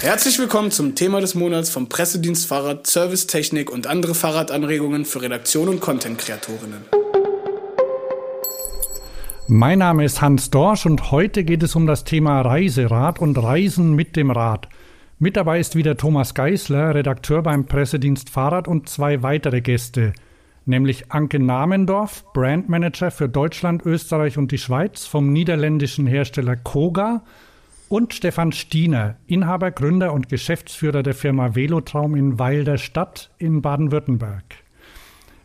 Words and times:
Herzlich 0.00 0.38
willkommen 0.38 0.70
zum 0.70 0.94
Thema 0.94 1.20
des 1.20 1.34
Monats 1.34 1.70
vom 1.70 1.88
Pressedienst 1.88 2.46
Fahrrad, 2.46 2.86
Servicetechnik 2.86 3.68
und 3.68 3.88
andere 3.88 4.14
Fahrradanregungen 4.14 5.04
für 5.04 5.22
Redaktion 5.22 5.68
und 5.68 5.80
Content-Kreatorinnen. 5.80 6.84
Mein 9.48 9.80
Name 9.80 10.04
ist 10.04 10.22
Hans 10.22 10.50
Dorsch 10.50 10.86
und 10.86 11.10
heute 11.10 11.42
geht 11.42 11.64
es 11.64 11.74
um 11.74 11.88
das 11.88 12.04
Thema 12.04 12.42
Reiserad 12.42 13.18
und 13.18 13.42
Reisen 13.42 13.94
mit 13.96 14.14
dem 14.14 14.30
Rad. 14.30 14.68
Mit 15.18 15.36
dabei 15.36 15.58
ist 15.58 15.74
wieder 15.74 15.96
Thomas 15.96 16.32
Geisler, 16.32 16.94
Redakteur 16.94 17.42
beim 17.42 17.66
Pressedienst 17.66 18.30
Fahrrad 18.30 18.68
und 18.68 18.88
zwei 18.88 19.24
weitere 19.24 19.60
Gäste, 19.62 20.12
nämlich 20.64 21.10
Anke 21.10 21.40
Namendorf, 21.40 22.24
Brandmanager 22.34 23.10
für 23.10 23.28
Deutschland, 23.28 23.84
Österreich 23.84 24.38
und 24.38 24.52
die 24.52 24.58
Schweiz 24.58 25.06
vom 25.06 25.32
niederländischen 25.32 26.06
Hersteller 26.06 26.54
Koga 26.54 27.24
und 27.88 28.14
Stefan 28.14 28.52
Stiener, 28.52 29.16
Inhaber, 29.26 29.70
Gründer 29.70 30.12
und 30.12 30.28
Geschäftsführer 30.28 31.02
der 31.02 31.14
Firma 31.14 31.54
Velotraum 31.54 32.14
in 32.14 32.38
Weil 32.38 32.64
der 32.64 32.78
Stadt 32.78 33.30
in 33.38 33.62
Baden-Württemberg. 33.62 34.44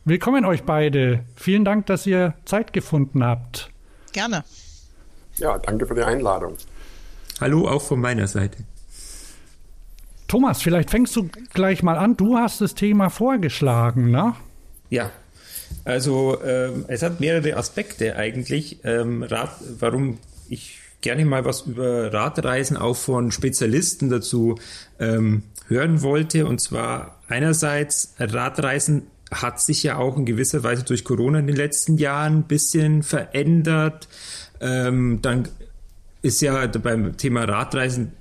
Willkommen 0.05 0.43
euch 0.45 0.63
beide. 0.63 1.23
Vielen 1.35 1.63
Dank, 1.63 1.85
dass 1.85 2.05
ihr 2.05 2.33
Zeit 2.45 2.73
gefunden 2.73 3.23
habt. 3.23 3.69
Gerne. 4.11 4.43
Ja, 5.37 5.57
danke 5.57 5.87
für 5.87 5.95
die 5.95 6.03
Einladung. 6.03 6.57
Hallo 7.39 7.67
auch 7.67 7.81
von 7.81 8.01
meiner 8.01 8.27
Seite. 8.27 8.57
Thomas, 10.27 10.61
vielleicht 10.61 10.89
fängst 10.89 11.15
du 11.15 11.29
gleich 11.53 11.83
mal 11.83 11.97
an. 11.97 12.17
Du 12.17 12.37
hast 12.37 12.59
das 12.59 12.75
Thema 12.75 13.09
vorgeschlagen, 13.09 14.11
ne? 14.11 14.35
Ja, 14.89 15.11
also 15.85 16.41
ähm, 16.43 16.85
es 16.87 17.01
hat 17.01 17.19
mehrere 17.19 17.55
Aspekte 17.55 18.15
eigentlich, 18.15 18.83
ähm, 18.83 19.23
Rat, 19.23 19.55
warum 19.79 20.17
ich 20.49 20.79
gerne 21.03 21.25
mal 21.25 21.45
was 21.45 21.61
über 21.61 22.11
Radreisen 22.11 22.77
auch 22.77 22.95
von 22.95 23.31
Spezialisten 23.31 24.09
dazu 24.09 24.55
ähm, 24.99 25.43
hören 25.67 26.01
wollte. 26.01 26.47
Und 26.47 26.59
zwar 26.59 27.19
einerseits 27.27 28.15
Radreisen 28.17 29.03
hat 29.31 29.61
sich 29.61 29.83
ja 29.83 29.97
auch 29.97 30.17
in 30.17 30.25
gewisser 30.25 30.63
Weise 30.63 30.83
durch 30.83 31.03
Corona 31.03 31.39
in 31.39 31.47
den 31.47 31.55
letzten 31.55 31.97
Jahren 31.97 32.39
ein 32.39 32.43
bisschen 32.43 33.03
verändert. 33.03 34.07
Ähm, 34.59 35.19
dann 35.21 35.47
ist 36.21 36.41
ja 36.41 36.65
beim 36.67 37.17
Thema 37.17 37.43
Radreisen 37.43 38.13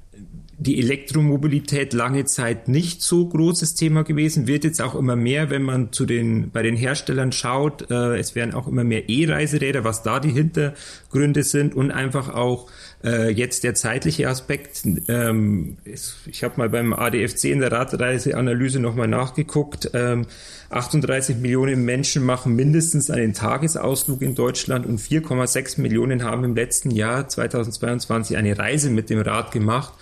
die 0.63 0.79
Elektromobilität 0.79 1.93
lange 1.93 2.25
Zeit 2.25 2.69
nicht 2.69 3.03
so 3.03 3.27
großes 3.27 3.75
Thema 3.75 4.05
gewesen, 4.05 4.47
wird 4.47 4.65
jetzt 4.65 4.81
auch 4.81 4.95
immer 4.95 5.17
mehr, 5.17 5.51
wenn 5.51 5.63
man 5.63 5.93
zu 5.93 6.07
den, 6.07 6.51
bei 6.51 6.63
den 6.63 6.77
Herstellern 6.77 7.33
schaut. 7.33 7.91
Äh, 7.91 8.19
es 8.19 8.35
werden 8.35 8.55
auch 8.55 8.69
immer 8.69 8.85
mehr 8.85 9.09
E-Reiseräder, 9.09 9.85
was 9.85 10.03
da 10.03 10.21
die 10.21 10.31
Hintergründe 10.31 11.43
sind 11.43 11.75
und 11.75 11.91
einfach 11.91 12.33
auch 12.35 12.71
äh, 13.05 13.31
jetzt 13.31 13.65
der 13.65 13.75
zeitliche 13.75 14.29
Aspekt. 14.29 14.83
Ähm, 15.09 15.77
ich 15.85 16.45
habe 16.45 16.55
mal 16.57 16.69
beim 16.69 16.93
ADFC 16.93 17.47
in 17.47 17.61
der 17.61 17.73
Radreiseanalyse 17.73 18.81
nochmal 18.81 19.09
nachgeguckt. 19.09 19.91
Ähm, 19.95 20.27
38 20.71 21.37
Millionen 21.37 21.85
Menschen 21.85 22.25
machen 22.25 22.55
mindestens 22.55 23.11
einen 23.11 23.35
Tagesausflug 23.35 24.23
in 24.23 24.35
Deutschland 24.35 24.87
und 24.87 25.01
4,6 25.01 25.81
Millionen 25.81 26.23
haben 26.23 26.45
im 26.45 26.55
letzten 26.55 26.91
Jahr 26.91 27.29
2022 27.29 28.37
eine 28.37 28.59
Reise 28.59 28.91
mit 28.91 29.11
dem 29.11 29.21
Rad 29.21 29.53
gemacht. 29.53 29.93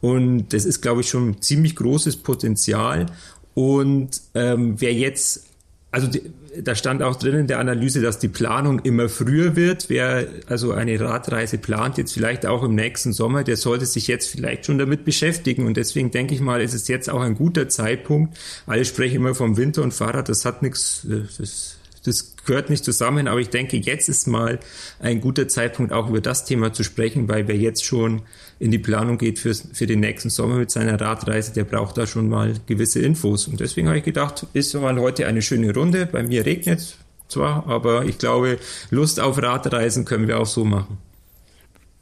Und 0.00 0.52
das 0.52 0.64
ist, 0.64 0.80
glaube 0.80 1.00
ich, 1.00 1.08
schon 1.08 1.30
ein 1.30 1.42
ziemlich 1.42 1.76
großes 1.76 2.18
Potenzial. 2.18 3.06
Und 3.54 4.22
ähm, 4.34 4.80
wer 4.80 4.92
jetzt, 4.92 5.46
also 5.90 6.06
die, 6.06 6.22
da 6.62 6.74
stand 6.74 7.02
auch 7.02 7.16
drin 7.16 7.34
in 7.34 7.46
der 7.46 7.58
Analyse, 7.58 8.00
dass 8.00 8.18
die 8.18 8.28
Planung 8.28 8.80
immer 8.80 9.08
früher 9.08 9.56
wird. 9.56 9.88
Wer 9.88 10.28
also 10.46 10.72
eine 10.72 10.98
Radreise 11.00 11.58
plant, 11.58 11.98
jetzt 11.98 12.12
vielleicht 12.12 12.46
auch 12.46 12.62
im 12.62 12.74
nächsten 12.74 13.12
Sommer, 13.12 13.44
der 13.44 13.56
sollte 13.56 13.86
sich 13.86 14.06
jetzt 14.06 14.28
vielleicht 14.28 14.66
schon 14.66 14.78
damit 14.78 15.04
beschäftigen. 15.04 15.66
Und 15.66 15.76
deswegen 15.76 16.10
denke 16.10 16.34
ich 16.34 16.40
mal, 16.40 16.60
ist 16.60 16.74
es 16.74 16.88
jetzt 16.88 17.10
auch 17.10 17.20
ein 17.20 17.34
guter 17.34 17.68
Zeitpunkt. 17.68 18.38
Alle 18.66 18.84
sprechen 18.84 19.16
immer 19.16 19.34
vom 19.34 19.56
Winter 19.56 19.82
und 19.82 19.92
Fahrrad, 19.92 20.28
das 20.28 20.44
hat 20.44 20.62
nichts, 20.62 21.04
äh, 21.04 21.22
das 21.38 21.77
das 22.04 22.36
gehört 22.44 22.70
nicht 22.70 22.84
zusammen, 22.84 23.28
aber 23.28 23.40
ich 23.40 23.50
denke, 23.50 23.76
jetzt 23.76 24.08
ist 24.08 24.26
mal 24.26 24.58
ein 25.00 25.20
guter 25.20 25.48
Zeitpunkt, 25.48 25.92
auch 25.92 26.08
über 26.08 26.20
das 26.20 26.44
Thema 26.44 26.72
zu 26.72 26.82
sprechen, 26.82 27.28
weil 27.28 27.48
wer 27.48 27.56
jetzt 27.56 27.84
schon 27.84 28.22
in 28.58 28.70
die 28.70 28.78
Planung 28.78 29.18
geht 29.18 29.38
für, 29.38 29.54
für 29.54 29.86
den 29.86 30.00
nächsten 30.00 30.30
Sommer 30.30 30.56
mit 30.56 30.70
seiner 30.70 31.00
Radreise, 31.00 31.52
der 31.52 31.64
braucht 31.64 31.98
da 31.98 32.06
schon 32.06 32.28
mal 32.28 32.54
gewisse 32.66 33.00
Infos. 33.00 33.48
Und 33.48 33.60
deswegen 33.60 33.88
habe 33.88 33.98
ich 33.98 34.04
gedacht, 34.04 34.46
ist 34.52 34.74
mal 34.74 34.98
heute 34.98 35.26
eine 35.26 35.42
schöne 35.42 35.72
Runde. 35.74 36.06
Bei 36.06 36.22
mir 36.22 36.44
regnet 36.44 36.96
zwar, 37.28 37.66
aber 37.68 38.04
ich 38.04 38.18
glaube, 38.18 38.58
Lust 38.90 39.20
auf 39.20 39.40
Radreisen 39.40 40.04
können 40.04 40.26
wir 40.26 40.40
auch 40.40 40.46
so 40.46 40.64
machen. 40.64 40.98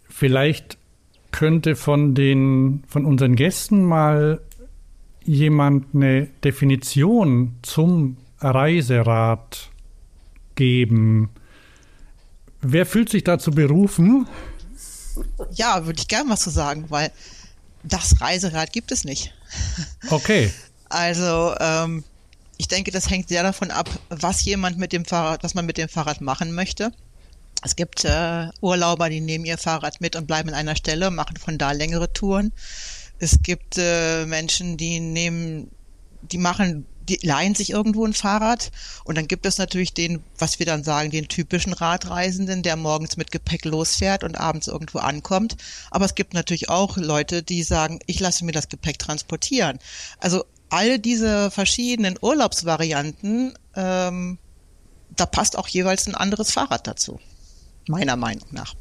Vielleicht 0.09 0.79
könnte 1.33 1.77
von 1.77 2.15
den, 2.15 2.83
von 2.89 3.05
unseren 3.05 3.37
Gästen 3.37 3.85
mal 3.85 4.41
jemand 5.25 5.95
eine 5.95 6.29
Definition 6.43 7.57
zum 7.63 8.17
Reiserad 8.41 9.71
geben. 10.57 11.31
Wer 12.61 12.87
fühlt 12.87 13.11
sich 13.11 13.25
dazu 13.25 13.51
berufen? 13.51 14.27
Ja, 15.53 15.87
würde 15.87 16.01
ich 16.01 16.09
gerne 16.09 16.31
was 16.31 16.41
zu 16.41 16.51
sagen, 16.51 16.87
weil 16.89 17.11
das 17.83 18.21
Reiserad 18.21 18.73
gibt 18.73 18.91
es 18.93 19.05
nicht. 19.05 19.33
Okay. 20.11 20.53
Also 20.89 21.55
ähm, 21.61 22.05
ich 22.59 22.69
denke, 22.69 22.91
das 22.91 23.11
hängt 23.11 23.29
sehr 23.29 23.43
davon 23.43 23.71
ab, 23.71 23.89
was 24.09 24.45
jemand 24.45 24.79
mit 24.79 24.93
dem 24.93 25.05
Fahrrad, 25.05 25.43
was 25.45 25.55
man 25.55 25.67
mit 25.67 25.79
dem 25.79 25.89
Fahrrad 25.89 26.21
machen 26.21 26.53
möchte. 26.53 26.93
Es 27.63 27.77
gibt 27.77 28.05
äh, 28.05 28.49
Urlauber, 28.61 29.09
die 29.09 29.21
nehmen 29.21 29.45
ihr 29.45 29.59
Fahrrad 29.59 30.01
mit 30.01 30.17
und 30.17 30.27
bleiben 30.27 30.51
an 30.51 30.55
einer 30.55 30.77
Stelle, 30.77 31.11
machen 31.11 31.37
von 31.37 31.59
da 31.59 31.73
längere 31.73 32.13
Touren. 32.13 32.53
Es 33.19 33.39
gibt 33.43 33.79
äh, 33.79 34.27
Menschen, 34.27 34.77
die 34.77 35.01
nehmen, 35.01 35.71
die 36.23 36.39
machen 36.39 36.87
die 37.09 37.19
leihen 37.23 37.55
sich 37.55 37.71
irgendwo 37.71 38.05
ein 38.05 38.13
Fahrrad 38.13 38.71
und 39.05 39.17
dann 39.17 39.29
gibt 39.29 39.47
es 39.47 39.59
natürlich 39.59 39.95
den, 39.95 40.23
was 40.39 40.59
wir 40.59 40.67
dann 40.67 40.85
sagen, 40.85 41.11
den 41.11 41.29
typischen 41.29 41.73
Radreisenden, 41.73 42.63
der 42.63 42.77
morgens 42.77 43.17
mit 43.17 43.31
Gepäck 43.31 43.65
losfährt 43.65 44.25
und 44.25 44.37
abends 44.37 44.67
irgendwo 44.67 44.99
ankommt. 44.99 45.57
Aber 45.91 46.05
es 46.05 46.15
gibt 46.15 46.35
natürlich 46.35 46.69
auch 46.69 46.97
Leute, 46.97 47.43
die 47.43 47.63
sagen, 47.63 48.01
ich 48.07 48.21
lasse 48.21 48.45
mir 48.45 48.53
das 48.53 48.69
Gepäck 48.69 48.99
transportieren. 48.99 49.79
Also 50.19 50.45
all 50.69 50.99
diese 50.99 51.51
verschiedenen 51.51 52.17
Urlaubsvarianten, 52.21 53.55
ähm, 53.75 54.39
da 55.15 55.27
passt 55.27 55.57
auch 55.57 55.69
jeweils 55.69 56.07
ein 56.07 56.15
anderes 56.15 56.51
Fahrrad 56.51 56.87
dazu, 56.87 57.21
meiner 57.89 58.17
Meinung 58.17 58.49
nach. 58.51 58.75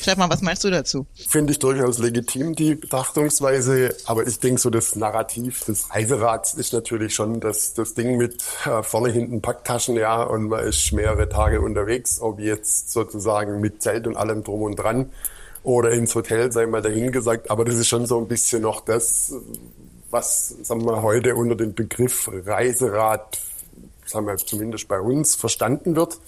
Stefan, 0.00 0.30
was 0.30 0.42
meinst 0.42 0.62
du 0.62 0.70
dazu? 0.70 1.06
Finde 1.28 1.52
ich 1.52 1.58
durchaus 1.58 1.98
legitim, 1.98 2.54
die 2.54 2.74
Betrachtungsweise. 2.76 3.94
Aber 4.04 4.26
ich 4.26 4.38
denke, 4.38 4.60
so 4.60 4.70
das 4.70 4.94
Narrativ 4.94 5.64
des 5.64 5.92
Reiserads 5.92 6.54
ist 6.54 6.72
natürlich 6.72 7.14
schon 7.14 7.40
das, 7.40 7.74
das 7.74 7.94
Ding 7.94 8.16
mit 8.16 8.44
äh, 8.64 8.82
vorne, 8.82 9.10
hinten 9.10 9.42
Packtaschen, 9.42 9.96
ja, 9.96 10.22
und 10.22 10.48
man 10.48 10.64
ist 10.64 10.92
mehrere 10.92 11.28
Tage 11.28 11.60
unterwegs, 11.60 12.20
ob 12.20 12.38
jetzt 12.38 12.92
sozusagen 12.92 13.60
mit 13.60 13.82
Zelt 13.82 14.06
und 14.06 14.16
allem 14.16 14.44
drum 14.44 14.62
und 14.62 14.76
dran 14.76 15.10
oder 15.62 15.90
ins 15.90 16.14
Hotel, 16.14 16.52
sei 16.52 16.66
mal 16.66 16.82
dahingesagt. 16.82 17.50
Aber 17.50 17.64
das 17.64 17.74
ist 17.74 17.88
schon 17.88 18.06
so 18.06 18.18
ein 18.18 18.28
bisschen 18.28 18.62
noch 18.62 18.82
das, 18.82 19.34
was, 20.10 20.54
sagen 20.62 20.84
wir, 20.84 21.02
heute 21.02 21.34
unter 21.34 21.56
dem 21.56 21.74
Begriff 21.74 22.30
Reiserad, 22.46 23.40
sagen 24.04 24.26
wir 24.26 24.36
zumindest 24.36 24.86
bei 24.86 25.00
uns, 25.00 25.34
verstanden 25.34 25.96
wird. 25.96 26.20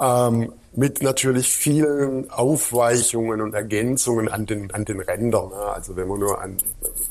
Ähm, 0.00 0.52
mit 0.76 1.02
natürlich 1.02 1.56
vielen 1.56 2.30
Aufweichungen 2.30 3.40
und 3.40 3.54
Ergänzungen 3.54 4.28
an 4.28 4.44
den, 4.44 4.70
an 4.72 4.84
den 4.84 5.00
Rändern. 5.00 5.48
Ne? 5.48 5.56
Also 5.56 5.96
wenn 5.96 6.06
man 6.06 6.20
nur 6.20 6.40
an 6.40 6.58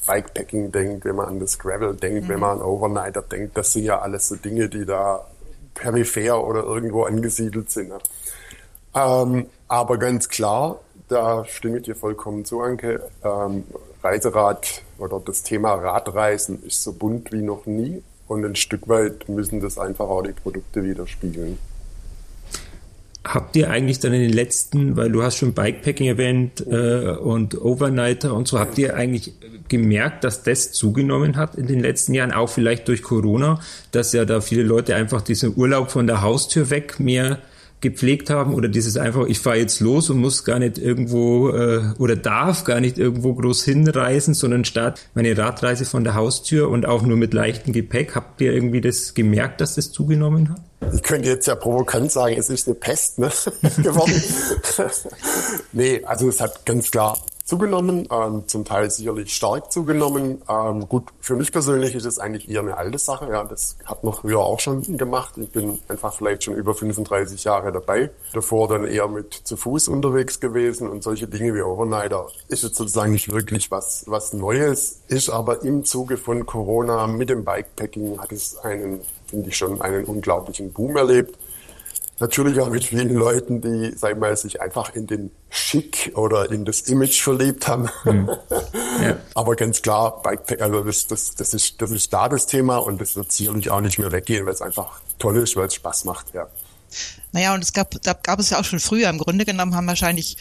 Bikepacking 0.06 0.72
denkt, 0.72 1.04
wenn 1.04 1.16
man 1.16 1.28
an 1.28 1.40
das 1.40 1.58
Gravel 1.58 1.96
denkt, 1.96 2.26
mhm. 2.26 2.30
wenn 2.30 2.40
man 2.40 2.60
an 2.60 2.62
Overnighter 2.62 3.24
denkt, 3.24 3.58
das 3.58 3.74
sind 3.74 3.86
ja 3.86 4.00
alles 4.00 4.28
so 4.28 4.36
Dinge, 4.36 4.70
die 4.70 4.86
da 4.86 5.26
peripher 5.74 6.46
oder 6.46 6.64
irgendwo 6.64 7.04
angesiedelt 7.04 7.72
sind. 7.72 7.90
Ne? 7.90 7.98
Ähm, 8.94 9.48
aber 9.68 9.98
ganz 9.98 10.30
klar, 10.30 10.80
da 11.08 11.44
stimme 11.46 11.78
ich 11.78 11.84
dir 11.84 11.96
vollkommen 11.96 12.46
zu, 12.46 12.62
Anke, 12.62 13.02
ähm, 13.24 13.64
Reiserad 14.04 14.84
oder 15.00 15.20
das 15.20 15.42
Thema 15.42 15.74
Radreisen 15.74 16.64
ist 16.64 16.84
so 16.84 16.94
bunt 16.94 17.32
wie 17.32 17.42
noch 17.42 17.66
nie 17.66 18.04
und 18.28 18.46
ein 18.46 18.56
Stück 18.56 18.88
weit 18.88 19.28
müssen 19.28 19.60
das 19.60 19.80
einfach 19.80 20.08
auch 20.08 20.22
die 20.22 20.34
Produkte 20.34 20.84
widerspiegeln. 20.84 21.58
Habt 23.26 23.56
ihr 23.56 23.72
eigentlich 23.72 24.00
dann 24.00 24.14
in 24.14 24.22
den 24.22 24.34
letzten, 24.34 24.96
weil 24.96 25.12
du 25.12 25.24
hast 25.24 25.38
schon 25.38 25.54
Bikepacking 25.54 26.08
erwähnt 26.08 26.66
äh, 26.68 27.10
und 27.10 27.60
Overnighter 27.60 28.34
und 28.36 28.48
so, 28.48 28.60
habt 28.60 28.78
ihr 28.78 28.96
eigentlich 28.96 29.34
gemerkt, 29.68 30.24
dass 30.24 30.44
das 30.44 30.72
zugenommen 30.74 31.36
hat 31.36 31.56
in 31.56 31.66
den 31.66 31.80
letzten 31.80 32.14
Jahren, 32.14 32.32
auch 32.32 32.50
vielleicht 32.50 32.88
durch 32.88 33.02
Corona, 33.02 33.60
dass 33.92 34.14
ja 34.14 34.26
da 34.26 34.42
viele 34.42 34.62
Leute 34.62 34.96
einfach 34.96 35.22
diesen 35.22 35.58
Urlaub 35.58 35.90
von 35.90 36.06
der 36.06 36.22
Haustür 36.22 36.70
weg 36.70 37.00
mehr 37.00 37.40
gepflegt 37.82 38.30
haben 38.30 38.54
oder 38.54 38.68
dieses 38.68 38.98
einfach, 38.98 39.26
ich 39.28 39.40
fahre 39.40 39.58
jetzt 39.58 39.80
los 39.80 40.10
und 40.10 40.18
muss 40.18 40.44
gar 40.44 40.60
nicht 40.60 40.78
irgendwo 40.78 41.50
äh, 41.50 41.94
oder 42.00 42.16
darf 42.16 42.64
gar 42.64 42.80
nicht 42.80 42.98
irgendwo 42.98 43.34
groß 43.34 43.64
hinreisen, 43.64 44.34
sondern 44.34 44.66
start 44.66 45.02
meine 45.14 45.38
Radreise 45.38 45.86
von 45.86 46.04
der 46.04 46.16
Haustür 46.16 46.70
und 46.70 46.86
auch 46.86 47.04
nur 47.04 47.18
mit 47.18 47.34
leichtem 47.34 47.74
Gepäck. 47.74 48.16
Habt 48.16 48.42
ihr 48.42 48.54
irgendwie 48.54 48.82
das 48.82 49.14
gemerkt, 49.14 49.62
dass 49.62 49.76
das 49.76 49.92
zugenommen 49.92 50.50
hat? 50.50 50.62
Ich 50.94 51.04
könnte 51.04 51.30
jetzt 51.30 51.48
ja 51.48 51.56
provokant 51.56 52.12
sagen, 52.12 52.36
es 52.38 52.50
ist 52.50 52.68
eine 52.68 52.76
Pest 52.76 53.20
ne? 53.20 53.30
geworden. 53.78 54.22
nee, 55.72 56.02
also 56.06 56.30
es 56.30 56.42
hat 56.42 56.66
ganz 56.66 56.92
klar 56.92 57.18
zugenommen, 57.46 58.08
ähm, 58.12 58.44
zum 58.48 58.66
Teil 58.66 58.90
sicherlich 58.90 59.34
stark 59.34 59.72
zugenommen. 59.72 60.42
Ähm, 60.50 60.90
gut, 60.90 61.06
für 61.22 61.36
mich 61.36 61.52
persönlich 61.52 61.94
ist 61.94 62.06
es 62.06 62.18
eigentlich 62.18 62.50
eher 62.50 62.62
eine 62.62 62.76
alte 62.76 62.98
Sache. 62.98 63.30
Ja, 63.30 63.44
das 63.44 63.78
hat 63.86 64.04
man 64.04 64.14
früher 64.14 64.40
auch 64.40 64.60
schon 64.60 64.98
gemacht. 64.98 65.38
Ich 65.38 65.52
bin 65.52 65.80
einfach 65.88 66.14
vielleicht 66.16 66.44
schon 66.44 66.56
über 66.56 66.74
35 66.74 67.44
Jahre 67.44 67.72
dabei. 67.72 68.10
Davor 68.34 68.68
dann 68.68 68.86
eher 68.86 69.08
mit 69.08 69.34
zu 69.34 69.58
Fuß 69.58 69.88
unterwegs 69.90 70.40
gewesen 70.40 70.90
und 70.90 71.04
solche 71.04 71.28
Dinge 71.28 71.54
wie 71.54 71.62
Overnighter 71.62 72.28
ist 72.48 72.64
jetzt 72.64 72.76
sozusagen 72.76 73.12
nicht 73.12 73.32
wirklich 73.32 73.70
was, 73.70 74.06
was 74.08 74.34
Neues, 74.34 75.02
ist 75.08 75.30
aber 75.30 75.64
im 75.64 75.84
Zuge 75.86 76.18
von 76.18 76.48
Corona 76.48 77.06
mit 77.06 77.30
dem 77.30 77.46
Bikepacking 77.46 78.20
hat 78.20 78.32
es 78.32 78.58
einen, 78.58 79.02
finde 79.28 79.50
ich 79.50 79.58
schon, 79.58 79.82
einen 79.82 80.06
unglaublichen 80.06 80.74
Boom 80.74 80.98
erlebt. 80.98 81.38
Natürlich 82.20 82.60
auch 82.62 82.70
mit 82.70 82.86
vielen 82.86 83.14
Leuten, 83.14 83.62
die, 83.62 83.94
sag 83.98 84.14
ich 84.14 84.18
mal, 84.18 84.36
sich 84.38 84.62
einfach 84.62 84.96
in 84.96 85.06
den 85.06 85.32
Schick 85.50 86.14
oder 86.16 86.50
in 86.50 86.64
das 86.64 86.82
Image 86.82 87.22
verliebt 87.22 87.68
haben. 87.68 87.90
Mhm. 88.06 88.30
Ja. 89.02 89.18
Aber 89.36 89.56
ganz 89.56 89.82
klar, 89.82 90.22
Bikepack, 90.22 90.62
also 90.62 90.84
das, 90.84 91.08
das, 91.08 91.36
das, 91.36 91.54
ist, 91.54 91.82
das 91.82 91.92
ist 91.92 92.14
da 92.14 92.30
das 92.30 92.46
Thema 92.48 92.78
und 92.78 93.02
das 93.02 93.18
wird 93.18 93.34
sicherlich 93.34 93.70
auch 93.70 93.82
nicht 93.82 94.00
mehr 94.00 94.14
weggehen, 94.14 94.46
weil 94.46 94.54
es 94.54 94.62
einfach 94.62 95.02
toll 95.20 95.38
ist, 95.38 95.58
weil 95.58 95.68
es 95.68 95.76
Spaß 95.76 96.06
macht, 96.06 96.34
ja. 96.34 96.48
Naja, 97.34 97.54
und 97.54 97.64
es 97.64 97.74
gab, 97.74 98.02
da 98.02 98.14
gab 98.14 98.40
es 98.40 98.50
ja 98.52 98.60
auch 98.60 98.64
schon 98.64 98.80
früher. 98.80 99.10
Im 99.10 99.18
Grunde 99.18 99.44
genommen 99.44 99.76
haben 99.76 99.88
wahrscheinlich 99.88 100.38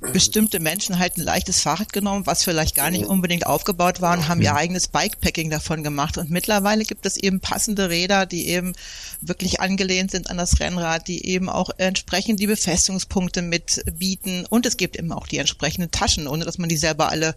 bestimmte 0.00 0.60
Menschen 0.60 0.98
halt 0.98 1.16
ein 1.16 1.22
leichtes 1.22 1.60
Fahrrad 1.60 1.92
genommen, 1.92 2.26
was 2.26 2.44
vielleicht 2.44 2.76
gar 2.76 2.90
nicht 2.90 3.06
unbedingt 3.06 3.46
aufgebaut 3.46 4.00
war 4.00 4.16
und 4.16 4.28
haben 4.28 4.40
ihr 4.40 4.54
eigenes 4.54 4.88
Bikepacking 4.88 5.50
davon 5.50 5.82
gemacht. 5.82 6.18
Und 6.18 6.30
mittlerweile 6.30 6.84
gibt 6.84 7.04
es 7.04 7.16
eben 7.16 7.40
passende 7.40 7.90
Räder, 7.90 8.24
die 8.24 8.48
eben 8.48 8.74
wirklich 9.20 9.60
angelehnt 9.60 10.12
sind 10.12 10.30
an 10.30 10.36
das 10.36 10.60
Rennrad, 10.60 11.08
die 11.08 11.26
eben 11.26 11.48
auch 11.48 11.70
entsprechend 11.78 12.38
die 12.38 12.46
Befestigungspunkte 12.46 13.42
mitbieten. 13.42 14.46
Und 14.48 14.66
es 14.66 14.76
gibt 14.76 14.96
eben 14.96 15.12
auch 15.12 15.26
die 15.26 15.38
entsprechenden 15.38 15.90
Taschen, 15.90 16.28
ohne 16.28 16.44
dass 16.44 16.58
man 16.58 16.68
die 16.68 16.76
selber 16.76 17.10
alle 17.10 17.34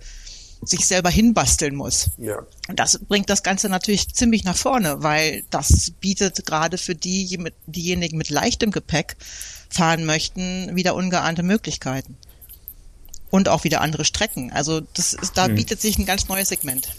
sich 0.63 0.85
selber 0.85 1.09
hinbasteln 1.09 1.75
muss. 1.75 2.11
Ja. 2.19 2.37
Und 2.69 2.79
das 2.79 2.99
bringt 2.99 3.31
das 3.31 3.41
Ganze 3.41 3.67
natürlich 3.67 4.13
ziemlich 4.13 4.43
nach 4.43 4.55
vorne, 4.55 5.01
weil 5.01 5.41
das 5.49 5.91
bietet 5.99 6.45
gerade 6.45 6.77
für 6.77 6.93
die, 6.93 7.39
diejenigen 7.65 8.15
mit 8.15 8.29
leichtem 8.29 8.69
Gepäck 8.69 9.15
fahren 9.69 10.05
möchten, 10.05 10.75
wieder 10.75 10.93
ungeahnte 10.93 11.41
Möglichkeiten 11.41 12.15
und 13.31 13.49
auch 13.49 13.63
wieder 13.63 13.81
andere 13.81 14.05
Strecken. 14.05 14.51
Also 14.53 14.81
das 14.93 15.13
ist, 15.13 15.37
da 15.37 15.47
hm. 15.47 15.55
bietet 15.55 15.81
sich 15.81 15.97
ein 15.97 16.05
ganz 16.05 16.29
neues 16.29 16.49
Segment. 16.49 16.89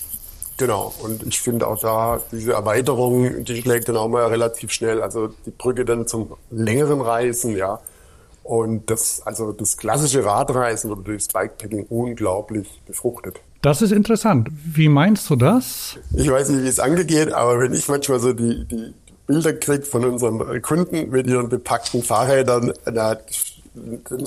Genau, 0.57 0.93
und 1.03 1.27
ich 1.27 1.41
finde 1.41 1.67
auch 1.67 1.79
da 1.79 2.21
diese 2.31 2.53
Erweiterung, 2.53 3.45
die 3.45 3.63
schlägt 3.63 3.89
dann 3.89 3.97
auch 3.97 4.09
mal 4.09 4.27
relativ 4.27 4.71
schnell, 4.71 5.03
also 5.03 5.29
die 5.47 5.51
Brücke 5.51 5.85
dann 5.85 6.07
zum 6.07 6.35
längeren 6.51 7.01
Reisen, 7.01 7.57
ja. 7.57 7.81
Und 8.43 8.91
das, 8.91 9.23
also 9.25 9.53
das 9.53 9.77
klassische 9.77 10.25
Radreisen 10.25 10.91
oder 10.91 11.03
durchs 11.03 11.29
Bikepacking 11.29 11.87
unglaublich 11.89 12.69
befruchtet. 12.87 13.41
Das 13.63 13.83
ist 13.83 13.93
interessant. 13.93 14.49
Wie 14.53 14.89
meinst 14.89 15.31
du 15.31 15.37
das? 15.37 15.97
Ich 16.17 16.29
weiß 16.29 16.49
nicht, 16.49 16.65
wie 16.65 16.69
es 16.69 16.81
angeht, 16.81 17.33
aber 17.33 17.61
wenn 17.61 17.73
ich 17.73 17.87
manchmal 17.87 18.19
so 18.19 18.33
die, 18.33 18.65
die 18.67 18.93
Bilder 19.29 19.53
kriege 19.53 19.85
von 19.85 20.05
unseren 20.05 20.61
Kunden 20.61 21.11
mit 21.11 21.29
ihren 21.29 21.49
bepackten 21.49 22.03
Fahrrädern, 22.03 22.73
da 22.85 23.17
dann 23.75 24.27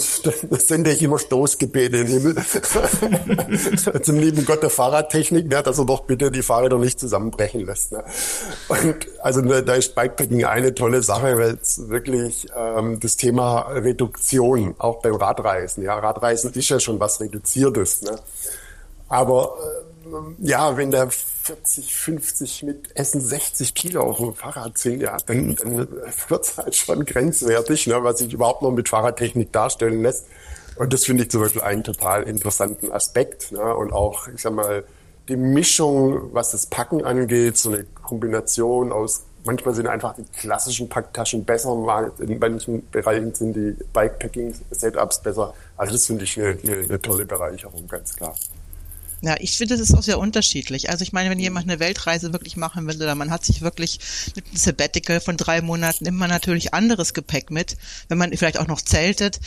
sende 0.59 0.91
ich 0.91 1.03
immer 1.03 1.19
Stoßgebete 1.19 1.97
in 1.97 2.07
den 2.07 2.19
Himmel. 2.19 2.35
Zum 4.01 4.17
lieben 4.17 4.43
Gott 4.43 4.63
der 4.63 4.71
Fahrradtechnik, 4.71 5.47
ne, 5.47 5.61
dass 5.61 5.77
er 5.77 5.85
doch 5.85 6.01
bitte 6.01 6.31
die 6.31 6.41
Fahrräder 6.41 6.79
nicht 6.79 6.99
zusammenbrechen 6.99 7.63
lässt. 7.63 7.91
Ne. 7.91 8.03
Und 8.69 9.07
also 9.21 9.41
ne, 9.41 9.61
da 9.61 9.75
ist 9.75 9.93
Bikepacking 9.93 10.45
eine 10.45 10.73
tolle 10.73 11.03
Sache, 11.03 11.37
weil 11.37 11.59
es 11.61 11.89
wirklich 11.89 12.47
ähm, 12.55 12.99
das 12.99 13.17
Thema 13.17 13.71
Reduktion, 13.71 14.73
auch 14.79 15.01
beim 15.01 15.15
Radreisen, 15.15 15.83
ja, 15.83 15.93
Radreisen 15.93 16.51
ist 16.53 16.69
ja 16.69 16.79
schon 16.79 16.99
was 16.99 17.21
Reduziertes. 17.21 18.01
Ne. 18.01 18.15
Aber 19.09 19.57
äh, 20.09 20.47
ja, 20.47 20.75
wenn 20.75 20.89
der 20.89 21.09
40, 21.45 21.95
50 21.95 22.63
mit 22.63 22.95
Essen 22.95 23.21
60 23.21 23.75
Kilo 23.75 24.01
auf 24.01 24.17
dem 24.17 24.33
Fahrrad 24.33 24.79
sind, 24.79 25.01
ja, 25.01 25.15
dann, 25.27 25.55
dann 25.55 25.87
wird's 26.27 26.57
halt 26.57 26.75
schon 26.75 27.05
grenzwertig, 27.05 27.85
ne, 27.85 28.03
was 28.03 28.17
sich 28.17 28.33
überhaupt 28.33 28.63
noch 28.63 28.71
mit 28.71 28.89
Fahrradtechnik 28.89 29.51
darstellen 29.51 30.01
lässt. 30.01 30.25
Und 30.75 30.91
das 30.91 31.05
finde 31.05 31.23
ich 31.23 31.31
zum 31.31 31.41
Beispiel 31.41 31.61
einen 31.61 31.83
total 31.83 32.23
interessanten 32.23 32.91
Aspekt. 32.91 33.51
Ne? 33.51 33.75
Und 33.75 33.93
auch, 33.93 34.27
ich 34.27 34.41
sag 34.41 34.53
mal, 34.53 34.83
die 35.27 35.37
Mischung, 35.37 36.33
was 36.33 36.51
das 36.51 36.65
Packen 36.65 37.05
angeht, 37.05 37.57
so 37.57 37.71
eine 37.71 37.85
Kombination 38.03 38.91
aus, 38.91 39.23
manchmal 39.43 39.75
sind 39.75 39.87
einfach 39.87 40.15
die 40.15 40.25
klassischen 40.37 40.89
Packtaschen 40.89 41.45
besser, 41.45 42.11
in 42.19 42.39
manchen 42.39 42.89
Bereichen 42.89 43.33
sind 43.35 43.55
die 43.55 43.77
Bikepacking-Setups 43.93 45.21
besser. 45.21 45.53
Also 45.77 45.93
das 45.93 46.07
finde 46.07 46.23
ich 46.23 46.39
eine, 46.39 46.57
eine, 46.63 46.75
eine 46.77 47.01
tolle 47.01 47.25
Bereicherung, 47.25 47.87
ganz 47.87 48.15
klar. 48.15 48.35
Ja, 49.25 49.35
ich 49.39 49.57
finde, 49.57 49.75
das 49.75 49.89
ist 49.89 49.95
auch 49.95 50.03
sehr 50.03 50.19
unterschiedlich. 50.19 50.91
Also 50.91 51.01
ich 51.01 51.11
meine, 51.11 51.31
wenn 51.31 51.39
jemand 51.39 51.67
eine 51.67 51.79
Weltreise 51.79 52.31
wirklich 52.31 52.57
machen 52.57 52.85
will 52.85 52.97
oder 52.97 53.15
man 53.15 53.31
hat 53.31 53.43
sich 53.43 53.63
wirklich 53.63 53.99
mit 54.35 54.45
einem 54.45 54.55
Sabbatical 54.55 55.19
von 55.19 55.35
drei 55.35 55.63
Monaten, 55.63 56.03
nimmt 56.03 56.19
man 56.19 56.29
natürlich 56.29 56.75
anderes 56.75 57.15
Gepäck 57.15 57.49
mit, 57.49 57.75
wenn 58.07 58.19
man 58.19 58.37
vielleicht 58.37 58.59
auch 58.59 58.67
noch 58.67 58.81
zeltet, 58.81 59.39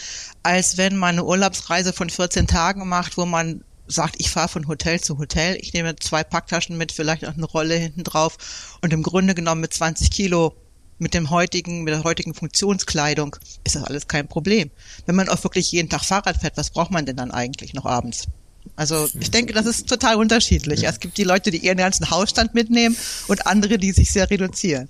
als 0.43 0.79
wenn 0.79 0.97
man 0.97 1.11
eine 1.11 1.25
Urlaubsreise 1.25 1.93
von 1.93 2.11
14 2.11 2.49
Tagen 2.49 2.89
macht, 2.89 3.17
wo 3.17 3.25
man 3.25 3.63
sagt, 3.87 4.17
ich 4.19 4.31
fahre 4.31 4.49
von 4.49 4.67
Hotel 4.67 5.01
zu 5.01 5.17
Hotel, 5.17 5.57
ich 5.61 5.73
nehme 5.75 5.95
zwei 5.95 6.25
Packtaschen 6.25 6.77
mit, 6.77 6.91
vielleicht 6.91 7.25
auch 7.25 7.35
eine 7.35 7.47
Rolle 7.47 7.77
hinten 7.77 8.03
drauf 8.03 8.79
und 8.83 8.93
im 8.93 9.05
Grunde 9.05 9.37
genommen 9.37 9.61
mit 9.61 9.73
20 9.73 10.11
Kilo 10.11 10.57
mit 10.99 11.15
dem 11.15 11.31
heutigen, 11.31 11.85
mit 11.85 11.95
der 11.95 12.03
heutigen 12.03 12.35
Funktionskleidung 12.35 13.37
ist 13.63 13.77
das 13.77 13.85
alles 13.85 14.09
kein 14.09 14.27
Problem. 14.27 14.73
Wenn 15.07 15.15
man 15.15 15.29
auch 15.29 15.45
wirklich 15.45 15.71
jeden 15.71 15.89
Tag 15.89 16.05
Fahrrad 16.05 16.39
fährt, 16.39 16.57
was 16.57 16.71
braucht 16.71 16.91
man 16.91 17.07
denn 17.07 17.17
dann 17.17 17.31
eigentlich 17.31 17.75
noch 17.75 17.87
abends? 17.87 18.27
Also 18.77 19.09
ich 19.21 19.31
denke, 19.31 19.53
das 19.53 19.67
ist 19.67 19.89
total 19.89 20.17
unterschiedlich. 20.17 20.85
Es 20.85 21.01
gibt 21.01 21.19
die 21.19 21.25
Leute, 21.25 21.51
die 21.51 21.59
ihren 21.59 21.79
ganzen 21.79 22.11
Hausstand 22.11 22.55
mitnehmen 22.55 22.97
und 23.29 23.47
andere, 23.47 23.79
die 23.79 23.93
sich 23.93 24.13
sehr 24.13 24.31
reduzieren. 24.31 24.89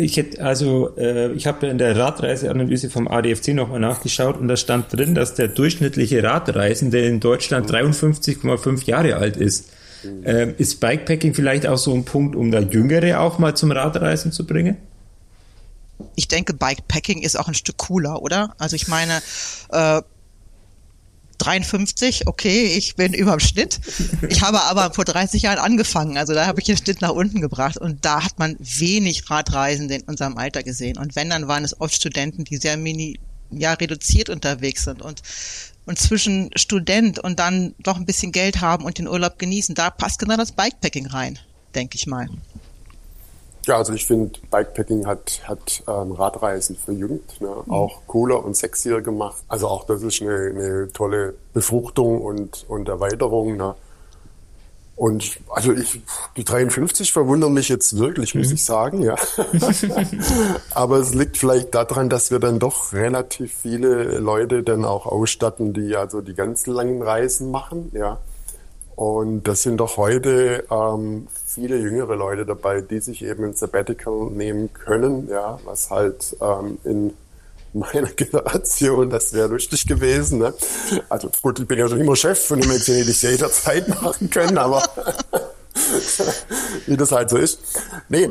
Ich 0.00 0.16
hätte 0.16 0.44
also, 0.44 0.96
äh, 0.96 1.32
ich 1.32 1.48
habe 1.48 1.66
in 1.66 1.76
der 1.76 1.96
Radreiseanalyse 1.96 2.88
vom 2.88 3.08
ADFC 3.08 3.48
nochmal 3.48 3.80
nachgeschaut 3.80 4.38
und 4.38 4.46
da 4.46 4.56
stand 4.56 4.92
drin, 4.92 5.16
dass 5.16 5.34
der 5.34 5.48
durchschnittliche 5.48 6.22
Radreisende 6.22 7.00
in 7.00 7.18
Deutschland 7.18 7.68
53,5 7.68 8.86
Jahre 8.86 9.16
alt 9.16 9.36
ist. 9.36 9.70
Ähm, 10.24 10.54
ist 10.58 10.78
Bikepacking 10.78 11.34
vielleicht 11.34 11.66
auch 11.66 11.78
so 11.78 11.92
ein 11.92 12.04
Punkt, 12.04 12.36
um 12.36 12.52
da 12.52 12.60
Jüngere 12.60 13.18
auch 13.18 13.40
mal 13.40 13.56
zum 13.56 13.72
Radreisen 13.72 14.30
zu 14.30 14.46
bringen? 14.46 14.76
Ich 16.14 16.28
denke, 16.28 16.54
Bikepacking 16.54 17.22
ist 17.22 17.36
auch 17.36 17.48
ein 17.48 17.54
Stück 17.54 17.78
cooler, 17.78 18.22
oder? 18.22 18.54
Also 18.58 18.76
ich 18.76 18.86
meine, 18.86 19.20
äh, 19.70 20.00
53, 21.38 22.26
okay, 22.26 22.66
ich 22.76 22.96
bin 22.96 23.14
überm 23.14 23.40
Schnitt. 23.40 23.80
Ich 24.28 24.42
habe 24.42 24.62
aber 24.62 24.92
vor 24.92 25.04
30 25.04 25.42
Jahren 25.42 25.58
angefangen, 25.58 26.16
also 26.16 26.34
da 26.34 26.46
habe 26.46 26.60
ich 26.60 26.66
den 26.66 26.76
Schnitt 26.76 27.00
nach 27.00 27.10
unten 27.10 27.40
gebracht 27.40 27.78
und 27.78 28.04
da 28.04 28.24
hat 28.24 28.38
man 28.38 28.56
wenig 28.58 29.30
Radreisende 29.30 29.96
in 29.96 30.02
unserem 30.02 30.36
Alter 30.36 30.62
gesehen. 30.62 30.98
Und 30.98 31.16
wenn, 31.16 31.30
dann 31.30 31.48
waren 31.48 31.64
es 31.64 31.80
oft 31.80 31.94
Studenten, 31.94 32.44
die 32.44 32.56
sehr 32.56 32.76
mini, 32.76 33.18
ja, 33.50 33.72
reduziert 33.72 34.28
unterwegs 34.28 34.84
sind 34.84 35.00
und 35.00 35.22
und 35.88 35.98
zwischen 35.98 36.50
Student 36.54 37.18
und 37.18 37.38
dann 37.38 37.74
doch 37.78 37.96
ein 37.96 38.04
bisschen 38.04 38.30
Geld 38.30 38.60
haben 38.60 38.84
und 38.84 38.98
den 38.98 39.08
Urlaub 39.08 39.38
genießen, 39.38 39.74
da 39.74 39.88
passt 39.88 40.18
genau 40.18 40.36
das 40.36 40.52
Bikepacking 40.52 41.06
rein, 41.06 41.38
denke 41.74 41.96
ich 41.96 42.06
mal. 42.06 42.28
Ja, 43.68 43.76
also 43.76 43.92
ich 43.92 44.06
finde, 44.06 44.40
Bikepacking 44.50 45.06
hat, 45.06 45.42
hat 45.44 45.82
ähm, 45.86 46.12
Radreisen 46.12 46.74
verjüngt, 46.74 47.38
ne? 47.42 47.48
Mhm. 47.66 47.70
auch 47.70 48.00
cooler 48.06 48.42
und 48.42 48.56
sexier 48.56 49.02
gemacht. 49.02 49.42
Also 49.46 49.68
auch 49.68 49.84
das 49.84 50.02
ist 50.02 50.22
eine, 50.22 50.36
eine 50.36 50.88
tolle 50.94 51.34
Befruchtung 51.52 52.22
und, 52.22 52.64
und 52.66 52.88
Erweiterung. 52.88 53.58
Ne? 53.58 53.74
Und 54.96 55.38
also 55.50 55.74
ich, 55.74 56.00
die 56.38 56.44
53 56.44 57.12
verwundern 57.12 57.52
mich 57.52 57.68
jetzt 57.68 57.98
wirklich, 57.98 58.34
muss 58.34 58.48
mhm. 58.48 58.54
ich 58.54 58.64
sagen, 58.64 59.02
ja. 59.02 59.16
Aber 60.70 60.96
es 60.96 61.12
liegt 61.12 61.36
vielleicht 61.36 61.74
daran, 61.74 62.08
dass 62.08 62.30
wir 62.30 62.38
dann 62.38 62.58
doch 62.58 62.94
relativ 62.94 63.52
viele 63.52 64.18
Leute 64.18 64.62
dann 64.62 64.86
auch 64.86 65.04
ausstatten, 65.04 65.74
die 65.74 65.94
also 65.94 66.22
die 66.22 66.34
ganz 66.34 66.66
langen 66.66 67.02
Reisen 67.02 67.50
machen, 67.50 67.90
ja. 67.92 68.18
Und 68.98 69.44
das 69.44 69.62
sind 69.62 69.76
doch 69.76 69.96
heute 69.96 70.64
ähm, 70.72 71.28
viele 71.46 71.76
jüngere 71.76 72.16
Leute 72.16 72.44
dabei, 72.44 72.80
die 72.80 72.98
sich 72.98 73.24
eben 73.24 73.44
ein 73.44 73.54
Sabbatical 73.54 74.28
nehmen 74.32 74.72
können, 74.72 75.28
ja, 75.28 75.60
was 75.64 75.88
halt 75.88 76.36
ähm, 76.40 76.78
in 76.82 77.12
meiner 77.72 78.08
Generation, 78.16 79.08
das 79.08 79.32
wäre 79.32 79.46
lustig 79.46 79.86
gewesen. 79.86 80.40
Ne? 80.40 80.52
Also 81.08 81.30
gut, 81.40 81.60
ich 81.60 81.68
bin 81.68 81.78
ja 81.78 81.86
schon 81.86 82.00
immer 82.00 82.16
Chef, 82.16 82.44
von 82.44 82.60
dem 82.60 82.72
hätte 82.72 82.92
ich 82.92 83.22
jederzeit 83.22 83.86
machen 83.86 84.30
können, 84.30 84.58
aber 84.58 84.82
wie 86.86 86.96
das 86.96 87.12
halt 87.12 87.30
so 87.30 87.36
ist. 87.36 87.60
Nee, 88.08 88.30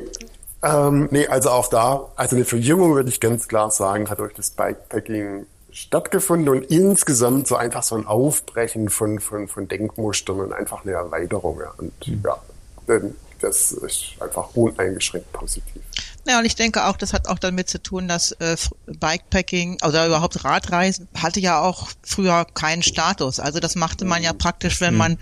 ähm, 0.64 1.08
nee, 1.12 1.28
also 1.28 1.52
auch 1.52 1.70
da, 1.70 2.10
also 2.18 2.36
eine 2.36 2.44
Verjüngung 2.44 2.94
würde 2.94 3.08
ich 3.08 3.22
ganz 3.22 3.48
klar 3.48 3.72
sagen, 3.72 4.10
hat 4.10 4.20
durch 4.20 4.34
das 4.34 4.50
Bikepacking 4.50 5.46
stattgefunden 5.78 6.50
und 6.50 6.64
insgesamt 6.64 7.48
so 7.48 7.56
einfach 7.56 7.84
so 7.84 7.96
ein 7.96 8.08
Aufbrechen 8.08 8.90
von, 8.90 9.20
von, 9.20 9.48
von 9.48 9.68
Denkmustern 9.68 10.40
und 10.40 10.52
einfach 10.52 10.84
eine 10.84 10.94
Erweiterung. 10.94 11.60
Ja. 11.60 11.74
Und 11.78 12.08
mhm. 12.08 12.24
ja, 12.26 13.00
das 13.40 13.72
ist 13.74 14.16
einfach 14.20 14.56
uneingeschränkt 14.56 15.32
positiv. 15.32 15.84
Ja, 16.28 16.40
und 16.40 16.46
ich 16.46 16.56
denke 16.56 16.86
auch, 16.86 16.98
das 16.98 17.14
hat 17.14 17.28
auch 17.28 17.38
damit 17.38 17.70
zu 17.70 17.82
tun, 17.82 18.08
dass 18.08 18.32
äh, 18.34 18.58
Bikepacking 18.88 19.78
oder 19.86 20.08
überhaupt 20.08 20.44
Radreisen 20.44 21.08
hatte 21.16 21.40
ja 21.40 21.62
auch 21.62 21.90
früher 22.02 22.46
keinen 22.54 22.82
Status. 22.82 23.40
Also 23.40 23.60
das 23.60 23.76
machte 23.76 24.04
man 24.04 24.24
ja 24.24 24.34
praktisch, 24.34 24.82
wenn 24.82 24.98
man 24.98 25.20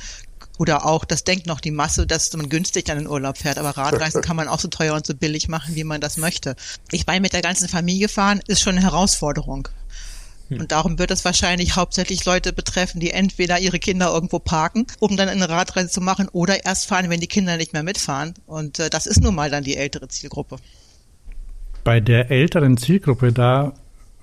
oder 0.57 0.85
auch, 0.85 1.03
das 1.03 1.25
denkt 1.25 1.47
noch 1.47 1.59
die 1.59 1.71
Masse, 1.71 2.07
dass 2.07 2.31
man 2.33 2.47
günstig 2.47 2.85
dann 2.85 2.97
in 2.97 3.07
Urlaub 3.07 3.37
fährt. 3.37 3.57
Aber 3.57 3.71
Radreisen 3.71 4.21
kann 4.23 4.37
man 4.37 4.47
auch 4.47 4.59
so 4.59 4.69
teuer 4.69 4.95
und 4.95 5.05
so 5.05 5.13
billig 5.13 5.49
machen, 5.49 5.75
wie 5.75 5.83
man 5.83 5.99
das 5.99 6.15
möchte. 6.15 6.55
Ich 6.91 7.05
meine, 7.05 7.19
mit 7.19 7.33
der 7.33 7.41
ganzen 7.41 7.67
Familie 7.67 8.07
fahren 8.07 8.41
ist 8.47 8.61
schon 8.61 8.77
eine 8.77 8.83
Herausforderung. 8.83 9.67
Hm. 10.49 10.61
Und 10.61 10.71
darum 10.71 10.99
wird 10.99 11.11
es 11.11 11.25
wahrscheinlich 11.25 11.75
hauptsächlich 11.75 12.25
Leute 12.25 12.53
betreffen, 12.53 12.99
die 12.99 13.11
entweder 13.11 13.59
ihre 13.59 13.79
Kinder 13.79 14.13
irgendwo 14.13 14.39
parken, 14.39 14.85
um 14.99 15.17
dann 15.17 15.29
eine 15.29 15.49
Radreise 15.49 15.89
zu 15.89 16.01
machen, 16.01 16.27
oder 16.31 16.65
erst 16.65 16.87
fahren, 16.87 17.09
wenn 17.09 17.19
die 17.19 17.27
Kinder 17.27 17.57
nicht 17.57 17.73
mehr 17.73 17.83
mitfahren. 17.83 18.33
Und 18.45 18.79
äh, 18.79 18.89
das 18.89 19.05
ist 19.05 19.21
nun 19.21 19.35
mal 19.35 19.49
dann 19.49 19.63
die 19.63 19.77
ältere 19.77 20.07
Zielgruppe. 20.07 20.57
Bei 21.83 21.99
der 21.99 22.31
älteren 22.31 22.77
Zielgruppe, 22.77 23.31
da 23.31 23.73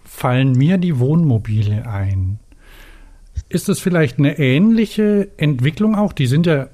fallen 0.04 0.52
mir 0.52 0.78
die 0.78 0.98
Wohnmobile 0.98 1.86
ein. 1.86 2.38
Ist 3.48 3.68
es 3.68 3.80
vielleicht 3.80 4.18
eine 4.18 4.38
ähnliche 4.38 5.28
Entwicklung 5.36 5.94
auch? 5.94 6.12
Die 6.12 6.26
sind 6.26 6.46
ja 6.46 6.68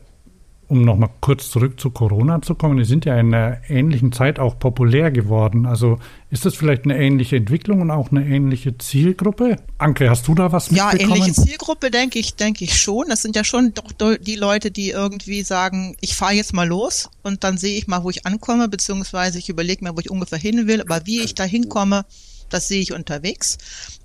um 0.69 0.83
nochmal 0.85 1.09
kurz 1.23 1.51
zurück 1.51 1.81
zu 1.81 1.91
Corona 1.91 2.43
zu 2.43 2.55
kommen, 2.55 2.77
die 2.77 2.85
sind 2.85 3.07
ja 3.07 3.19
in 3.19 3.35
einer 3.35 3.59
ähnlichen 3.69 4.13
Zeit 4.13 4.39
auch 4.39 4.59
populär 4.59 5.11
geworden. 5.11 5.65
Also 5.65 5.99
ist 6.31 6.45
das 6.45 6.55
vielleicht 6.55 6.85
eine 6.85 6.99
ähnliche 6.99 7.37
Entwicklung 7.37 7.81
und 7.81 7.91
auch 7.91 8.11
eine 8.11 8.27
ähnliche 8.27 8.77
Zielgruppe? 8.77 9.57
Anke, 9.79 10.11
hast 10.11 10.29
du 10.29 10.35
da 10.35 10.53
was 10.53 10.71
mitbekommen? 10.71 11.01
Ja, 11.01 11.17
ähnliche 11.17 11.33
Zielgruppe 11.33 11.91
denke 11.91 12.19
ich, 12.19 12.35
denke 12.35 12.65
ich 12.65 12.79
schon. 12.79 13.07
Das 13.09 13.23
sind 13.23 13.35
ja 13.35 13.45
schon 13.45 13.73
doch 13.73 14.19
die 14.19 14.37
Leute, 14.37 14.71
die 14.71 14.91
irgendwie 14.91 15.43
sagen, 15.43 15.97
ich 16.01 16.15
fahre 16.15 16.35
jetzt 16.35 16.53
mal 16.53 16.69
los 16.69 17.09
und 17.23 17.45
dann 17.45 17.57
sehe 17.57 17.79
ich 17.79 17.87
mal, 17.87 18.05
wo 18.05 18.11
ich 18.11 18.27
ankomme, 18.27 18.69
beziehungsweise 18.69 19.39
ich 19.39 19.49
überlege 19.49 19.83
mir, 19.83 19.97
wo 19.97 20.01
ich 20.01 20.11
ungefähr 20.11 20.39
hin 20.39 20.67
will, 20.67 20.83
aber 20.83 21.07
wie 21.07 21.23
ich 21.23 21.35
da 21.35 21.45
hinkomme, 21.45 22.05
das 22.51 22.69
sehe 22.69 22.81
ich 22.81 22.93
unterwegs. 22.93 23.57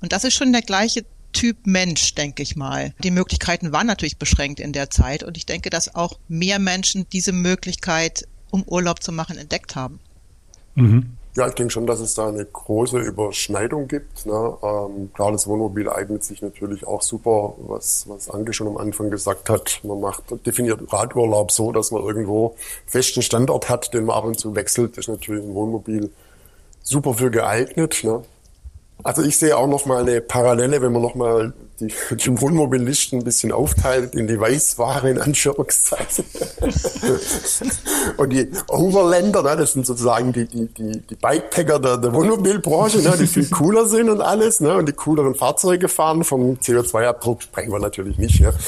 Und 0.01 0.13
das 0.13 0.24
ist 0.24 0.34
schon 0.34 0.53
der 0.53 0.62
gleiche 0.62 1.03
Typ 1.34 1.58
Mensch, 1.66 2.16
denke 2.16 2.44
ich 2.44 2.56
mal. 2.56 2.94
Die 3.04 3.12
Möglichkeiten 3.12 3.72
waren 3.72 3.88
natürlich 3.88 4.18
beschränkt 4.18 4.60
in 4.60 4.72
der 4.72 4.90
Zeit 4.90 5.24
und 5.24 5.36
ich 5.38 5.46
denke, 5.46 5.70
dass 5.70 5.94
auch 5.94 6.18
mehr 6.28 6.60
Menschen 6.60 7.08
diese 7.12 7.34
Möglichkeit, 7.34 8.28
um 8.52 8.63
Urlaub 8.63 9.04
zu 9.04 9.12
machen, 9.12 9.38
entdeckt 9.38 9.75
haben. 9.75 10.00
Mhm. 10.75 11.18
Ja, 11.36 11.48
ich 11.48 11.56
denke 11.56 11.72
schon, 11.72 11.88
dass 11.88 12.00
es 12.00 12.13
da 12.13 12.28
eine 12.28 12.46
große 12.46 13.00
Überschneidung 13.00 13.88
gibt. 13.88 14.28
Ne? 14.28 14.58
Ähm, 14.62 15.12
klar, 15.16 15.32
das 15.32 15.48
Wohnmobil 15.48 15.90
eignet 15.90 16.24
sich 16.24 16.44
natürlich 16.44 16.86
auch 16.86 17.02
super, 17.02 17.56
was, 17.58 18.08
was 18.08 18.30
Anke 18.30 18.54
schon 18.54 18.68
am 18.68 18.78
Anfang 18.78 19.10
gesagt 19.10 19.50
hat. 19.50 19.80
Man 19.82 20.00
macht 20.00 20.24
definiert 20.46 20.82
Radurlaub 20.94 21.52
so, 21.52 21.72
dass 21.72 21.90
man 21.90 22.04
irgendwo 22.04 22.56
festen 22.86 23.24
Standort 23.24 23.68
hat, 23.68 23.96
den 23.96 24.06
man 24.06 24.16
ab 24.16 24.25
und 24.25 24.40
zu 24.40 24.54
wechselt. 24.54 24.92
Das 24.92 25.06
ist 25.06 25.10
natürlich 25.10 25.44
ein 25.44 25.56
Wohnmobil 25.56 26.12
super 26.84 27.16
für 27.16 27.32
geeignet. 27.32 28.02
Ne? 28.04 28.22
Also 29.02 29.22
ich 29.22 29.38
sehe 29.38 29.58
auch 29.58 29.68
noch 29.68 29.86
mal 29.86 30.02
eine 30.02 30.22
Parallele, 30.22 30.82
wenn 30.82 30.94
man 30.94 31.02
noch 31.02 31.16
mal 31.16 31.54
die, 31.80 31.92
die 32.16 32.42
Wohnmobilisten 32.42 33.20
ein 33.20 33.24
bisschen 33.24 33.52
aufteilt 33.52 34.16
in 34.16 34.28
die 34.28 34.40
Weißware 34.40 35.10
in 35.10 35.20
Anführungszeichen 35.20 36.26
und 38.18 38.30
die 38.32 38.50
Overländer, 38.70 39.44
ne, 39.44 39.58
das 39.58 39.74
sind 39.74 39.86
sozusagen 39.86 40.32
die 40.32 40.46
die 40.46 40.68
die, 40.68 41.00
die 41.02 41.16
Bikepacker 41.16 41.80
der, 41.80 41.98
der 41.98 42.14
Wohnmobilbranche, 42.14 43.02
ne, 43.02 43.16
die 43.20 43.28
viel 43.28 43.50
cooler 43.50 43.86
sind 43.88 44.10
und 44.10 44.22
alles, 44.22 44.62
ne, 44.62 44.76
und 44.76 44.88
die 44.88 44.94
cooleren 44.94 45.36
Fahrzeuge 45.36 45.90
fahren. 45.90 46.24
Vom 46.24 46.56
CO2-Abdruck 46.56 47.44
sprechen 47.44 47.72
wir 47.72 47.80
natürlich 47.80 48.18
nicht. 48.18 48.40
Ja. 48.40 48.52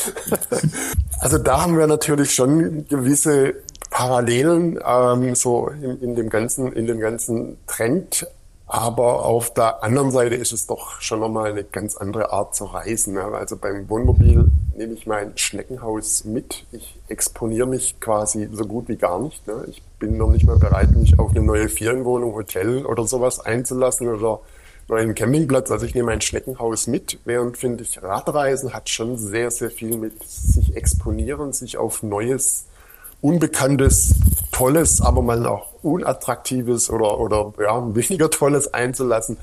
Also 1.17 1.37
da 1.37 1.61
haben 1.61 1.77
wir 1.77 1.87
natürlich 1.87 2.35
schon 2.35 2.87
gewisse 2.87 3.55
Parallelen 3.89 4.77
ähm, 4.85 5.33
so 5.33 5.69
in, 5.69 6.01
in 6.01 6.15
dem 6.15 6.29
ganzen 6.29 6.73
in 6.73 6.85
dem 6.85 6.99
ganzen 6.99 7.57
Trend 7.67 8.27
aber 8.67 9.25
auf 9.25 9.53
der 9.53 9.83
anderen 9.83 10.09
Seite 10.09 10.35
ist 10.35 10.51
es 10.51 10.65
doch 10.65 10.99
schon 10.99 11.19
nochmal 11.19 11.51
eine 11.51 11.63
ganz 11.63 11.95
andere 11.97 12.31
Art 12.31 12.55
zu 12.55 12.65
reisen. 12.65 13.13
Ne? 13.13 13.23
Also 13.23 13.57
beim 13.57 13.87
Wohnmobil 13.89 14.49
nehme 14.75 14.93
ich 14.93 15.05
mein 15.05 15.37
Schneckenhaus 15.37 16.23
mit. 16.25 16.65
Ich 16.71 16.97
exponiere 17.07 17.67
mich 17.67 17.99
quasi 17.99 18.49
so 18.51 18.65
gut 18.65 18.87
wie 18.87 18.95
gar 18.95 19.19
nicht. 19.21 19.45
Ne? 19.45 19.65
Ich 19.69 19.83
bin 19.99 20.17
noch 20.17 20.29
nicht 20.29 20.47
mal 20.47 20.57
bereit, 20.57 20.91
mich 20.91 21.19
auf 21.19 21.31
eine 21.31 21.41
neue 21.41 21.69
Ferienwohnung, 21.69 22.33
Hotel 22.33 22.85
oder 22.85 23.05
sowas 23.05 23.39
einzulassen 23.39 24.07
oder 24.07 24.39
neuen 24.87 25.13
Campingplatz. 25.13 25.69
Also 25.69 25.85
ich 25.85 25.93
nehme 25.93 26.07
mein 26.07 26.21
Schneckenhaus 26.21 26.87
mit, 26.87 27.19
während 27.23 27.57
finde 27.57 27.83
ich 27.83 28.01
Radreisen 28.01 28.73
hat 28.73 28.89
schon 28.89 29.17
sehr, 29.17 29.51
sehr 29.51 29.69
viel 29.69 29.97
mit 29.97 30.23
sich 30.23 30.75
exponieren, 30.75 31.53
sich 31.53 31.77
auf 31.77 32.01
Neues 32.01 32.65
Unbekanntes, 33.21 34.13
Tolles, 34.55 35.01
aber 35.01 35.21
mal 35.21 35.45
auch 35.47 35.73
Unattraktives 35.83 36.89
oder, 36.89 37.19
oder 37.19 37.51
ja, 37.59 37.93
weniger 37.93 38.29
Tolles 38.29 38.73
einzulassen. 38.73 39.35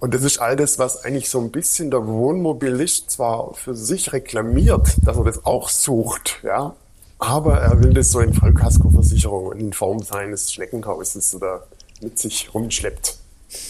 Und 0.00 0.14
das 0.14 0.22
ist 0.22 0.38
all 0.38 0.56
das, 0.56 0.78
was 0.78 1.04
eigentlich 1.04 1.28
so 1.28 1.38
ein 1.38 1.50
bisschen 1.50 1.90
der 1.90 2.06
Wohnmobilist 2.06 3.10
zwar 3.10 3.52
für 3.52 3.74
sich 3.74 4.10
reklamiert, 4.14 4.96
dass 5.04 5.18
er 5.18 5.24
das 5.24 5.44
auch 5.44 5.68
sucht, 5.68 6.40
ja, 6.42 6.74
aber 7.18 7.58
er 7.58 7.82
will 7.82 7.92
das 7.92 8.10
so 8.10 8.20
in 8.20 8.32
Vollkaskoversicherung 8.32 9.48
und 9.48 9.60
in 9.60 9.74
Form 9.74 10.00
seines 10.00 10.50
Schneckenhauses 10.50 11.34
oder 11.34 11.66
mit 12.00 12.18
sich 12.18 12.48
rumschleppt. 12.54 13.18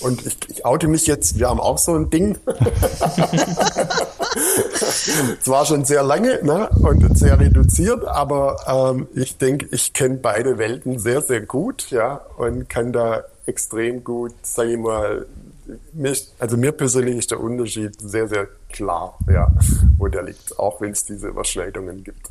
Und 0.00 0.26
ich, 0.26 0.36
ich 0.48 0.66
oute 0.66 0.88
mich 0.88 1.06
jetzt, 1.06 1.38
wir 1.38 1.48
haben 1.48 1.60
auch 1.60 1.78
so 1.78 1.94
ein 1.94 2.10
Ding. 2.10 2.36
Zwar 5.40 5.66
schon 5.66 5.84
sehr 5.84 6.02
lange 6.02 6.40
ne, 6.42 6.68
und 6.80 7.16
sehr 7.16 7.38
reduziert, 7.38 8.04
aber 8.04 8.56
ähm, 8.66 9.06
ich 9.14 9.36
denke, 9.38 9.68
ich 9.70 9.92
kenne 9.92 10.16
beide 10.16 10.58
Welten 10.58 10.98
sehr, 10.98 11.22
sehr 11.22 11.42
gut, 11.42 11.90
ja, 11.90 12.20
und 12.36 12.68
kann 12.68 12.92
da 12.92 13.22
extrem 13.46 14.02
gut, 14.02 14.34
sage 14.42 14.72
ich 14.72 14.78
mal, 14.78 15.26
mich, 15.92 16.28
also 16.38 16.56
mir 16.56 16.72
persönlich 16.72 17.16
ist 17.16 17.30
der 17.30 17.40
Unterschied 17.40 18.00
sehr, 18.00 18.26
sehr 18.28 18.48
klar, 18.70 19.16
ja, 19.30 19.48
wo 19.96 20.08
der 20.08 20.24
liegt, 20.24 20.58
auch 20.58 20.80
wenn 20.80 20.90
es 20.92 21.04
diese 21.04 21.28
Überschneidungen 21.28 22.02
gibt. 22.04 22.30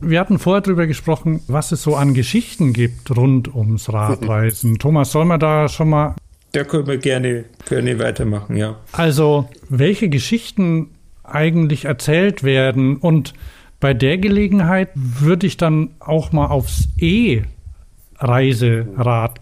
Wir 0.00 0.20
hatten 0.20 0.38
vorher 0.38 0.60
darüber 0.60 0.86
gesprochen, 0.86 1.42
was 1.48 1.72
es 1.72 1.82
so 1.82 1.96
an 1.96 2.14
Geschichten 2.14 2.72
gibt 2.72 3.16
rund 3.16 3.54
ums 3.54 3.92
Radreisen. 3.92 4.78
Thomas, 4.78 5.10
soll 5.10 5.24
man 5.24 5.40
da 5.40 5.68
schon 5.68 5.88
mal 5.88 6.14
da 6.56 6.64
können 6.64 6.86
wir 6.86 6.96
gerne, 6.96 7.44
gerne 7.68 7.98
weitermachen, 7.98 8.56
ja. 8.56 8.76
Also, 8.92 9.46
welche 9.68 10.08
Geschichten 10.08 10.88
eigentlich 11.22 11.84
erzählt 11.84 12.42
werden 12.44 12.96
und 12.96 13.34
bei 13.78 13.92
der 13.92 14.16
Gelegenheit 14.16 14.88
würde 14.94 15.46
ich 15.46 15.58
dann 15.58 15.90
auch 16.00 16.32
mal 16.32 16.46
aufs 16.46 16.88
E-Reiserad 16.98 17.44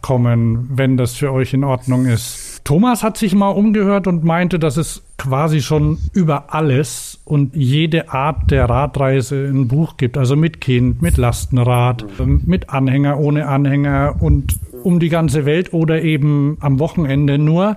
kommen, 0.03 0.71
wenn 0.73 0.97
das 0.97 1.15
für 1.15 1.31
euch 1.33 1.55
in 1.55 1.63
Ordnung 1.63 2.07
ist. 2.07 2.63
Thomas 2.65 3.05
hat 3.05 3.17
sich 3.17 3.33
mal 3.35 3.51
umgehört 3.51 4.09
und 4.09 4.25
meinte, 4.25 4.59
dass 4.59 4.77
es 4.77 5.05
quasi 5.17 5.61
schon 5.61 5.99
über 6.15 6.53
alles 6.53 7.21
und 7.25 7.55
jede 7.55 8.09
Art 8.09 8.51
der 8.51 8.65
Radreise 8.69 9.37
ein 9.37 9.69
Buch 9.69 9.97
gibt. 9.99 10.19
Also 10.19 10.35
mit 10.35 10.61
Kind, 10.61 11.01
mit 11.01 11.17
Lastenrad, 11.17 12.05
mit 12.19 12.71
Anhänger, 12.71 13.21
ohne 13.21 13.47
Anhänger 13.47 14.17
und 14.19 14.59
um 14.85 15.01
die 15.01 15.09
ganze 15.09 15.45
Welt 15.45 15.73
oder 15.73 16.03
eben 16.03 16.59
am 16.61 16.79
Wochenende 16.79 17.39
nur. 17.39 17.77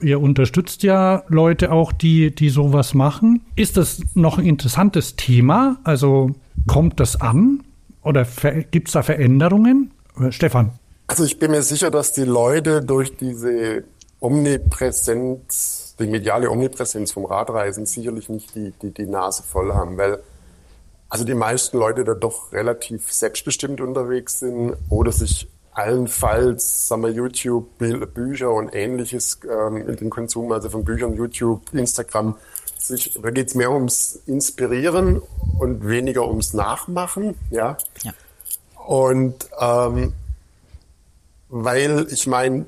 Ihr 0.00 0.20
unterstützt 0.20 0.82
ja 0.82 1.22
Leute 1.28 1.72
auch, 1.72 1.92
die, 1.92 2.34
die 2.34 2.48
sowas 2.48 2.94
machen. 2.94 3.42
Ist 3.56 3.76
das 3.76 4.00
noch 4.14 4.38
ein 4.38 4.46
interessantes 4.46 5.16
Thema? 5.16 5.78
Also 5.84 6.30
kommt 6.66 6.98
das 7.00 7.20
an? 7.20 7.62
Oder 8.02 8.26
gibt 8.70 8.88
es 8.88 8.92
da 8.92 9.02
Veränderungen? 9.02 9.90
Stefan. 10.30 10.72
Also 11.08 11.24
ich 11.24 11.38
bin 11.38 11.50
mir 11.50 11.62
sicher, 11.62 11.90
dass 11.90 12.12
die 12.12 12.24
Leute 12.24 12.82
durch 12.82 13.16
diese 13.16 13.84
Omnipräsenz, 14.20 15.94
die 15.98 16.06
mediale 16.06 16.50
Omnipräsenz 16.50 17.12
vom 17.12 17.26
Radreisen 17.26 17.86
sicherlich 17.86 18.28
nicht 18.28 18.54
die, 18.54 18.72
die, 18.82 18.90
die 18.92 19.06
Nase 19.06 19.42
voll 19.42 19.72
haben, 19.72 19.96
weil 19.96 20.18
also 21.08 21.24
die 21.24 21.34
meisten 21.34 21.78
Leute 21.78 22.04
da 22.04 22.14
doch 22.14 22.52
relativ 22.52 23.12
selbstbestimmt 23.12 23.80
unterwegs 23.80 24.40
sind 24.40 24.74
oder 24.88 25.12
sich 25.12 25.48
allenfalls, 25.76 26.88
sagen 26.88 27.02
wir, 27.02 27.10
YouTube, 27.10 27.66
Bücher 28.14 28.50
und 28.50 28.74
ähnliches 28.74 29.38
ähm, 29.44 29.88
in 29.88 29.96
den 29.96 30.10
Konsum, 30.10 30.50
also 30.50 30.70
von 30.70 30.84
Büchern, 30.84 31.14
YouTube, 31.14 31.62
Instagram, 31.74 32.36
sich, 32.78 33.18
da 33.22 33.30
geht's 33.30 33.54
mehr 33.54 33.70
ums 33.70 34.20
Inspirieren 34.26 35.20
und 35.58 35.86
weniger 35.86 36.26
ums 36.28 36.54
Nachmachen, 36.54 37.34
ja. 37.50 37.76
ja. 38.02 38.12
Und 38.86 39.48
ähm, 39.60 40.14
weil 41.50 42.06
ich 42.10 42.26
meine, 42.26 42.64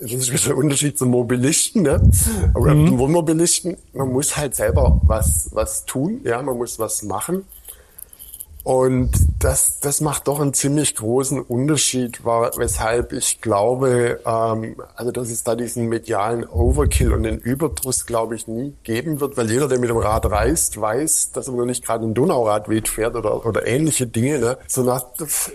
das 0.00 0.28
ist 0.28 0.46
der 0.46 0.56
Unterschied 0.56 0.98
zum 0.98 1.10
Mobilisten, 1.10 1.82
ne? 1.82 2.10
Aber 2.54 2.74
mhm. 2.74 2.88
zum 2.88 2.98
Wohnmobilisten, 2.98 3.76
man 3.92 4.08
muss 4.12 4.36
halt 4.36 4.56
selber 4.56 5.00
was, 5.04 5.48
was 5.52 5.86
tun, 5.86 6.22
ja, 6.24 6.42
man 6.42 6.56
muss 6.58 6.78
was 6.78 7.04
machen. 7.04 7.44
Und 8.66 9.12
das, 9.38 9.78
das 9.78 10.00
macht 10.00 10.26
doch 10.26 10.40
einen 10.40 10.52
ziemlich 10.52 10.96
großen 10.96 11.40
Unterschied, 11.40 12.24
weshalb 12.24 13.12
ich 13.12 13.40
glaube, 13.40 14.18
ähm, 14.26 14.74
also 14.96 15.12
dass 15.12 15.30
es 15.30 15.44
da 15.44 15.54
diesen 15.54 15.86
medialen 15.86 16.44
Overkill 16.44 17.12
und 17.12 17.22
den 17.22 17.38
Überdruss, 17.38 18.06
glaube 18.06 18.34
ich, 18.34 18.48
nie 18.48 18.74
geben 18.82 19.20
wird, 19.20 19.36
weil 19.36 19.48
jeder, 19.48 19.68
der 19.68 19.78
mit 19.78 19.88
dem 19.88 19.98
Rad 19.98 20.28
reist, 20.28 20.80
weiß, 20.80 21.30
dass 21.30 21.46
man 21.46 21.68
nicht 21.68 21.84
gerade 21.84 22.06
ein 22.06 22.14
Donauradweg 22.14 22.88
fährt 22.88 23.14
oder, 23.14 23.46
oder 23.46 23.68
ähnliche 23.68 24.08
Dinge. 24.08 24.40
Ne? 24.40 24.58
So 24.66 24.82
nach, 24.82 25.04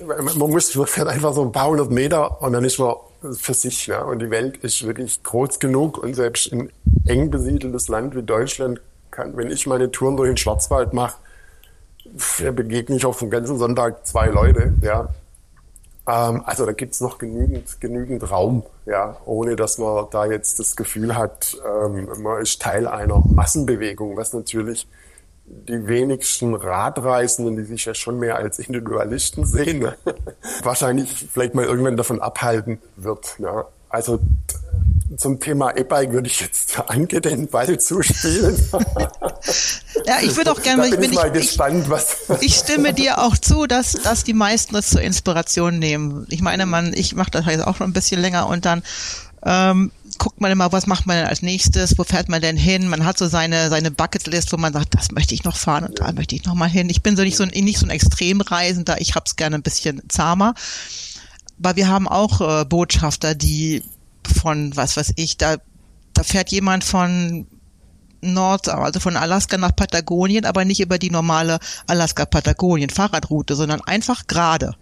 man 0.08 0.50
muss, 0.50 0.74
man 0.74 0.88
fährt 0.88 1.10
einfach 1.10 1.34
so 1.34 1.42
ein 1.42 1.52
paar 1.52 1.68
hundert 1.68 1.92
Meter 1.92 2.42
und 2.42 2.54
dann 2.54 2.64
ist 2.64 2.80
man 2.80 2.96
für 3.34 3.54
sich. 3.54 3.90
Ne? 3.90 4.06
Und 4.06 4.20
die 4.20 4.30
Welt 4.30 4.56
ist 4.64 4.88
wirklich 4.88 5.22
groß 5.22 5.60
genug 5.60 5.98
und 5.98 6.14
selbst 6.14 6.54
ein 6.54 6.72
eng 7.06 7.30
besiedeltes 7.30 7.90
Land 7.90 8.16
wie 8.16 8.24
Deutschland 8.24 8.80
kann, 9.12 9.36
wenn 9.36 9.52
ich 9.52 9.68
meine 9.68 9.92
Touren 9.92 10.16
durch 10.16 10.30
den 10.30 10.38
Schwarzwald 10.38 10.94
mache, 10.94 11.16
begegne 12.52 12.96
ich 12.96 13.06
auf 13.06 13.20
dem 13.20 13.30
ganzen 13.30 13.58
Sonntag 13.58 14.06
zwei 14.06 14.28
Leute, 14.28 14.74
ja. 14.82 15.10
Ähm, 16.08 16.42
also 16.46 16.66
da 16.66 16.72
gibt's 16.72 17.00
noch 17.02 17.18
genügend, 17.18 17.80
genügend 17.80 18.30
Raum, 18.30 18.64
ja, 18.86 19.18
ohne 19.26 19.56
dass 19.56 19.78
man 19.78 20.08
da 20.12 20.26
jetzt 20.26 20.60
das 20.60 20.76
Gefühl 20.76 21.16
hat, 21.16 21.58
ähm, 21.66 22.08
man 22.22 22.42
ist 22.42 22.62
Teil 22.62 22.88
einer 22.88 23.24
Massenbewegung, 23.26 24.18
was 24.18 24.34
natürlich 24.34 24.88
die 25.46 25.88
wenigsten 25.88 26.56
Radreisenden, 26.56 27.58
die 27.58 27.64
sich 27.64 27.86
ja 27.86 27.94
schon 27.94 28.20
mehr 28.20 28.38
als 28.38 28.60
Individualisten 28.60 29.46
sehen, 29.46 29.80
ne? 29.80 29.96
wahrscheinlich 30.64 31.28
vielleicht 31.32 31.56
mal 31.56 31.66
irgendwann 31.66 31.98
davon 31.98 32.22
abhalten 32.22 32.80
wird. 32.96 33.36
Ja. 33.40 33.66
Also 33.90 34.20
zum 35.18 35.40
Thema 35.40 35.76
E-Bike 35.76 36.12
würde 36.12 36.28
ich 36.28 36.40
jetzt 36.40 36.80
Anke 36.88 37.22
den 37.22 37.48
Ball 37.48 37.80
zuspielen. 37.80 38.56
ja, 40.06 40.20
ich 40.22 40.36
würde 40.36 40.52
auch 40.52 40.62
gerne, 40.62 40.88
ich 40.88 40.96
bin 40.96 41.12
ich, 41.12 41.16
mal 41.16 41.28
ich, 41.28 41.34
gespannt, 41.34 41.90
was. 41.90 42.18
Ich 42.42 42.56
stimme 42.56 42.94
dir 42.94 43.20
auch 43.20 43.38
zu, 43.38 43.68
dass, 43.68 43.94
dass 43.94 44.24
die 44.24 44.34
meisten 44.34 44.74
das 44.74 44.90
zur 44.90 45.02
Inspiration 45.02 45.80
nehmen. 45.80 46.26
Ich 46.30 46.42
meine, 46.42 46.66
man, 46.66 46.94
ich 46.94 47.16
mache 47.16 47.32
das 47.32 47.46
jetzt 47.46 47.66
auch 47.66 47.76
schon 47.76 47.90
ein 47.90 47.94
bisschen 47.94 48.22
länger 48.22 48.48
und 48.48 48.66
dann 48.66 48.84
ähm, 49.44 49.92
guckt 50.18 50.40
man 50.40 50.52
immer, 50.52 50.72
was 50.72 50.88
macht 50.88 51.08
man 51.08 51.18
denn 51.18 51.28
als 51.28 51.42
nächstes, 51.42 51.98
wo 51.98 52.04
fährt 52.04 52.30
man 52.30 52.42
denn 52.42 52.58
hin? 52.58 52.88
Man 52.88 53.06
hat 53.06 53.18
so 53.18 53.28
seine, 53.28 53.70
seine 53.70 53.92
Bucketlist, 53.92 54.54
wo 54.54 54.58
man 54.58 54.74
sagt, 54.74 54.94
das 54.96 55.12
möchte 55.12 55.34
ich 55.34 55.44
noch 55.44 55.58
fahren 55.58 55.86
und 55.86 56.00
da 56.00 56.12
möchte 56.12 56.36
ich 56.36 56.46
noch 56.46 56.54
mal 56.54 56.70
hin. 56.70 56.90
Ich 56.90 57.02
bin 57.02 57.18
so 57.18 57.24
nicht 57.24 57.38
so 57.38 57.44
ein, 57.44 57.50
nicht 57.50 57.80
so 57.80 57.86
ein 57.86 57.90
Extremreisender, 57.90 59.02
ich 59.02 59.16
hab's 59.16 59.36
gerne 59.36 59.56
ein 59.56 59.64
bisschen 59.64 60.04
zahmer. 60.10 60.54
Aber 61.60 61.76
wir 61.76 61.88
haben 61.88 62.08
auch 62.08 62.42
äh, 62.42 62.66
Botschafter, 62.66 63.36
die 63.36 63.84
von, 64.28 64.76
was 64.76 64.98
weiß 64.98 65.14
ich, 65.16 65.38
da, 65.38 65.58
da 66.14 66.24
fährt 66.24 66.52
jemand 66.52 66.84
von 66.84 67.48
Nord, 68.22 68.70
also 68.70 69.00
von 69.00 69.18
Alaska 69.18 69.58
nach 69.58 69.76
Patagonien, 69.76 70.46
aber 70.46 70.66
nicht 70.66 70.80
über 70.80 70.98
die 70.98 71.10
normale 71.10 71.60
Alaska-Patagonien-Fahrradroute, 71.88 73.56
sondern 73.56 73.82
einfach 73.82 74.28
gerade. 74.28 74.76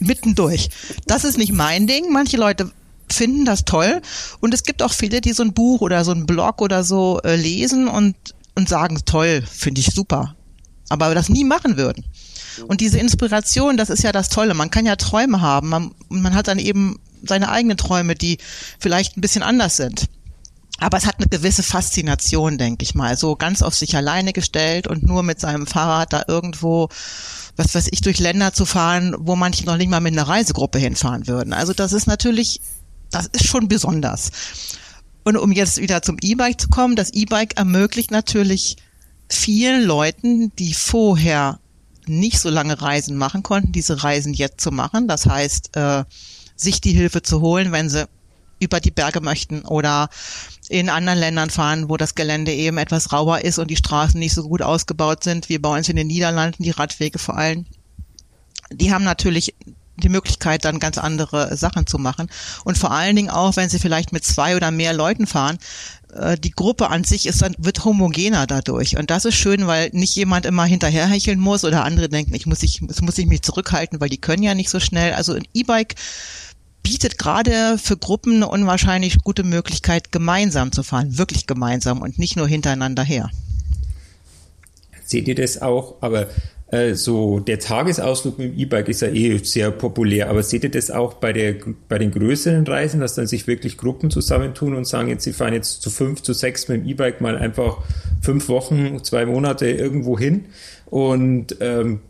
Mittendurch. 0.00 0.70
Das 1.06 1.24
ist 1.24 1.38
nicht 1.38 1.52
mein 1.52 1.86
Ding. 1.86 2.12
Manche 2.12 2.36
Leute 2.36 2.72
finden 3.08 3.44
das 3.44 3.64
toll. 3.64 4.00
Und 4.40 4.54
es 4.54 4.62
gibt 4.62 4.82
auch 4.82 4.92
viele, 4.92 5.20
die 5.20 5.32
so 5.32 5.42
ein 5.42 5.52
Buch 5.52 5.80
oder 5.80 6.04
so 6.04 6.12
ein 6.12 6.26
Blog 6.26 6.60
oder 6.62 6.82
so 6.82 7.20
äh, 7.24 7.36
lesen 7.36 7.88
und, 7.88 8.16
und 8.54 8.68
sagen, 8.68 8.98
toll, 9.04 9.42
finde 9.48 9.80
ich 9.80 9.88
super. 9.88 10.34
Aber 10.88 11.14
das 11.14 11.28
nie 11.28 11.44
machen 11.44 11.76
würden. 11.76 12.04
Und 12.66 12.80
diese 12.80 12.98
Inspiration, 12.98 13.76
das 13.76 13.90
ist 13.90 14.02
ja 14.02 14.12
das 14.12 14.28
Tolle. 14.28 14.54
Man 14.54 14.70
kann 14.70 14.86
ja 14.86 14.96
Träume 14.96 15.40
haben. 15.40 15.68
Man, 15.68 15.94
man 16.08 16.34
hat 16.34 16.48
dann 16.48 16.58
eben 16.58 16.98
seine 17.26 17.50
eigenen 17.50 17.76
Träume, 17.76 18.14
die 18.14 18.38
vielleicht 18.78 19.16
ein 19.16 19.20
bisschen 19.20 19.42
anders 19.42 19.76
sind. 19.76 20.08
Aber 20.78 20.98
es 20.98 21.06
hat 21.06 21.18
eine 21.18 21.28
gewisse 21.28 21.62
Faszination, 21.62 22.58
denke 22.58 22.82
ich 22.82 22.94
mal. 22.94 23.16
So 23.16 23.36
ganz 23.36 23.62
auf 23.62 23.74
sich 23.74 23.96
alleine 23.96 24.32
gestellt 24.32 24.88
und 24.88 25.04
nur 25.04 25.22
mit 25.22 25.38
seinem 25.38 25.66
Fahrrad 25.66 26.12
da 26.12 26.24
irgendwo, 26.26 26.88
was 27.56 27.74
weiß 27.74 27.88
ich, 27.92 28.00
durch 28.00 28.18
Länder 28.18 28.52
zu 28.52 28.64
fahren, 28.64 29.14
wo 29.18 29.36
manche 29.36 29.64
noch 29.64 29.76
nicht 29.76 29.90
mal 29.90 30.00
mit 30.00 30.12
einer 30.12 30.26
Reisegruppe 30.26 30.80
hinfahren 30.80 31.28
würden. 31.28 31.52
Also 31.52 31.72
das 31.72 31.92
ist 31.92 32.06
natürlich, 32.06 32.60
das 33.10 33.26
ist 33.26 33.46
schon 33.46 33.68
besonders. 33.68 34.32
Und 35.22 35.36
um 35.36 35.52
jetzt 35.52 35.78
wieder 35.78 36.02
zum 36.02 36.16
E-Bike 36.20 36.60
zu 36.60 36.68
kommen, 36.68 36.96
das 36.96 37.10
E-Bike 37.10 37.56
ermöglicht 37.56 38.10
natürlich 38.10 38.76
vielen 39.28 39.84
Leuten, 39.84 40.54
die 40.56 40.74
vorher 40.74 41.60
nicht 42.06 42.40
so 42.40 42.50
lange 42.50 42.82
Reisen 42.82 43.16
machen 43.16 43.42
konnten, 43.42 43.72
diese 43.72 44.02
Reisen 44.02 44.34
jetzt 44.34 44.60
zu 44.60 44.72
machen. 44.72 45.06
Das 45.06 45.26
heißt, 45.26 45.76
äh, 45.76 46.04
sich 46.62 46.80
die 46.80 46.92
Hilfe 46.92 47.22
zu 47.22 47.40
holen, 47.40 47.72
wenn 47.72 47.88
sie 47.88 48.06
über 48.60 48.80
die 48.80 48.90
Berge 48.90 49.20
möchten 49.20 49.62
oder 49.62 50.08
in 50.68 50.88
anderen 50.88 51.18
Ländern 51.18 51.50
fahren, 51.50 51.88
wo 51.88 51.96
das 51.96 52.14
Gelände 52.14 52.52
eben 52.52 52.78
etwas 52.78 53.12
rauer 53.12 53.40
ist 53.40 53.58
und 53.58 53.68
die 53.68 53.76
Straßen 53.76 54.18
nicht 54.18 54.34
so 54.34 54.48
gut 54.48 54.62
ausgebaut 54.62 55.24
sind, 55.24 55.48
wie 55.48 55.58
bei 55.58 55.76
uns 55.76 55.88
in 55.88 55.96
den 55.96 56.06
Niederlanden, 56.06 56.62
die 56.62 56.70
Radwege 56.70 57.18
vor 57.18 57.36
allem. 57.36 57.66
Die 58.70 58.92
haben 58.92 59.04
natürlich 59.04 59.54
die 59.96 60.08
Möglichkeit, 60.08 60.64
dann 60.64 60.78
ganz 60.78 60.96
andere 60.96 61.56
Sachen 61.56 61.86
zu 61.86 61.98
machen. 61.98 62.30
Und 62.64 62.78
vor 62.78 62.92
allen 62.92 63.16
Dingen 63.16 63.30
auch, 63.30 63.56
wenn 63.56 63.68
sie 63.68 63.78
vielleicht 63.78 64.12
mit 64.12 64.24
zwei 64.24 64.56
oder 64.56 64.70
mehr 64.70 64.94
Leuten 64.94 65.26
fahren, 65.26 65.58
äh, 66.14 66.38
die 66.38 66.50
Gruppe 66.50 66.88
an 66.88 67.04
sich 67.04 67.26
ist 67.26 67.42
dann, 67.42 67.54
wird 67.58 67.84
homogener 67.84 68.46
dadurch. 68.46 68.96
Und 68.96 69.10
das 69.10 69.24
ist 69.24 69.34
schön, 69.34 69.66
weil 69.66 69.90
nicht 69.92 70.14
jemand 70.16 70.46
immer 70.46 70.64
hinterherhecheln 70.64 71.38
muss 71.38 71.64
oder 71.64 71.84
andere 71.84 72.08
denken, 72.08 72.34
ich 72.34 72.46
muss 72.46 72.62
ich, 72.62 72.80
muss 72.80 73.18
ich 73.18 73.26
mich 73.26 73.42
zurückhalten, 73.42 74.00
weil 74.00 74.08
die 74.08 74.20
können 74.20 74.42
ja 74.42 74.54
nicht 74.54 74.70
so 74.70 74.80
schnell. 74.80 75.12
Also 75.12 75.34
ein 75.34 75.46
E-Bike 75.52 75.94
bietet 76.82 77.18
gerade 77.18 77.78
für 77.78 77.96
Gruppen 77.96 78.36
eine 78.36 78.48
unwahrscheinlich 78.48 79.18
gute 79.22 79.44
Möglichkeit, 79.44 80.12
gemeinsam 80.12 80.72
zu 80.72 80.82
fahren, 80.82 81.18
wirklich 81.18 81.46
gemeinsam 81.46 82.02
und 82.02 82.18
nicht 82.18 82.36
nur 82.36 82.48
hintereinander 82.48 83.02
her. 83.02 83.30
Seht 85.04 85.28
ihr 85.28 85.34
das 85.34 85.60
auch? 85.60 85.96
Aber 86.00 86.28
äh, 86.72 86.94
so 86.94 87.38
der 87.38 87.58
Tagesausflug 87.58 88.38
mit 88.38 88.52
dem 88.52 88.58
E-Bike 88.58 88.88
ist 88.88 89.02
ja 89.02 89.08
eh 89.08 89.36
sehr 89.38 89.70
populär. 89.70 90.30
Aber 90.30 90.42
seht 90.42 90.64
ihr 90.64 90.70
das 90.70 90.90
auch 90.90 91.14
bei 91.14 91.32
der 91.32 91.56
bei 91.88 91.98
den 91.98 92.10
größeren 92.10 92.66
Reisen, 92.66 93.00
dass 93.00 93.14
dann 93.14 93.26
sich 93.26 93.46
wirklich 93.46 93.76
Gruppen 93.76 94.10
zusammentun 94.10 94.74
und 94.74 94.86
sagen, 94.86 95.08
jetzt 95.08 95.24
sie 95.24 95.34
fahren 95.34 95.52
jetzt 95.52 95.82
zu 95.82 95.90
fünf, 95.90 96.22
zu 96.22 96.32
sechs 96.32 96.68
mit 96.68 96.80
dem 96.80 96.88
E-Bike 96.88 97.20
mal 97.20 97.36
einfach 97.36 97.78
fünf 98.22 98.48
Wochen, 98.48 99.04
zwei 99.04 99.26
Monate 99.26 99.68
irgendwo 99.68 100.18
hin 100.18 100.46
und 100.86 101.56
ähm, 101.60 102.00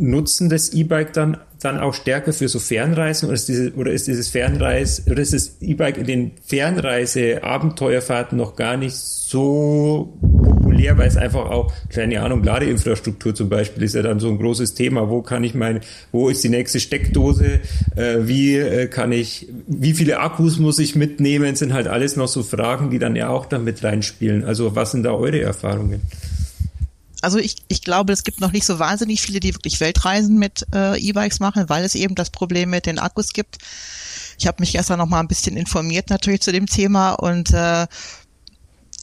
nutzen 0.00 0.48
das 0.48 0.72
E-Bike 0.72 1.12
dann 1.12 1.36
dann 1.62 1.78
auch 1.78 1.92
stärker 1.94 2.32
für 2.32 2.48
so 2.48 2.58
Fernreisen 2.58 3.28
oder 3.28 3.34
ist, 3.34 3.48
diese, 3.48 3.72
oder 3.74 3.92
ist 3.92 4.06
dieses 4.06 4.28
Fernreis 4.28 5.02
oder 5.06 5.20
ist 5.20 5.34
das 5.34 5.56
E-Bike 5.60 5.98
in 5.98 6.06
den 6.06 6.30
Fernreise 6.44 7.44
Abenteuerfahrten 7.44 8.38
noch 8.38 8.56
gar 8.56 8.76
nicht 8.76 8.96
so 8.96 10.18
populär, 10.20 10.96
weil 10.98 11.08
es 11.08 11.16
einfach 11.16 11.50
auch, 11.50 11.72
keine 11.90 12.22
Ahnung, 12.22 12.42
Ladeinfrastruktur 12.42 13.34
zum 13.34 13.48
Beispiel 13.48 13.82
ist 13.82 13.94
ja 13.94 14.02
dann 14.02 14.20
so 14.20 14.28
ein 14.28 14.38
großes 14.38 14.74
Thema. 14.74 15.08
Wo 15.10 15.22
kann 15.22 15.44
ich 15.44 15.54
mein, 15.54 15.80
wo 16.12 16.28
ist 16.28 16.42
die 16.42 16.48
nächste 16.48 16.80
Steckdose? 16.80 17.60
Äh, 17.96 18.18
wie 18.22 18.56
äh, 18.56 18.86
kann 18.86 19.12
ich, 19.12 19.48
wie 19.66 19.92
viele 19.92 20.20
Akkus 20.20 20.58
muss 20.58 20.78
ich 20.78 20.96
mitnehmen? 20.96 21.56
Sind 21.56 21.72
halt 21.72 21.88
alles 21.88 22.16
noch 22.16 22.28
so 22.28 22.42
Fragen, 22.42 22.90
die 22.90 22.98
dann 22.98 23.16
ja 23.16 23.28
auch 23.28 23.46
damit 23.46 23.84
reinspielen. 23.84 24.44
Also 24.44 24.74
was 24.74 24.92
sind 24.92 25.02
da 25.02 25.12
eure 25.12 25.40
Erfahrungen? 25.40 26.00
Also 27.20 27.38
ich, 27.38 27.56
ich 27.68 27.82
glaube, 27.82 28.12
es 28.12 28.24
gibt 28.24 28.40
noch 28.40 28.52
nicht 28.52 28.64
so 28.64 28.78
wahnsinnig 28.78 29.20
viele, 29.20 29.40
die 29.40 29.54
wirklich 29.54 29.80
Weltreisen 29.80 30.38
mit 30.38 30.66
äh, 30.74 30.98
E-Bikes 30.98 31.40
machen, 31.40 31.68
weil 31.68 31.84
es 31.84 31.94
eben 31.94 32.14
das 32.14 32.30
Problem 32.30 32.70
mit 32.70 32.86
den 32.86 32.98
Akkus 32.98 33.32
gibt. 33.32 33.58
Ich 34.38 34.46
habe 34.46 34.60
mich 34.60 34.72
gestern 34.72 34.98
noch 34.98 35.08
mal 35.08 35.20
ein 35.20 35.28
bisschen 35.28 35.56
informiert 35.56 36.08
natürlich 36.10 36.40
zu 36.40 36.52
dem 36.52 36.66
Thema 36.66 37.12
und 37.12 37.52
äh, 37.52 37.86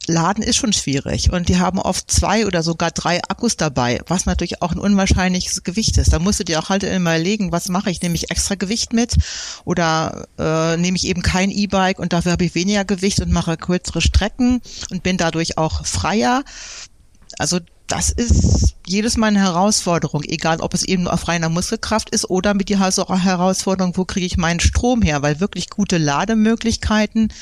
Laden 0.08 0.42
ist 0.42 0.56
schon 0.56 0.72
schwierig 0.72 1.32
und 1.32 1.48
die 1.48 1.58
haben 1.58 1.78
oft 1.78 2.10
zwei 2.10 2.46
oder 2.46 2.62
sogar 2.62 2.90
drei 2.90 3.22
Akkus 3.28 3.56
dabei, 3.56 4.00
was 4.06 4.26
natürlich 4.26 4.62
auch 4.62 4.72
ein 4.72 4.78
unwahrscheinliches 4.78 5.62
Gewicht 5.62 5.98
ist. 5.98 6.12
Da 6.12 6.18
musst 6.18 6.40
du 6.40 6.44
dir 6.44 6.58
auch 6.58 6.70
halt 6.70 6.82
immer 6.82 7.10
überlegen, 7.10 7.52
was 7.52 7.68
mache 7.68 7.90
ich? 7.90 8.00
Nehme 8.00 8.14
ich 8.14 8.30
extra 8.30 8.54
Gewicht 8.54 8.92
mit 8.92 9.16
oder 9.64 10.26
äh, 10.38 10.76
nehme 10.78 10.96
ich 10.96 11.06
eben 11.06 11.22
kein 11.22 11.50
E-Bike 11.50 11.98
und 11.98 12.12
dafür 12.12 12.32
habe 12.32 12.44
ich 12.44 12.54
weniger 12.54 12.84
Gewicht 12.84 13.20
und 13.20 13.30
mache 13.30 13.56
kürzere 13.58 14.00
Strecken 14.00 14.62
und 14.90 15.02
bin 15.02 15.18
dadurch 15.18 15.58
auch 15.58 15.84
freier. 15.84 16.42
Also 17.38 17.60
das 17.88 18.10
ist 18.10 18.74
jedes 18.86 19.16
Mal 19.16 19.28
eine 19.28 19.40
Herausforderung, 19.40 20.22
egal 20.24 20.60
ob 20.60 20.74
es 20.74 20.84
eben 20.84 21.08
auf 21.08 21.26
reiner 21.26 21.48
Muskelkraft 21.48 22.10
ist 22.10 22.28
oder 22.30 22.54
mit 22.54 22.68
die 22.68 22.78
Herausforderung, 22.78 23.96
wo 23.96 24.04
kriege 24.04 24.26
ich 24.26 24.36
meinen 24.36 24.60
Strom 24.60 25.02
her, 25.02 25.22
weil 25.22 25.40
wirklich 25.40 25.70
gute 25.70 25.98
Lademöglichkeiten 25.98 27.32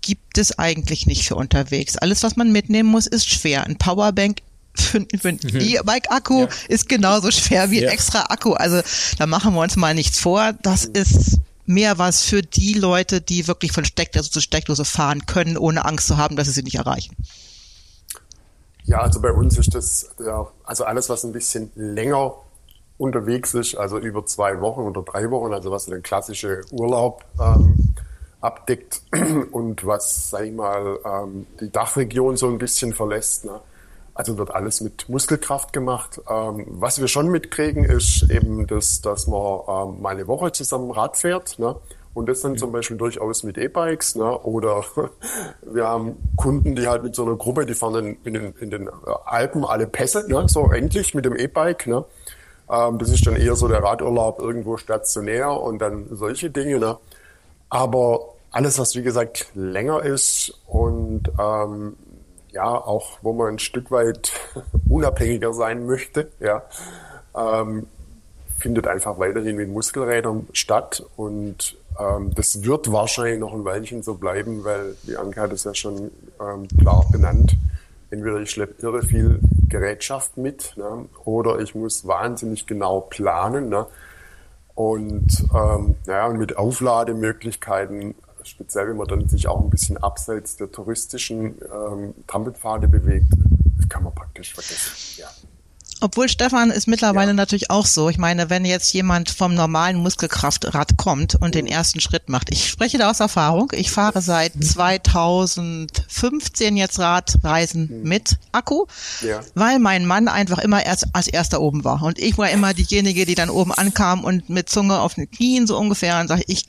gibt 0.00 0.38
es 0.38 0.58
eigentlich 0.58 1.06
nicht 1.06 1.26
für 1.26 1.34
unterwegs. 1.34 1.98
Alles, 1.98 2.22
was 2.22 2.36
man 2.36 2.52
mitnehmen 2.52 2.88
muss, 2.88 3.06
ist 3.06 3.28
schwer. 3.28 3.64
Ein 3.66 3.76
Powerbank 3.76 4.38
für, 4.76 5.04
für 5.20 5.28
ein 5.28 5.40
mhm. 5.42 5.60
E-Bike-Akku 5.60 6.42
ja. 6.42 6.48
ist 6.68 6.88
genauso 6.88 7.30
schwer 7.30 7.70
wie 7.70 7.80
ja. 7.80 7.88
ein 7.88 7.94
extra 7.94 8.26
Akku. 8.28 8.52
Also 8.52 8.80
da 9.18 9.26
machen 9.26 9.54
wir 9.54 9.60
uns 9.60 9.76
mal 9.76 9.94
nichts 9.94 10.20
vor. 10.20 10.52
Das 10.62 10.84
ist 10.84 11.38
mehr 11.66 11.98
was 11.98 12.22
für 12.22 12.42
die 12.42 12.74
Leute, 12.74 13.20
die 13.20 13.46
wirklich 13.48 13.72
von 13.72 13.84
Steckdose 13.84 14.30
zu 14.30 14.40
Steckdose 14.40 14.84
fahren 14.84 15.26
können, 15.26 15.58
ohne 15.58 15.84
Angst 15.84 16.06
zu 16.06 16.16
haben, 16.16 16.36
dass 16.36 16.46
sie 16.46 16.54
sie 16.54 16.62
nicht 16.62 16.76
erreichen. 16.76 17.16
Ja, 18.88 19.02
also 19.02 19.20
bei 19.20 19.32
uns 19.32 19.58
ist 19.58 19.74
das, 19.74 20.14
ja, 20.18 20.46
also 20.64 20.84
alles, 20.84 21.10
was 21.10 21.22
ein 21.22 21.32
bisschen 21.32 21.70
länger 21.74 22.32
unterwegs 22.96 23.52
ist, 23.52 23.76
also 23.76 23.98
über 23.98 24.24
zwei 24.24 24.62
Wochen 24.62 24.80
oder 24.80 25.02
drei 25.02 25.30
Wochen, 25.30 25.52
also 25.52 25.70
was 25.70 25.84
den 25.84 26.02
klassische 26.02 26.62
Urlaub 26.72 27.22
ähm, 27.38 27.94
abdeckt 28.40 29.02
und 29.52 29.84
was, 29.84 30.30
sag 30.30 30.46
ich 30.46 30.54
mal, 30.54 30.98
ähm, 31.04 31.46
die 31.60 31.70
Dachregion 31.70 32.38
so 32.38 32.48
ein 32.48 32.56
bisschen 32.56 32.94
verlässt. 32.94 33.44
Ne? 33.44 33.60
Also 34.14 34.38
wird 34.38 34.52
alles 34.52 34.80
mit 34.80 35.06
Muskelkraft 35.10 35.74
gemacht. 35.74 36.22
Ähm, 36.26 36.64
was 36.68 36.98
wir 36.98 37.08
schon 37.08 37.28
mitkriegen, 37.28 37.84
ist 37.84 38.30
eben, 38.30 38.66
das, 38.66 39.02
dass 39.02 39.26
man 39.26 39.60
ähm, 39.68 40.00
mal 40.00 40.14
eine 40.14 40.26
Woche 40.26 40.50
zusammen 40.52 40.90
Rad 40.92 41.18
fährt. 41.18 41.58
Ne? 41.58 41.76
Und 42.18 42.28
das 42.28 42.40
dann 42.40 42.58
zum 42.58 42.72
Beispiel 42.72 42.96
durchaus 42.96 43.44
mit 43.44 43.56
E-Bikes. 43.56 44.16
Ne? 44.16 44.38
Oder 44.40 44.84
wir 45.62 45.86
haben 45.86 46.16
Kunden, 46.34 46.74
die 46.74 46.88
halt 46.88 47.04
mit 47.04 47.14
so 47.14 47.24
einer 47.24 47.36
Gruppe, 47.36 47.64
die 47.64 47.74
fahren 47.74 47.94
in, 47.94 48.16
in, 48.24 48.34
den, 48.34 48.54
in 48.58 48.70
den 48.70 48.90
Alpen 49.24 49.64
alle 49.64 49.86
Pässe, 49.86 50.28
ne? 50.28 50.48
so 50.48 50.68
endlich 50.72 51.14
mit 51.14 51.24
dem 51.24 51.36
E-Bike. 51.36 51.86
Ne? 51.86 52.04
Ähm, 52.68 52.98
das 52.98 53.10
ist 53.10 53.24
dann 53.24 53.36
eher 53.36 53.54
so 53.54 53.68
der 53.68 53.84
Radurlaub 53.84 54.40
irgendwo 54.40 54.78
stationär 54.78 55.52
und 55.52 55.78
dann 55.78 56.08
solche 56.10 56.50
Dinge. 56.50 56.80
Ne? 56.80 56.98
Aber 57.68 58.34
alles, 58.50 58.80
was 58.80 58.96
wie 58.96 59.02
gesagt 59.02 59.46
länger 59.54 60.02
ist 60.02 60.60
und 60.66 61.30
ähm, 61.38 61.94
ja, 62.50 62.66
auch 62.66 63.18
wo 63.22 63.32
man 63.32 63.54
ein 63.54 63.58
Stück 63.60 63.92
weit 63.92 64.32
unabhängiger 64.88 65.52
sein 65.52 65.86
möchte, 65.86 66.32
ja, 66.40 66.64
ähm, 67.36 67.86
findet 68.58 68.88
einfach 68.88 69.20
weiterhin 69.20 69.54
mit 69.54 69.68
Muskelrädern 69.68 70.48
statt 70.52 71.04
und 71.16 71.76
ähm, 71.98 72.34
das 72.34 72.62
wird 72.62 72.90
wahrscheinlich 72.92 73.40
noch 73.40 73.54
ein 73.54 73.64
Weilchen 73.64 74.02
so 74.02 74.14
bleiben, 74.14 74.64
weil 74.64 74.96
die 75.04 75.16
Anke 75.16 75.40
hat 75.40 75.52
es 75.52 75.64
ja 75.64 75.74
schon 75.74 76.10
ähm, 76.40 76.68
klar 76.78 77.06
benannt. 77.10 77.56
Entweder 78.10 78.40
ich 78.40 78.50
schleppe 78.50 78.80
irre 78.82 79.02
viel 79.02 79.40
Gerätschaft 79.68 80.36
mit 80.36 80.74
ne, 80.76 81.06
oder 81.24 81.58
ich 81.58 81.74
muss 81.74 82.06
wahnsinnig 82.06 82.66
genau 82.66 83.00
planen. 83.00 83.68
Ne, 83.68 83.86
und 84.74 85.44
ähm, 85.54 85.96
naja, 86.06 86.28
mit 86.28 86.56
Auflademöglichkeiten 86.56 88.14
speziell 88.48 88.88
wenn 88.88 88.96
man 88.96 89.06
dann 89.06 89.28
sich 89.28 89.48
auch 89.48 89.60
ein 89.60 89.70
bisschen 89.70 89.98
abseits 89.98 90.56
der 90.56 90.70
touristischen 90.72 91.56
ähm, 91.72 92.14
Trampelpfade 92.26 92.88
bewegt, 92.88 93.32
kann 93.88 94.04
man 94.04 94.14
praktisch 94.14 94.54
vergessen. 94.54 95.20
Ja. 95.20 95.28
Obwohl 96.00 96.28
Stefan 96.28 96.70
ist 96.70 96.86
mittlerweile 96.86 97.30
ja. 97.30 97.34
natürlich 97.34 97.70
auch 97.70 97.86
so. 97.86 98.08
Ich 98.08 98.18
meine, 98.18 98.50
wenn 98.50 98.64
jetzt 98.64 98.92
jemand 98.92 99.30
vom 99.30 99.54
normalen 99.54 99.96
Muskelkraftrad 99.96 100.96
kommt 100.96 101.34
und 101.34 101.54
den 101.54 101.64
mhm. 101.64 101.72
ersten 101.72 102.00
Schritt 102.00 102.28
macht. 102.28 102.52
Ich 102.52 102.68
spreche 102.68 102.98
da 102.98 103.10
aus 103.10 103.20
Erfahrung. 103.20 103.72
Ich 103.74 103.90
fahre 103.90 104.22
seit 104.22 104.52
2015 104.62 106.76
jetzt 106.76 106.98
Radreisen 106.98 107.88
mhm. 107.90 108.08
mit 108.08 108.36
Akku, 108.52 108.86
ja. 109.22 109.40
weil 109.54 109.78
mein 109.78 110.06
Mann 110.06 110.28
einfach 110.28 110.58
immer 110.58 110.84
erst 110.84 111.06
als 111.14 111.28
erster 111.28 111.60
oben 111.60 111.84
war. 111.84 112.02
Und 112.02 112.18
ich 112.18 112.38
war 112.38 112.50
immer 112.50 112.74
diejenige, 112.74 113.26
die 113.26 113.34
dann 113.34 113.50
oben 113.50 113.72
ankam 113.72 114.24
und 114.24 114.48
mit 114.48 114.68
Zunge 114.68 115.00
auf 115.00 115.14
den 115.14 115.30
Knien 115.30 115.66
so 115.66 115.76
ungefähr 115.76 116.20
und 116.20 116.28
sage, 116.28 116.44
ich 116.46 116.66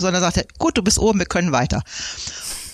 sondern 0.00 0.22
sagte, 0.22 0.46
gut, 0.58 0.78
du 0.78 0.82
bist 0.82 0.98
oben, 0.98 1.18
wir 1.18 1.26
können 1.26 1.52
weiter. 1.52 1.82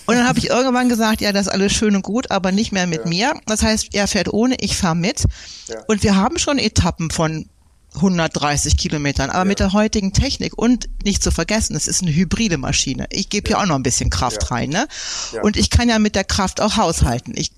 Und 0.07 0.15
dann 0.15 0.27
habe 0.27 0.39
ich 0.39 0.49
irgendwann 0.49 0.89
gesagt, 0.89 1.21
ja, 1.21 1.33
das 1.33 1.47
ist 1.47 1.53
alles 1.53 1.73
schön 1.73 1.95
und 1.95 2.01
gut, 2.01 2.31
aber 2.31 2.51
nicht 2.51 2.71
mehr 2.71 2.87
mit 2.87 3.01
ja. 3.03 3.09
mir. 3.09 3.33
Das 3.45 3.61
heißt, 3.61 3.93
er 3.93 4.07
fährt 4.07 4.33
ohne, 4.33 4.55
ich 4.59 4.77
fahre 4.77 4.95
mit. 4.95 5.25
Ja. 5.67 5.83
Und 5.87 6.01
wir 6.01 6.15
haben 6.15 6.39
schon 6.39 6.57
Etappen 6.57 7.11
von 7.11 7.49
130 7.95 8.77
Kilometern. 8.77 9.29
Aber 9.29 9.39
ja. 9.39 9.45
mit 9.45 9.59
der 9.59 9.73
heutigen 9.73 10.13
Technik 10.13 10.57
und 10.57 10.89
nicht 11.03 11.23
zu 11.23 11.31
vergessen, 11.31 11.75
es 11.75 11.87
ist 11.87 12.01
eine 12.01 12.13
hybride 12.13 12.57
Maschine. 12.57 13.07
Ich 13.09 13.29
gebe 13.29 13.49
ja. 13.49 13.57
ja 13.57 13.63
auch 13.63 13.67
noch 13.67 13.75
ein 13.75 13.83
bisschen 13.83 14.09
Kraft 14.09 14.43
ja. 14.43 14.47
rein, 14.49 14.69
ne? 14.69 14.87
Und 15.41 15.57
ich 15.57 15.69
kann 15.69 15.89
ja 15.89 15.99
mit 15.99 16.15
der 16.15 16.23
Kraft 16.23 16.61
auch 16.61 16.77
haushalten. 16.77 17.33
Ich, 17.35 17.51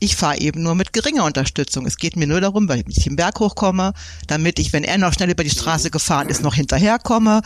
ich 0.00 0.16
fahre 0.16 0.38
eben 0.38 0.62
nur 0.62 0.74
mit 0.74 0.92
geringer 0.92 1.24
Unterstützung. 1.24 1.86
Es 1.86 1.96
geht 1.96 2.16
mir 2.16 2.26
nur 2.26 2.40
darum, 2.40 2.68
weil 2.68 2.84
ich 2.88 3.04
den 3.04 3.16
Berg 3.16 3.40
hochkomme, 3.40 3.92
damit 4.26 4.58
ich, 4.58 4.72
wenn 4.72 4.84
er 4.84 4.98
noch 4.98 5.12
schnell 5.12 5.30
über 5.30 5.44
die 5.44 5.50
Straße 5.50 5.90
gefahren 5.90 6.28
ist, 6.28 6.42
noch 6.42 6.54
hinterherkomme. 6.54 7.42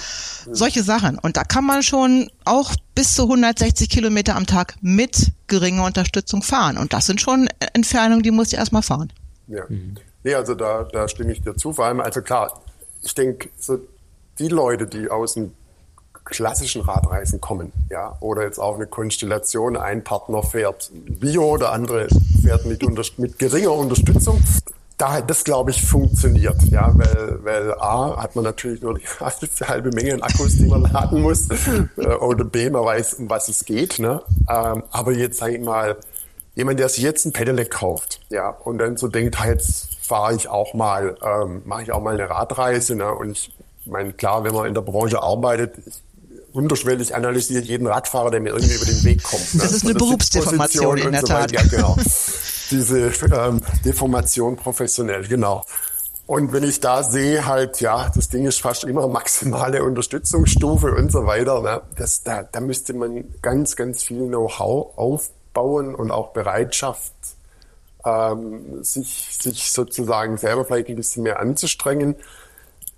Solche 0.51 0.83
Sachen. 0.83 1.19
Und 1.19 1.37
da 1.37 1.45
kann 1.45 1.65
man 1.65 1.83
schon 1.83 2.31
auch 2.45 2.75
bis 2.95 3.15
zu 3.15 3.23
160 3.25 3.89
Kilometer 3.89 4.37
am 4.37 4.47
Tag 4.47 4.77
mit 4.81 5.33
geringer 5.47 5.85
Unterstützung 5.85 6.43
fahren. 6.43 6.79
Und 6.79 6.93
das 6.93 7.07
sind 7.07 7.21
schon 7.21 7.49
Entfernungen, 7.75 8.23
die 8.23 8.31
muss 8.31 8.49
ich 8.49 8.59
erstmal 8.59 8.83
fahren. 8.83 9.13
Ja. 9.49 9.65
Mhm. 9.69 9.97
Nee, 10.29 10.35
also 10.35 10.55
da, 10.55 10.83
da 10.85 11.09
stimme 11.09 11.33
ich 11.33 11.41
dir 11.41 11.57
zu. 11.57 11.73
Vor 11.73 11.87
allem, 11.87 12.01
also 12.01 12.21
klar, 12.21 12.61
ich 13.03 13.15
denke, 13.15 13.49
so 13.59 13.79
die 14.39 14.49
Leute, 14.49 14.87
die 14.87 15.11
aus 15.11 15.33
dem 15.33 15.55
klassischen 16.27 16.83
Radreisen 16.83 17.41
kommen, 17.41 17.73
ja, 17.89 18.15
oder 18.21 18.43
jetzt 18.43 18.59
auch 18.59 18.75
eine 18.75 18.87
Konstellation, 18.87 19.79
ein 19.79 20.05
Partner 20.05 20.43
fährt 20.43 20.91
Bio, 20.93 21.57
der 21.57 21.73
andere 21.73 22.09
fährt 22.43 22.67
mit, 22.67 22.85
unter, 22.85 23.05
mit 23.17 23.39
geringer 23.39 23.73
Unterstützung, 23.73 24.43
da, 24.99 25.23
das 25.23 25.45
glaube 25.45 25.71
ich 25.71 25.83
funktioniert, 25.83 26.63
ja, 26.65 26.93
weil, 26.95 27.39
weil 27.43 27.75
A, 27.81 28.23
hat 28.23 28.37
man 28.37 28.45
natürlich 28.45 28.83
nur 28.83 28.99
die 28.99 29.07
halbe 29.67 29.91
Menge 29.93 30.13
an 30.13 30.21
Akkus, 30.21 30.59
die 30.59 30.67
man 30.67 30.83
laden 30.83 31.23
muss, 31.23 31.49
äh, 31.97 32.07
oder 32.21 32.45
B, 32.45 32.69
man 32.69 32.85
weiß, 32.85 33.15
um 33.15 33.31
was 33.31 33.49
es 33.49 33.65
geht, 33.65 33.99
ne, 33.99 34.21
ähm, 34.47 34.83
aber 34.91 35.13
jetzt 35.13 35.39
sage 35.39 35.57
ich 35.57 35.65
mal, 35.65 35.97
jemand, 36.59 36.81
der 36.81 36.89
sich 36.89 37.05
jetzt 37.05 37.25
ein 37.25 37.33
Pedelec 37.33 37.71
kauft, 37.71 38.21
ja, 38.31 38.51
und 38.51 38.79
dann 38.79 38.97
so 38.97 39.07
denkt, 39.07 39.39
jetzt 39.45 39.97
fahre 40.03 40.35
ich 40.35 40.49
auch 40.49 40.75
mal, 40.75 41.17
ähm, 41.23 41.63
mache 41.65 41.85
ich 41.85 41.93
auch 41.93 42.03
mal 42.03 42.15
eine 42.15 42.29
Radreise, 42.29 42.97
ne, 42.97 43.15
und 43.15 43.31
ich 43.31 43.53
meine, 43.87 44.13
klar, 44.13 44.43
wenn 44.43 44.53
man 44.53 44.67
in 44.67 44.75
der 44.75 44.81
Branche 44.81 45.23
arbeitet, 45.23 45.77
unterschwellig 46.53 47.15
analysiert 47.15 47.67
jeden 47.67 47.87
Radfahrer, 47.87 48.33
der 48.33 48.41
mir 48.41 48.51
irgendwie 48.51 48.75
über 48.75 48.87
den 48.87 49.05
Weg 49.05 49.23
kommt. 49.23 49.55
Ne? 49.55 49.63
Das 49.63 49.73
ist 49.73 49.85
eine 49.85 49.95
Berufsdeformation 49.95 50.99
in 50.99 51.13
der 51.13 51.21
so 51.21 51.27
Tat. 51.29 51.53
Ja, 51.53 51.63
genau. 51.63 51.97
Diese 52.71 53.13
ähm, 53.33 53.63
Deformation 53.85 54.57
professionell, 54.57 55.29
genau. 55.29 55.65
Und 56.27 56.53
wenn 56.53 56.65
ich 56.65 56.81
da 56.81 57.05
sehe, 57.05 57.47
halt, 57.47 57.81
ja, 57.81 58.11
das 58.15 58.29
Ding 58.29 58.47
ist 58.47 58.61
fast 58.61 58.85
immer 58.85 59.07
maximale 59.07 59.85
Unterstützungsstufe 59.85 60.95
und 60.95 61.13
so 61.13 61.25
weiter, 61.25 61.63
ne, 61.63 61.83
das, 61.97 62.25
da, 62.25 62.43
da 62.43 62.61
müsste 62.61 62.95
man 62.95 63.25
ganz, 63.41 63.77
ganz 63.77 64.03
viel 64.03 64.27
Know-how 64.27 64.99
auf, 64.99 65.31
aufbauen 65.49 65.95
und 65.95 66.11
auch 66.11 66.33
Bereitschaft, 66.33 67.13
ähm, 68.05 68.83
sich, 68.83 69.37
sich 69.41 69.71
sozusagen 69.71 70.39
selber 70.39 70.65
vielleicht 70.65 70.89
ein 70.89 70.97
bisschen 70.97 71.23
mehr 71.23 71.41
anzustrengen. 71.41 72.17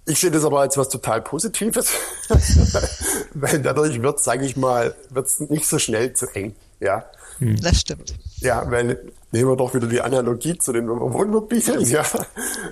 Ich 0.07 0.21
sehe 0.21 0.31
das 0.31 0.45
aber 0.45 0.61
als 0.61 0.77
was 0.77 0.89
total 0.89 1.23
Positives, 1.23 1.93
weil 3.35 3.61
dadurch 3.63 4.03
wird, 4.03 4.21
sage 4.21 4.45
ich 4.45 4.57
mal, 4.57 4.95
wird 5.11 5.27
es 5.27 5.41
nicht 5.41 5.67
so 5.67 5.79
schnell 5.79 6.15
zu 6.15 6.27
eng. 6.35 6.55
Ja. 6.81 7.05
Das 7.41 7.81
stimmt. 7.81 8.15
Ja, 8.41 8.71
weil 8.71 8.99
nehmen 9.33 9.49
wir 9.49 9.57
doch 9.57 9.75
wieder 9.75 9.87
die 9.87 10.01
Analogie 10.01 10.59
zu 10.59 10.73
den 10.73 10.89
Wohnmobilen, 10.89 11.83
ja. 11.83 12.05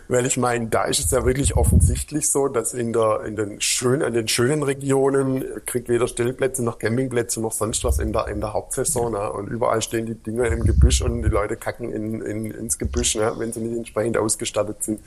Weil 0.09 0.27
ich 0.27 0.37
meine, 0.37 0.67
da 0.69 0.85
ist 0.85 0.99
es 0.99 1.11
ja 1.11 1.25
wirklich 1.25 1.57
offensichtlich 1.57 2.31
so, 2.31 2.49
dass 2.49 2.75
in 2.75 2.93
der, 2.93 3.23
in 3.25 3.37
den 3.37 3.61
schönen, 3.61 4.03
in 4.03 4.15
den 4.15 4.29
schönen 4.29 4.63
Regionen 4.63 5.45
kriegt 5.67 5.89
weder 5.89 6.09
Stellplätze 6.09 6.65
noch 6.65 6.79
Campingplätze 6.79 7.41
noch 7.41 7.53
sonst 7.53 7.85
was 7.85 7.99
in 7.99 8.13
der, 8.13 8.29
in 8.29 8.41
der 8.41 8.55
Hauptsaison, 8.55 9.13
ne? 9.13 9.31
Und 9.33 9.49
überall 9.49 9.83
stehen 9.83 10.07
die 10.07 10.15
Dinger 10.15 10.47
im 10.47 10.65
Gebüsch 10.65 11.03
und 11.03 11.23
die 11.23 11.29
Leute 11.29 11.57
kacken 11.57 11.93
in, 11.93 12.23
in, 12.23 12.51
ins 12.51 12.79
Gebüsch, 12.79 13.15
ne? 13.15 13.33
wenn 13.37 13.53
sie 13.53 13.61
nicht 13.61 13.77
entsprechend 13.77 14.17
ausgestattet 14.17 14.83
sind 14.83 15.01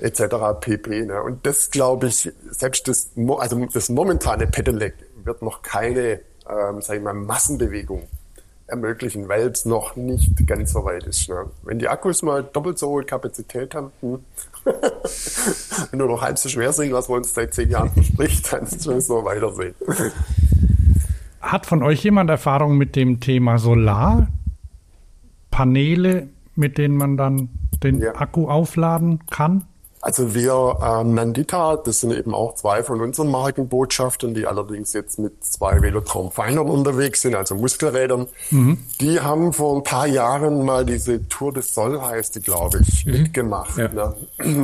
etc. 0.00 0.20
pp. 0.60 1.06
Ne? 1.06 1.22
Und 1.22 1.44
das 1.46 1.70
glaube 1.70 2.08
ich, 2.08 2.32
selbst 2.50 2.88
das, 2.88 3.10
also 3.38 3.66
das 3.66 3.88
momentane 3.88 4.46
Pedelec 4.46 4.94
wird 5.24 5.42
noch 5.42 5.62
keine, 5.62 6.20
ähm, 6.48 6.80
sag 6.80 6.96
ich 6.96 7.02
mal, 7.02 7.14
Massenbewegung 7.14 8.08
ermöglichen, 8.68 9.28
weil 9.28 9.48
es 9.48 9.64
noch 9.64 9.96
nicht 9.96 10.46
ganz 10.46 10.72
so 10.72 10.84
weit 10.84 11.04
ist. 11.04 11.28
Ne? 11.28 11.46
Wenn 11.62 11.78
die 11.78 11.88
Akkus 11.88 12.22
mal 12.22 12.44
doppelt 12.44 12.78
so 12.78 12.88
hohe 12.88 13.04
Kapazität 13.04 13.74
haben, 13.74 13.90
hm, 14.00 14.20
nur 15.92 16.08
noch 16.08 16.22
halb 16.22 16.38
so 16.38 16.48
schwer 16.48 16.72
sind, 16.72 16.92
was 16.92 17.08
man 17.08 17.18
uns 17.18 17.34
seit 17.34 17.54
zehn 17.54 17.70
Jahren 17.70 17.90
verspricht, 17.90 18.52
dann 18.52 18.62
müssen 18.62 18.94
wir 18.94 19.00
so 19.00 19.24
weitersehen. 19.24 19.74
Hat 21.40 21.66
von 21.66 21.82
euch 21.82 22.02
jemand 22.02 22.30
Erfahrung 22.30 22.76
mit 22.76 22.96
dem 22.96 23.20
Thema 23.20 23.58
Solarpaneele, 23.58 26.28
mit 26.56 26.78
denen 26.78 26.96
man 26.96 27.16
dann 27.16 27.48
den 27.82 28.00
ja. 28.00 28.14
Akku 28.16 28.48
aufladen 28.48 29.20
kann? 29.30 29.64
Also 30.00 30.34
wir, 30.34 30.78
ähm, 30.82 31.14
Nandita, 31.14 31.76
das 31.76 32.00
sind 32.00 32.12
eben 32.12 32.34
auch 32.34 32.54
zwei 32.54 32.82
von 32.82 33.00
unseren 33.00 33.30
Markenbotschaftern, 33.30 34.32
die 34.32 34.46
allerdings 34.46 34.92
jetzt 34.92 35.18
mit 35.18 35.44
zwei 35.44 35.82
Velotraum 35.82 36.30
Feinern 36.30 36.68
unterwegs 36.68 37.22
sind, 37.22 37.34
also 37.34 37.56
Muskelrädern. 37.56 38.28
Mhm. 38.50 38.78
Die 39.00 39.20
haben 39.20 39.52
vor 39.52 39.76
ein 39.76 39.82
paar 39.82 40.06
Jahren 40.06 40.64
mal 40.64 40.84
diese 40.84 41.26
Tour 41.28 41.52
des 41.52 41.74
Sol, 41.74 42.00
heißt 42.00 42.36
die, 42.36 42.40
glaube 42.40 42.80
ich, 42.80 43.06
mhm. 43.06 43.12
mitgemacht. 43.12 43.76
Ja. 43.76 43.88
Ne? 43.88 44.14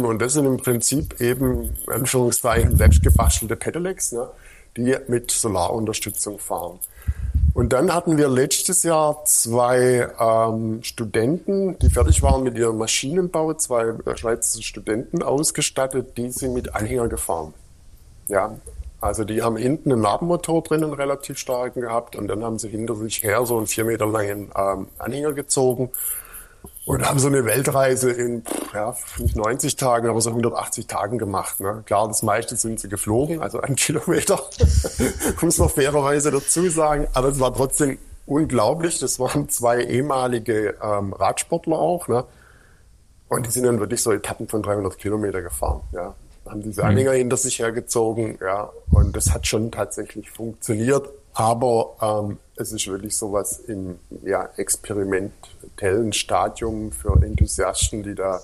Und 0.03 0.23
das 0.23 0.35
sind 0.35 0.47
im 0.47 0.59
Prinzip 0.59 1.21
eben, 1.21 1.71
Anführungszeichen, 1.87 2.77
selbstgebastelte 2.77 3.57
Pedelecs, 3.57 4.13
ne? 4.13 4.29
die 4.77 4.97
mit 5.09 5.31
Solarunterstützung 5.31 6.39
fahren. 6.39 6.79
Und 7.55 7.73
dann 7.73 7.95
hatten 7.95 8.19
wir 8.19 8.29
letztes 8.29 8.83
Jahr 8.83 9.25
zwei 9.27 10.09
ähm, 10.19 10.83
Studenten, 10.83 11.79
die 11.79 11.89
fertig 11.89 12.21
waren 12.21 12.43
mit 12.43 12.59
ihrem 12.59 12.79
Maschinenbau, 12.79 13.55
zwei 13.55 13.95
Schweizer 14.17 14.61
Studenten 14.61 15.23
ausgestattet, 15.23 16.17
die 16.17 16.31
sind 16.31 16.53
mit 16.53 16.75
Anhänger 16.75 17.07
gefahren. 17.07 17.55
Ja, 18.27 18.57
also 19.01 19.23
die 19.23 19.41
haben 19.41 19.57
hinten 19.57 19.93
einen 19.93 20.01
Nabenmotor 20.01 20.65
drinnen 20.65 20.93
relativ 20.93 21.39
starken 21.39 21.81
gehabt 21.81 22.17
und 22.17 22.27
dann 22.27 22.43
haben 22.43 22.59
sie 22.59 22.71
hinter 22.71 22.97
sich 22.97 23.23
her 23.23 23.47
so 23.47 23.57
einen 23.57 23.69
vier 23.69 23.85
Meter 23.85 24.07
langen 24.07 24.51
ähm, 24.57 24.89
Anhänger 24.99 25.33
gezogen 25.33 25.91
und 26.87 27.09
haben 27.09 27.19
so 27.19 27.29
eine 27.29 27.45
Weltreise 27.45 28.11
in, 28.11 28.43
ja, 28.75 28.95
nicht 29.19 29.37
90 29.37 29.77
Tagen, 29.77 30.09
aber 30.09 30.21
so 30.21 30.31
180 30.31 30.87
Tagen 30.87 31.19
gemacht. 31.19 31.61
Ne? 31.61 31.83
Klar, 31.87 32.09
das 32.09 32.23
meiste 32.23 32.57
sind 32.57 32.79
sie 32.79 32.89
geflogen, 32.89 33.41
also 33.41 33.61
ein 33.61 33.75
Kilometer, 33.77 34.41
muss 35.41 35.59
man 35.59 35.69
fairerweise 35.69 36.31
dazu 36.31 36.69
sagen. 36.69 37.07
Aber 37.15 37.29
es 37.29 37.41
war 37.41 37.55
trotzdem 37.55 37.99
unglaublich. 38.27 38.99
Das 38.99 39.19
waren 39.19 39.49
zwei 39.49 39.83
ehemalige 39.83 40.75
ähm, 40.83 41.13
Radsportler 41.13 41.79
auch. 41.79 42.09
Ne? 42.09 42.25
Und 43.29 43.47
die 43.47 43.51
sind 43.51 43.65
dann 43.65 43.81
wirklich 43.81 44.03
so 44.03 44.13
Etappen 44.13 44.49
von 44.49 44.63
300 44.63 44.99
Kilometer 44.99 45.43
gefahren, 45.43 45.81
ja. 45.93 46.15
Haben 46.47 46.63
diese 46.63 46.83
mhm. 46.83 46.89
Anhänger 46.89 47.13
hinter 47.13 47.39
sich 47.39 47.59
hergezogen, 47.59 48.39
ja. 48.43 48.71
Und 48.91 49.17
das 49.17 49.33
hat 49.33 49.47
schon 49.47 49.73
tatsächlich 49.73 50.31
funktioniert. 50.31 51.09
Aber 51.33 51.97
ähm, 52.01 52.39
es 52.57 52.71
ist 52.71 52.87
wirklich 52.87 53.17
sowas 53.17 53.59
im 53.59 53.99
ja, 54.23 54.51
experimentellen 55.75 56.13
Stadium 56.13 56.93
für 56.93 57.21
Enthusiasten, 57.23 58.03
die 58.03 58.15
da 58.15 58.41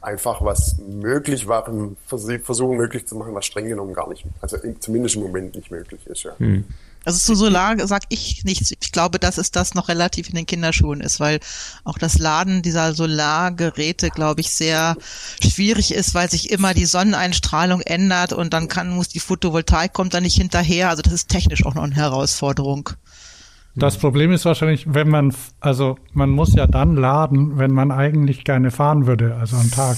einfach 0.00 0.42
was 0.42 0.78
möglich 0.78 1.46
waren, 1.46 1.96
versuchen 2.06 2.76
möglich 2.76 3.06
zu 3.06 3.14
machen, 3.14 3.34
was 3.34 3.46
streng 3.46 3.68
genommen 3.68 3.94
gar 3.94 4.08
nicht, 4.08 4.24
also 4.40 4.58
zumindest 4.80 5.14
im 5.14 5.22
Moment 5.22 5.54
nicht 5.54 5.70
möglich 5.70 6.06
ist. 6.06 6.24
Ja. 6.24 6.32
Hm. 6.38 6.64
Also 7.04 7.18
zu 7.18 7.34
Solar 7.34 7.84
sag 7.86 8.02
ich 8.10 8.44
nichts. 8.44 8.72
Ich 8.80 8.92
glaube, 8.92 9.18
dass 9.18 9.36
es 9.36 9.50
das 9.50 9.74
noch 9.74 9.88
relativ 9.88 10.28
in 10.28 10.36
den 10.36 10.46
Kinderschuhen 10.46 11.00
ist, 11.00 11.18
weil 11.18 11.40
auch 11.82 11.98
das 11.98 12.18
Laden 12.18 12.62
dieser 12.62 12.94
Solargeräte, 12.94 14.10
glaube 14.10 14.40
ich, 14.40 14.50
sehr 14.50 14.96
schwierig 15.42 15.92
ist, 15.92 16.14
weil 16.14 16.30
sich 16.30 16.50
immer 16.50 16.74
die 16.74 16.86
Sonneneinstrahlung 16.86 17.80
ändert 17.80 18.32
und 18.32 18.52
dann 18.52 18.68
kann, 18.68 18.90
muss 18.90 19.08
die 19.08 19.18
Photovoltaik 19.18 19.92
kommt 19.92 20.14
da 20.14 20.20
nicht 20.20 20.36
hinterher. 20.36 20.90
Also 20.90 21.02
das 21.02 21.12
ist 21.12 21.28
technisch 21.28 21.66
auch 21.66 21.74
noch 21.74 21.82
eine 21.82 21.96
Herausforderung. 21.96 22.90
Das 23.74 23.96
Problem 23.96 24.32
ist 24.32 24.44
wahrscheinlich, 24.44 24.84
wenn 24.92 25.08
man, 25.08 25.34
also 25.60 25.96
man 26.12 26.28
muss 26.28 26.54
ja 26.54 26.66
dann 26.66 26.94
laden, 26.94 27.56
wenn 27.56 27.70
man 27.70 27.90
eigentlich 27.90 28.44
gerne 28.44 28.70
fahren 28.70 29.06
würde, 29.06 29.36
also 29.36 29.56
am 29.56 29.70
Tag. 29.70 29.96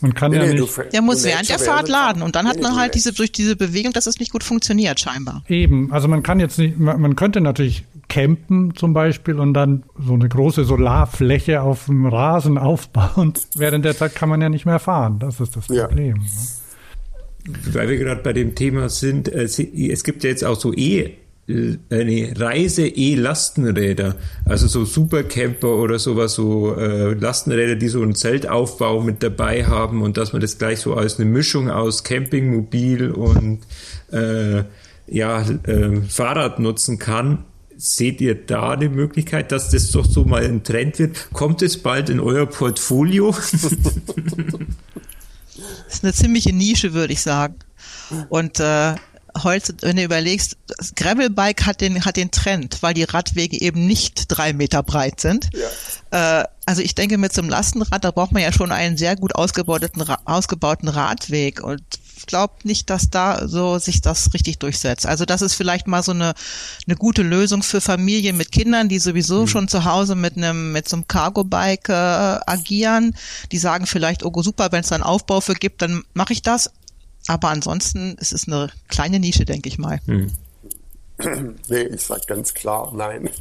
Man 0.00 0.14
kann 0.14 0.30
nee, 0.30 0.38
ja 0.38 0.46
nee, 0.46 0.58
nicht. 0.58 0.92
Der 0.92 1.02
muss 1.02 1.22
während 1.24 1.48
der 1.50 1.58
Fahrt 1.58 1.88
laden 1.88 2.22
und 2.22 2.34
dann 2.34 2.48
hat 2.48 2.62
man 2.62 2.76
halt 2.76 2.94
diese 2.94 3.12
durch 3.12 3.30
diese 3.30 3.56
Bewegung, 3.56 3.92
dass 3.92 4.06
es 4.06 4.18
nicht 4.18 4.32
gut 4.32 4.42
funktioniert 4.42 5.00
scheinbar. 5.00 5.42
Eben, 5.48 5.92
also 5.92 6.08
man 6.08 6.22
kann 6.22 6.40
jetzt 6.40 6.58
nicht, 6.58 6.78
man 6.78 7.14
könnte 7.14 7.42
natürlich 7.42 7.84
campen 8.08 8.74
zum 8.74 8.94
Beispiel 8.94 9.38
und 9.38 9.52
dann 9.52 9.84
so 9.98 10.14
eine 10.14 10.28
große 10.28 10.64
Solarfläche 10.64 11.60
auf 11.60 11.86
dem 11.86 12.06
Rasen 12.06 12.56
aufbauen. 12.56 13.34
Während 13.54 13.84
der 13.84 13.94
Zeit 13.94 14.14
kann 14.14 14.30
man 14.30 14.40
ja 14.40 14.48
nicht 14.48 14.64
mehr 14.64 14.78
fahren. 14.78 15.18
Das 15.18 15.40
ist 15.40 15.56
das 15.56 15.66
Problem. 15.66 16.16
Ja. 16.16 16.22
Ne? 16.22 17.64
Weil 17.72 17.88
wir 17.88 17.98
gerade 17.98 18.22
bei 18.22 18.32
dem 18.32 18.54
Thema 18.54 18.88
sind, 18.88 19.28
äh, 19.28 19.42
es 19.42 20.04
gibt 20.04 20.24
ja 20.24 20.30
jetzt 20.30 20.44
auch 20.44 20.58
so 20.58 20.72
E 20.72 21.16
eine 21.90 22.32
Reise-E-Lastenräder, 22.36 24.16
also 24.44 24.66
so 24.66 24.84
Supercamper 24.84 25.68
oder 25.68 25.98
sowas, 25.98 26.34
so 26.34 26.74
äh, 26.76 27.14
Lastenräder, 27.14 27.76
die 27.76 27.88
so 27.88 28.02
einen 28.02 28.14
Zeltaufbau 28.14 29.00
mit 29.00 29.22
dabei 29.22 29.64
haben 29.64 30.02
und 30.02 30.16
dass 30.16 30.32
man 30.32 30.40
das 30.40 30.58
gleich 30.58 30.80
so 30.80 30.94
als 30.94 31.18
eine 31.18 31.28
Mischung 31.28 31.70
aus 31.70 32.04
Campingmobil 32.04 33.10
und 33.10 33.60
äh, 34.12 34.64
ja, 35.06 35.42
äh, 35.42 36.00
Fahrrad 36.08 36.58
nutzen 36.58 36.98
kann. 36.98 37.44
Seht 37.76 38.20
ihr 38.20 38.34
da 38.34 38.72
eine 38.72 38.90
Möglichkeit, 38.90 39.52
dass 39.52 39.70
das 39.70 39.90
doch 39.90 40.04
so 40.04 40.24
mal 40.24 40.44
ein 40.44 40.62
Trend 40.62 40.98
wird? 40.98 41.32
Kommt 41.32 41.62
es 41.62 41.78
bald 41.78 42.10
in 42.10 42.20
euer 42.20 42.44
Portfolio? 42.46 43.30
das 43.32 43.72
ist 45.88 46.04
eine 46.04 46.12
ziemliche 46.12 46.52
Nische, 46.52 46.92
würde 46.92 47.14
ich 47.14 47.22
sagen. 47.22 47.54
Und 48.28 48.60
äh, 48.60 48.96
heute, 49.42 49.74
wenn 49.80 49.96
du 49.96 50.04
überlegst, 50.04 50.56
das 50.66 50.94
Gravelbike 50.94 51.66
hat 51.66 51.80
den, 51.80 52.04
hat 52.04 52.16
den 52.16 52.30
Trend, 52.30 52.82
weil 52.82 52.94
die 52.94 53.04
Radwege 53.04 53.60
eben 53.60 53.86
nicht 53.86 54.26
drei 54.28 54.52
Meter 54.52 54.82
breit 54.82 55.20
sind. 55.20 55.48
Ja. 56.10 56.40
Äh, 56.40 56.44
also 56.66 56.82
ich 56.82 56.94
denke, 56.94 57.18
mit 57.18 57.32
so 57.32 57.40
einem 57.40 57.50
Lastenrad, 57.50 58.04
da 58.04 58.10
braucht 58.10 58.32
man 58.32 58.42
ja 58.42 58.52
schon 58.52 58.70
einen 58.70 58.96
sehr 58.96 59.16
gut 59.16 59.34
ausgebauten, 59.34 59.90
ausgebauten 60.24 60.88
Radweg 60.88 61.62
und 61.62 61.82
glaube 62.30 62.54
nicht, 62.62 62.88
dass 62.90 63.10
da 63.10 63.46
so 63.46 63.78
sich 63.78 64.00
das 64.00 64.32
richtig 64.32 64.58
durchsetzt. 64.58 65.06
Also 65.06 65.24
das 65.24 65.42
ist 65.42 65.54
vielleicht 65.54 65.86
mal 65.86 66.02
so 66.02 66.12
eine, 66.12 66.34
eine 66.86 66.96
gute 66.96 67.22
Lösung 67.22 67.62
für 67.62 67.80
Familien 67.80 68.36
mit 68.36 68.52
Kindern, 68.52 68.88
die 68.88 68.98
sowieso 68.98 69.42
mhm. 69.42 69.46
schon 69.48 69.68
zu 69.68 69.84
Hause 69.84 70.14
mit 70.14 70.36
einem 70.36 70.72
mit 70.72 70.88
so 70.88 70.96
einem 70.96 71.08
Cargo-Bike 71.08 71.88
äh, 71.88 71.92
agieren. 71.92 73.16
Die 73.52 73.58
sagen 73.58 73.86
vielleicht, 73.86 74.24
oh 74.24 74.42
super, 74.42 74.70
wenn 74.70 74.80
es 74.80 74.88
da 74.88 74.94
einen 74.94 75.04
Aufbau 75.04 75.40
für 75.40 75.54
gibt, 75.54 75.82
dann 75.82 76.04
mache 76.14 76.32
ich 76.32 76.42
das. 76.42 76.70
Aber 77.30 77.48
ansonsten 77.50 78.16
ist 78.18 78.32
es 78.32 78.48
eine 78.48 78.70
kleine 78.88 79.20
Nische, 79.20 79.44
denke 79.44 79.68
ich 79.68 79.78
mal. 79.78 80.00
Hm. 80.06 80.32
Nee, 81.68 81.82
ich 81.82 82.00
sage 82.00 82.22
ganz 82.26 82.54
klar 82.54 82.92
nein. 82.96 83.28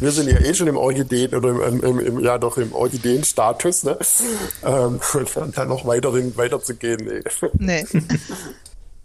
wir 0.00 0.10
sind 0.10 0.28
ja 0.28 0.40
eh 0.40 0.52
schon 0.52 0.66
im 0.66 0.76
Orchideen 0.76 1.32
oder 1.32 1.68
im, 1.68 1.80
im, 1.82 1.98
im 2.00 2.18
ja 2.20 2.36
doch 2.36 2.58
im 2.58 2.74
Orchideen-Status, 2.74 3.84
ne? 3.84 3.96
Ähm, 4.64 5.00
und 5.36 5.56
dann 5.56 5.68
noch 5.68 5.86
weiterhin 5.86 6.36
weiterzugehen, 6.36 7.04
nee. 7.04 7.22
Nee. 7.58 7.84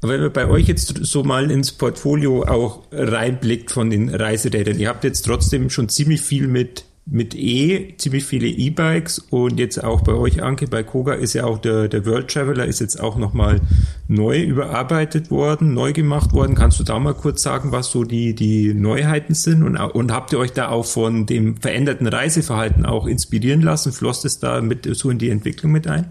Wenn 0.01 0.19
man 0.19 0.33
bei 0.33 0.47
euch 0.47 0.67
jetzt 0.67 0.97
so 1.05 1.23
mal 1.23 1.51
ins 1.51 1.71
Portfolio 1.71 2.43
auch 2.43 2.81
reinblickt 2.91 3.71
von 3.71 3.91
den 3.91 4.13
Reiserädern, 4.13 4.79
ihr 4.79 4.89
habt 4.89 5.03
jetzt 5.03 5.21
trotzdem 5.21 5.69
schon 5.69 5.87
ziemlich 5.89 6.21
viel 6.21 6.47
mit 6.47 6.85
mit 7.07 7.35
E 7.35 7.95
ziemlich 7.97 8.25
viele 8.25 8.47
E-Bikes 8.47 9.19
und 9.29 9.59
jetzt 9.59 9.83
auch 9.83 10.01
bei 10.01 10.13
euch, 10.13 10.41
Anke, 10.41 10.67
bei 10.67 10.81
Koga 10.81 11.13
ist 11.13 11.33
ja 11.33 11.43
auch 11.45 11.59
der, 11.59 11.87
der 11.87 12.05
World 12.07 12.29
Traveler 12.29 12.65
ist 12.65 12.79
jetzt 12.79 12.99
auch 12.99 13.15
nochmal 13.15 13.61
neu 14.07 14.41
überarbeitet 14.41 15.29
worden, 15.29 15.75
neu 15.75 15.93
gemacht 15.93 16.33
worden. 16.33 16.55
Kannst 16.55 16.79
du 16.79 16.83
da 16.83 16.97
mal 16.97 17.13
kurz 17.13 17.43
sagen, 17.43 17.71
was 17.71 17.91
so 17.91 18.03
die, 18.03 18.33
die 18.33 18.73
Neuheiten 18.73 19.35
sind 19.35 19.61
und, 19.61 19.77
und 19.77 20.11
habt 20.11 20.33
ihr 20.33 20.39
euch 20.39 20.53
da 20.53 20.69
auch 20.69 20.85
von 20.85 21.27
dem 21.27 21.57
veränderten 21.57 22.07
Reiseverhalten 22.07 22.87
auch 22.87 23.05
inspirieren 23.05 23.61
lassen? 23.61 23.91
Floss 23.91 24.25
es 24.25 24.39
da 24.39 24.61
mit 24.61 24.89
so 24.95 25.11
in 25.11 25.19
die 25.19 25.29
Entwicklung 25.29 25.71
mit 25.71 25.87
ein? 25.87 26.07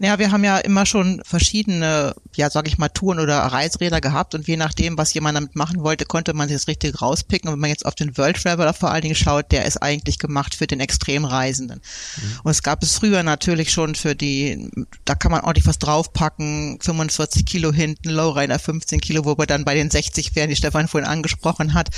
Ja, 0.00 0.18
wir 0.18 0.32
haben 0.32 0.42
ja 0.42 0.58
immer 0.58 0.86
schon 0.86 1.22
verschiedene, 1.24 2.14
ja, 2.34 2.50
sag 2.50 2.66
ich 2.66 2.78
mal, 2.78 2.88
Touren 2.88 3.20
oder 3.20 3.38
Reisräder 3.38 4.00
gehabt 4.00 4.34
und 4.34 4.46
je 4.48 4.56
nachdem, 4.56 4.98
was 4.98 5.14
jemand 5.14 5.36
damit 5.36 5.54
machen 5.54 5.82
wollte, 5.82 6.04
konnte 6.04 6.34
man 6.34 6.48
sich 6.48 6.56
das 6.56 6.66
richtig 6.66 7.00
rauspicken. 7.00 7.48
Und 7.48 7.54
wenn 7.54 7.60
man 7.60 7.70
jetzt 7.70 7.86
auf 7.86 7.94
den 7.94 8.16
World 8.18 8.42
Traveler 8.42 8.74
vor 8.74 8.90
allen 8.90 9.02
Dingen 9.02 9.14
schaut, 9.14 9.52
der 9.52 9.66
ist 9.66 9.76
eigentlich 9.82 10.18
gemacht 10.18 10.56
für 10.56 10.66
den 10.66 10.80
Extremreisenden. 10.80 11.80
Mhm. 12.16 12.40
Und 12.42 12.50
es 12.50 12.62
gab 12.64 12.82
es 12.82 12.98
früher 12.98 13.22
natürlich 13.22 13.70
schon 13.70 13.94
für 13.94 14.16
die, 14.16 14.68
da 15.04 15.14
kann 15.14 15.30
man 15.30 15.42
ordentlich 15.42 15.66
was 15.66 15.78
draufpacken, 15.78 16.78
45 16.80 17.46
Kilo 17.46 17.72
hinten, 17.72 18.10
Lowrider 18.10 18.58
15 18.58 19.00
Kilo, 19.00 19.24
wo 19.24 19.38
wir 19.38 19.46
dann 19.46 19.64
bei 19.64 19.74
den 19.74 19.90
60 19.90 20.34
wären, 20.34 20.50
die 20.50 20.56
Stefan 20.56 20.88
vorhin 20.88 21.08
angesprochen 21.08 21.72
hat. 21.72 21.90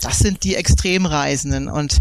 Das 0.00 0.18
sind 0.18 0.44
die 0.44 0.56
Extremreisenden 0.56 1.68
und 1.68 2.00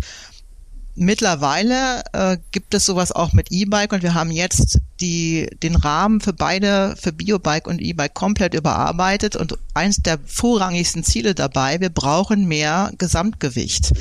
Mittlerweile 0.95 2.03
äh, 2.13 2.37
gibt 2.51 2.75
es 2.75 2.85
sowas 2.85 3.11
auch 3.11 3.33
mit 3.33 3.51
E-Bike 3.51 3.93
und 3.93 4.03
wir 4.03 4.13
haben 4.13 4.29
jetzt 4.29 4.79
die, 5.01 5.49
den 5.63 5.75
Rahmen 5.75 6.21
für 6.21 6.33
beide, 6.33 6.95
für 7.01 7.11
Biobike 7.11 7.67
und 7.67 7.81
E-Bike 7.81 8.13
komplett 8.13 8.53
überarbeitet 8.53 9.35
und 9.35 9.57
eins 9.73 9.97
der 9.97 10.19
vorrangigsten 10.23 11.03
Ziele 11.03 11.33
dabei, 11.33 11.79
wir 11.81 11.89
brauchen 11.89 12.45
mehr 12.47 12.91
Gesamtgewicht, 12.99 13.91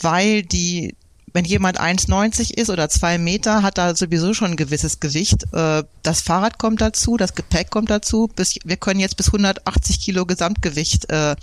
weil 0.00 0.44
die, 0.44 0.94
wenn 1.32 1.44
jemand 1.44 1.80
1,90 1.80 2.56
ist 2.56 2.70
oder 2.70 2.88
zwei 2.88 3.18
Meter, 3.18 3.64
hat 3.64 3.78
er 3.78 3.96
sowieso 3.96 4.32
schon 4.32 4.52
ein 4.52 4.56
gewisses 4.56 5.00
Gewicht. 5.00 5.44
Äh, 5.52 5.82
das 6.04 6.20
Fahrrad 6.20 6.56
kommt 6.58 6.80
dazu, 6.80 7.16
das 7.16 7.34
Gepäck 7.34 7.70
kommt 7.70 7.90
dazu. 7.90 8.30
Bis, 8.34 8.54
wir 8.64 8.76
können 8.76 9.00
jetzt 9.00 9.16
bis 9.16 9.26
180 9.26 10.00
Kilo 10.00 10.24
Gesamtgewicht 10.24 11.10
äh, 11.10 11.34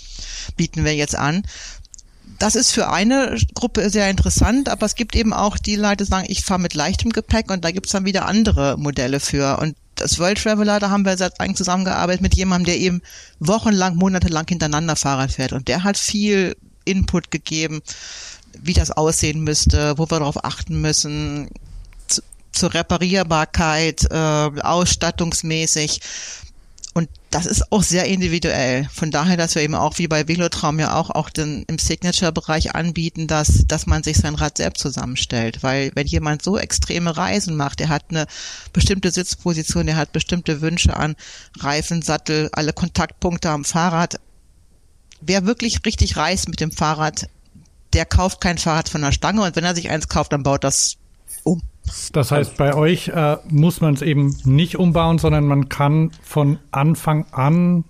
bieten 0.55 0.85
wir 0.85 0.95
jetzt 0.95 1.17
an 1.17 1.43
das 2.39 2.55
ist 2.55 2.71
für 2.71 2.89
eine 2.89 3.37
Gruppe 3.53 3.89
sehr 3.89 4.09
interessant, 4.09 4.69
aber 4.69 4.85
es 4.85 4.95
gibt 4.95 5.15
eben 5.15 5.33
auch 5.33 5.57
die 5.57 5.75
Leute, 5.75 6.03
die 6.03 6.09
sagen, 6.09 6.25
ich 6.29 6.43
fahre 6.43 6.59
mit 6.59 6.73
leichtem 6.73 7.11
Gepäck 7.11 7.51
und 7.51 7.63
da 7.63 7.71
gibt 7.71 7.85
es 7.85 7.91
dann 7.91 8.05
wieder 8.05 8.25
andere 8.25 8.77
Modelle 8.77 9.19
für. 9.19 9.59
Und 9.59 9.75
das 9.95 10.19
World 10.19 10.41
Traveler, 10.41 10.79
da 10.79 10.89
haben 10.89 11.05
wir 11.05 11.17
seit 11.17 11.39
eigentlich 11.39 11.57
zusammengearbeitet 11.57 12.21
mit 12.21 12.35
jemandem, 12.35 12.65
der 12.65 12.77
eben 12.77 13.01
wochenlang, 13.39 13.95
monatelang 13.95 14.45
hintereinander 14.47 14.95
Fahrrad 14.95 15.31
fährt. 15.31 15.53
Und 15.53 15.67
der 15.67 15.83
hat 15.83 15.97
viel 15.97 16.55
Input 16.83 17.31
gegeben, 17.31 17.81
wie 18.61 18.73
das 18.73 18.91
aussehen 18.91 19.41
müsste, 19.41 19.97
wo 19.97 20.09
wir 20.09 20.19
darauf 20.19 20.43
achten 20.43 20.81
müssen, 20.81 21.49
zu, 22.07 22.21
zur 22.51 22.73
Reparierbarkeit, 22.73 24.07
äh, 24.11 24.15
ausstattungsmäßig. 24.15 26.01
Das 27.35 27.45
ist 27.45 27.69
auch 27.73 27.83
sehr 27.83 28.05
individuell. 28.05 28.87
Von 28.93 29.11
daher, 29.11 29.35
dass 29.35 29.55
wir 29.55 29.61
eben 29.61 29.75
auch 29.75 29.97
wie 29.97 30.07
bei 30.07 30.25
Velotraum 30.25 30.79
ja 30.79 30.95
auch, 30.95 31.09
auch 31.09 31.29
den, 31.29 31.65
im 31.67 31.77
Signature-Bereich 31.77 32.75
anbieten, 32.75 33.27
dass, 33.27 33.65
dass 33.67 33.87
man 33.87 34.03
sich 34.03 34.15
sein 34.15 34.35
Rad 34.35 34.55
selbst 34.55 34.79
zusammenstellt. 34.79 35.61
Weil 35.61 35.91
wenn 35.95 36.07
jemand 36.07 36.43
so 36.43 36.57
extreme 36.57 37.17
Reisen 37.17 37.57
macht, 37.57 37.81
der 37.81 37.89
hat 37.89 38.05
eine 38.07 38.25
bestimmte 38.71 39.11
Sitzposition, 39.11 39.85
der 39.85 39.97
hat 39.97 40.13
bestimmte 40.13 40.61
Wünsche 40.61 40.95
an 40.95 41.17
Reifen, 41.59 42.01
Sattel, 42.01 42.47
alle 42.53 42.71
Kontaktpunkte 42.71 43.49
am 43.49 43.65
Fahrrad. 43.65 44.15
Wer 45.19 45.45
wirklich 45.45 45.81
richtig 45.85 46.15
reist 46.15 46.47
mit 46.47 46.61
dem 46.61 46.71
Fahrrad, 46.71 47.27
der 47.91 48.05
kauft 48.05 48.39
kein 48.39 48.57
Fahrrad 48.57 48.87
von 48.87 49.01
der 49.01 49.11
Stange 49.11 49.41
und 49.41 49.57
wenn 49.57 49.65
er 49.65 49.75
sich 49.75 49.89
eins 49.89 50.07
kauft, 50.07 50.31
dann 50.31 50.43
baut 50.43 50.63
das. 50.63 50.95
Das 52.11 52.31
heißt, 52.31 52.57
bei 52.57 52.73
euch 52.73 53.09
äh, 53.09 53.37
muss 53.49 53.81
man 53.81 53.93
es 53.93 54.01
eben 54.01 54.35
nicht 54.43 54.77
umbauen, 54.77 55.19
sondern 55.19 55.45
man 55.45 55.69
kann 55.69 56.11
von 56.23 56.59
Anfang 56.71 57.25
an 57.31 57.83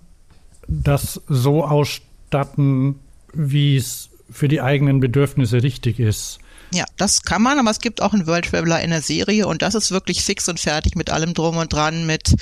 das 0.68 1.20
so 1.28 1.64
ausstatten, 1.64 2.96
wie 3.32 3.76
es 3.76 4.10
für 4.30 4.48
die 4.48 4.60
eigenen 4.60 5.00
Bedürfnisse 5.00 5.62
richtig 5.62 6.00
ist. 6.00 6.38
Ja, 6.72 6.84
das 6.96 7.22
kann 7.22 7.42
man, 7.42 7.58
aber 7.58 7.70
es 7.70 7.78
gibt 7.78 8.02
auch 8.02 8.12
einen 8.12 8.26
World 8.26 8.46
Traveler 8.46 8.82
in 8.82 8.90
der 8.90 9.02
Serie 9.02 9.46
und 9.46 9.62
das 9.62 9.74
ist 9.74 9.92
wirklich 9.92 10.24
fix 10.24 10.48
und 10.48 10.58
fertig 10.58 10.96
mit 10.96 11.10
allem 11.10 11.32
drum 11.32 11.56
und 11.56 11.72
dran, 11.72 12.06
mit 12.06 12.34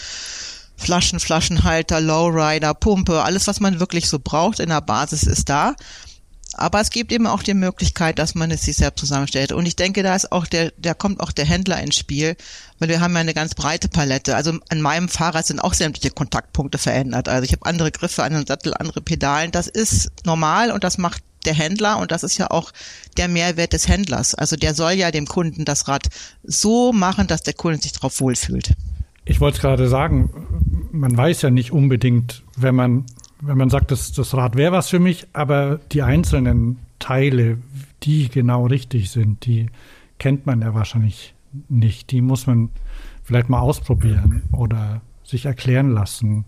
Flaschen, 0.77 1.21
Flaschenhalter, 1.21 2.01
Lowrider, 2.01 2.75
Pumpe, 2.75 3.23
alles, 3.23 3.47
was 3.47 3.61
man 3.61 3.81
wirklich 3.81 4.09
so 4.09 4.19
braucht 4.19 4.61
in 4.61 4.71
der 4.71 4.81
Basis 4.81 5.25
ist 5.25 5.49
da. 5.49 5.75
Aber 6.57 6.81
es 6.81 6.91
gibt 6.91 7.13
eben 7.13 7.27
auch 7.27 7.43
die 7.43 7.55
Möglichkeit, 7.55 8.19
dass 8.19 8.35
man 8.35 8.51
es 8.51 8.63
sich 8.63 8.77
selbst 8.77 9.01
zusammenstellt. 9.01 9.53
Und 9.53 9.67
ich 9.67 9.77
denke, 9.77 10.03
da 10.03 10.15
ist 10.15 10.33
auch 10.33 10.47
der, 10.47 10.73
da 10.79 10.95
kommt 10.95 11.21
auch 11.21 11.33
der 11.33 11.45
Händler 11.45 11.81
ins 11.81 11.97
Spiel, 11.97 12.37
weil 12.79 12.89
wir 12.89 13.01
haben 13.01 13.15
ja 13.15 13.21
eine 13.21 13.35
ganz 13.35 13.55
breite 13.55 13.89
Palette. 13.89 14.37
Also 14.37 14.59
an 14.69 14.81
meinem 14.81 15.09
Fahrrad 15.09 15.47
sind 15.47 15.61
auch 15.61 15.75
sämtliche 15.75 16.11
Kontaktpunkte 16.11 16.79
verändert. 16.79 17.29
Also 17.29 17.45
ich 17.45 17.53
habe 17.53 17.67
andere 17.67 17.91
Griffe 17.91 18.23
an 18.23 18.33
den 18.33 18.47
Sattel, 18.47 18.75
andere 18.75 19.01
Pedalen. 19.01 19.51
Das 19.51 19.67
ist 19.67 20.11
normal 20.25 20.71
und 20.71 20.85
das 20.85 20.99
macht 20.99 21.23
der 21.45 21.55
Händler 21.55 21.99
und 21.99 22.11
das 22.11 22.23
ist 22.23 22.39
ja 22.39 22.51
auch 22.51 22.73
der 23.17 23.29
Mehrwert 23.29 23.73
des 23.73 23.89
Händlers. 23.89 24.35
Also 24.35 24.57
der 24.57 24.75
soll 24.75 24.93
ja 24.93 25.11
dem 25.11 25.27
Kunden 25.27 25.65
das 25.65 25.89
Rad 25.89 26.09
so 26.43 26.93
machen, 26.93 27.27
dass 27.27 27.43
der 27.43 27.55
Kunde 27.55 27.81
sich 27.81 27.93
darauf 27.93 28.21
wohlfühlt. 28.21 28.73
Ich 29.25 29.41
wollte 29.41 29.61
gerade 29.61 29.89
sagen, 29.89 30.31
man 30.93 31.17
weiß 31.17 31.43
ja 31.43 31.51
nicht 31.51 31.73
unbedingt, 31.73 32.43
wenn 32.57 32.75
man 32.75 33.07
wenn 33.47 33.59
man 33.59 33.71
sagt, 33.71 33.91
das, 33.91 34.13
das 34.13 34.35
Rad 34.35 34.57
wäre 34.57 34.73
was 34.73 34.89
für 34.89 34.99
mich, 34.99 35.27
aber 35.33 35.79
die 35.93 36.03
einzelnen 36.03 36.79
Teile, 36.99 37.59
die 38.03 38.29
genau 38.29 38.67
richtig 38.67 39.11
sind, 39.11 39.45
die 39.47 39.69
kennt 40.19 40.47
man 40.47 40.63
ja 40.63 40.75
wahrscheinlich 40.75 41.35
nicht. 41.69 42.11
Die 42.11 42.21
muss 42.21 42.47
man 42.47 42.71
vielleicht 43.23 43.49
mal 43.49 43.61
ausprobieren 43.61 44.43
oder 44.53 45.01
sich 45.23 45.47
erklären 45.47 45.91
lassen. 45.91 46.45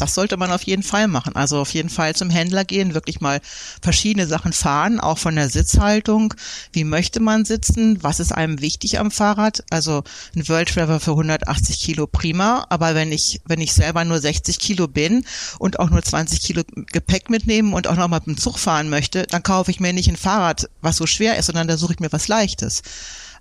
Das 0.00 0.14
sollte 0.14 0.36
man 0.36 0.50
auf 0.50 0.62
jeden 0.62 0.82
Fall 0.82 1.08
machen. 1.08 1.36
Also 1.36 1.58
auf 1.60 1.74
jeden 1.74 1.90
Fall 1.90 2.14
zum 2.14 2.30
Händler 2.30 2.64
gehen, 2.64 2.94
wirklich 2.94 3.20
mal 3.20 3.40
verschiedene 3.82 4.26
Sachen 4.26 4.52
fahren, 4.52 4.98
auch 4.98 5.18
von 5.18 5.36
der 5.36 5.50
Sitzhaltung. 5.50 6.34
Wie 6.72 6.84
möchte 6.84 7.20
man 7.20 7.44
sitzen? 7.44 8.02
Was 8.02 8.18
ist 8.18 8.32
einem 8.32 8.60
wichtig 8.60 8.98
am 8.98 9.10
Fahrrad? 9.10 9.62
Also 9.70 10.02
ein 10.34 10.48
World 10.48 10.70
Travel 10.70 11.00
für 11.00 11.10
180 11.10 11.80
Kilo 11.80 12.06
prima, 12.06 12.66
aber 12.70 12.94
wenn 12.94 13.12
ich, 13.12 13.40
wenn 13.44 13.60
ich 13.60 13.74
selber 13.74 14.04
nur 14.04 14.20
60 14.20 14.58
Kilo 14.58 14.88
bin 14.88 15.24
und 15.58 15.78
auch 15.78 15.90
nur 15.90 16.02
20 16.02 16.40
Kilo 16.40 16.62
Gepäck 16.74 17.28
mitnehmen 17.28 17.74
und 17.74 17.86
auch 17.86 17.96
noch 17.96 18.08
mal 18.08 18.20
mit 18.20 18.26
dem 18.26 18.38
Zug 18.38 18.58
fahren 18.58 18.88
möchte, 18.88 19.26
dann 19.26 19.42
kaufe 19.42 19.70
ich 19.70 19.80
mir 19.80 19.92
nicht 19.92 20.08
ein 20.08 20.16
Fahrrad, 20.16 20.70
was 20.80 20.96
so 20.96 21.06
schwer 21.06 21.36
ist, 21.36 21.46
sondern 21.46 21.68
da 21.68 21.76
suche 21.76 21.92
ich 21.92 22.00
mir 22.00 22.12
was 22.12 22.28
Leichtes. 22.28 22.82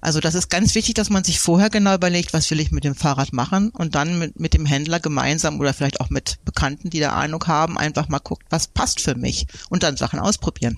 Also 0.01 0.19
das 0.19 0.35
ist 0.35 0.49
ganz 0.49 0.75
wichtig, 0.75 0.95
dass 0.95 1.09
man 1.09 1.23
sich 1.23 1.39
vorher 1.39 1.69
genau 1.69 1.95
überlegt, 1.95 2.33
was 2.33 2.49
will 2.51 2.59
ich 2.59 2.71
mit 2.71 2.83
dem 2.83 2.95
Fahrrad 2.95 3.33
machen 3.33 3.69
und 3.71 3.95
dann 3.95 4.17
mit, 4.17 4.39
mit 4.39 4.53
dem 4.53 4.65
Händler 4.65 4.99
gemeinsam 4.99 5.59
oder 5.59 5.73
vielleicht 5.73 5.99
auch 5.99 6.09
mit 6.09 6.39
Bekannten, 6.45 6.89
die 6.89 6.99
da 6.99 7.11
Ahnung 7.11 7.43
haben, 7.47 7.77
einfach 7.77 8.07
mal 8.07 8.19
guckt, 8.19 8.45
was 8.49 8.67
passt 8.67 9.01
für 9.01 9.15
mich 9.15 9.47
und 9.69 9.83
dann 9.83 9.97
Sachen 9.97 10.19
ausprobieren. 10.19 10.77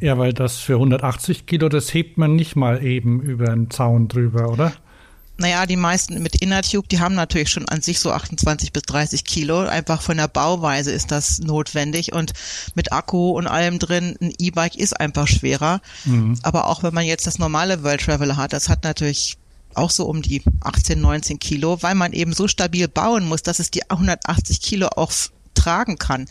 Ja, 0.00 0.18
weil 0.18 0.32
das 0.32 0.58
für 0.58 0.74
180 0.74 1.46
Kilo, 1.46 1.68
das 1.68 1.92
hebt 1.92 2.18
man 2.18 2.34
nicht 2.34 2.56
mal 2.56 2.84
eben 2.84 3.20
über 3.20 3.50
einen 3.50 3.70
Zaun 3.70 4.08
drüber, 4.08 4.50
oder? 4.50 4.72
Naja, 5.36 5.66
die 5.66 5.76
meisten 5.76 6.22
mit 6.22 6.36
Innertube, 6.36 6.86
die 6.86 7.00
haben 7.00 7.16
natürlich 7.16 7.50
schon 7.50 7.68
an 7.68 7.80
sich 7.80 7.98
so 7.98 8.12
28 8.12 8.72
bis 8.72 8.82
30 8.84 9.24
Kilo. 9.24 9.60
Einfach 9.60 10.00
von 10.00 10.16
der 10.16 10.28
Bauweise 10.28 10.92
ist 10.92 11.10
das 11.10 11.40
notwendig. 11.40 12.12
Und 12.12 12.32
mit 12.74 12.92
Akku 12.92 13.30
und 13.30 13.48
allem 13.48 13.80
drin, 13.80 14.16
ein 14.20 14.32
E-Bike 14.38 14.76
ist 14.76 14.98
einfach 15.00 15.26
schwerer. 15.26 15.80
Mhm. 16.04 16.38
Aber 16.42 16.68
auch 16.68 16.84
wenn 16.84 16.94
man 16.94 17.04
jetzt 17.04 17.26
das 17.26 17.38
normale 17.38 17.82
World 17.82 18.02
Traveler 18.02 18.36
hat, 18.36 18.52
das 18.52 18.68
hat 18.68 18.84
natürlich 18.84 19.36
auch 19.74 19.90
so 19.90 20.06
um 20.06 20.22
die 20.22 20.42
18, 20.60 21.00
19 21.00 21.40
Kilo, 21.40 21.82
weil 21.82 21.96
man 21.96 22.12
eben 22.12 22.32
so 22.32 22.46
stabil 22.46 22.86
bauen 22.86 23.26
muss, 23.26 23.42
dass 23.42 23.58
es 23.58 23.72
die 23.72 23.90
180 23.90 24.60
Kilo 24.60 24.88
auch 24.94 25.10
tragen 25.64 25.98
kann. 25.98 26.26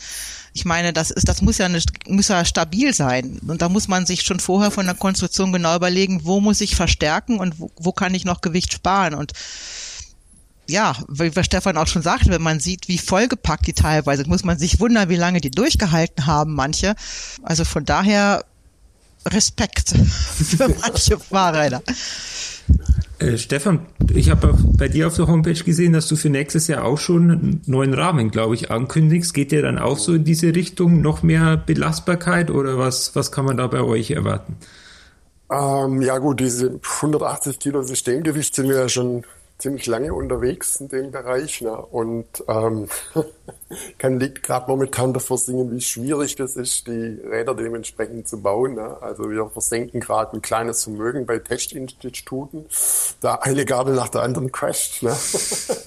Ich 0.53 0.65
meine, 0.65 0.93
das 0.93 1.09
ist, 1.09 1.27
das 1.27 1.41
muss 1.41 1.57
ja, 1.57 1.67
nicht, 1.67 2.07
muss 2.07 2.27
ja 2.27 2.45
stabil 2.45 2.93
sein. 2.93 3.39
Und 3.47 3.61
da 3.61 3.69
muss 3.69 3.87
man 3.87 4.05
sich 4.05 4.21
schon 4.21 4.39
vorher 4.39 4.71
von 4.71 4.85
der 4.85 4.95
Konstruktion 4.95 5.51
genau 5.51 5.75
überlegen, 5.75 6.21
wo 6.23 6.39
muss 6.39 6.61
ich 6.61 6.75
verstärken 6.75 7.39
und 7.39 7.59
wo, 7.59 7.71
wo 7.77 7.91
kann 7.91 8.13
ich 8.13 8.25
noch 8.25 8.41
Gewicht 8.41 8.73
sparen 8.73 9.15
und 9.15 9.33
ja, 10.69 10.95
wie 11.09 11.31
Stefan 11.43 11.75
auch 11.77 11.87
schon 11.87 12.03
sagte, 12.03 12.29
wenn 12.29 12.41
man 12.41 12.61
sieht, 12.61 12.87
wie 12.87 12.97
vollgepackt 12.97 13.67
die 13.67 13.73
teilweise, 13.73 14.23
muss 14.27 14.45
man 14.45 14.57
sich 14.57 14.79
wundern, 14.79 15.09
wie 15.09 15.17
lange 15.17 15.41
die 15.41 15.51
durchgehalten 15.51 16.25
haben, 16.25 16.53
manche. 16.53 16.95
Also 17.41 17.65
von 17.65 17.83
daher 17.83 18.45
Respekt 19.25 19.89
für 20.35 20.69
manche 20.79 21.19
Fahrräder. 21.19 21.81
Äh, 23.23 23.37
Stefan, 23.37 23.85
ich 24.13 24.29
habe 24.29 24.53
bei 24.77 24.89
dir 24.89 25.07
auf 25.07 25.15
der 25.15 25.27
Homepage 25.27 25.53
gesehen, 25.53 25.93
dass 25.93 26.07
du 26.07 26.15
für 26.15 26.29
nächstes 26.29 26.67
Jahr 26.67 26.83
auch 26.83 26.97
schon 26.97 27.31
einen 27.31 27.61
neuen 27.65 27.93
Rahmen, 27.93 28.31
glaube 28.31 28.55
ich, 28.55 28.69
ankündigst. 28.69 29.33
Geht 29.33 29.51
der 29.51 29.61
dann 29.61 29.77
auch 29.77 29.97
so 29.97 30.13
in 30.13 30.25
diese 30.25 30.53
Richtung, 30.53 31.01
noch 31.01 31.23
mehr 31.23 31.57
Belastbarkeit 31.57 32.51
oder 32.51 32.77
was, 32.77 33.15
was 33.15 33.31
kann 33.31 33.45
man 33.45 33.57
da 33.57 33.67
bei 33.67 33.81
euch 33.81 34.11
erwarten? 34.11 34.57
Ähm, 35.49 36.01
ja 36.01 36.17
gut, 36.17 36.39
diese 36.39 36.79
180 37.01 37.59
Kilo 37.59 37.83
Systemgewicht 37.83 38.53
sind 38.55 38.67
wir 38.67 38.77
ja 38.77 38.89
schon 38.89 39.23
ziemlich 39.63 39.87
lange 39.87 40.13
unterwegs 40.13 40.75
in 40.81 40.89
dem 40.89 41.11
Bereich 41.11 41.61
ne? 41.61 41.73
und 41.73 42.25
ähm, 42.49 42.89
kann 43.97 44.19
liegt 44.19 44.43
gerade 44.43 44.69
momentan 44.69 45.13
davor 45.13 45.37
singen, 45.37 45.71
wie 45.71 45.79
schwierig 45.79 46.35
das 46.35 46.57
ist, 46.57 46.87
die 46.87 47.21
Räder 47.23 47.55
dementsprechend 47.55 48.27
zu 48.27 48.41
bauen. 48.41 48.75
Ne? 48.75 49.01
Also 49.01 49.31
wir 49.31 49.49
versenken 49.49 50.01
gerade 50.01 50.35
ein 50.35 50.41
kleines 50.41 50.83
Vermögen 50.83 51.25
bei 51.25 51.39
Testinstituten, 51.39 52.65
da 53.21 53.35
eine 53.35 53.63
Gabel 53.63 53.95
nach 53.95 54.09
der 54.09 54.23
anderen 54.23 54.51
crasht. 54.51 55.01
Ne? 55.01 55.15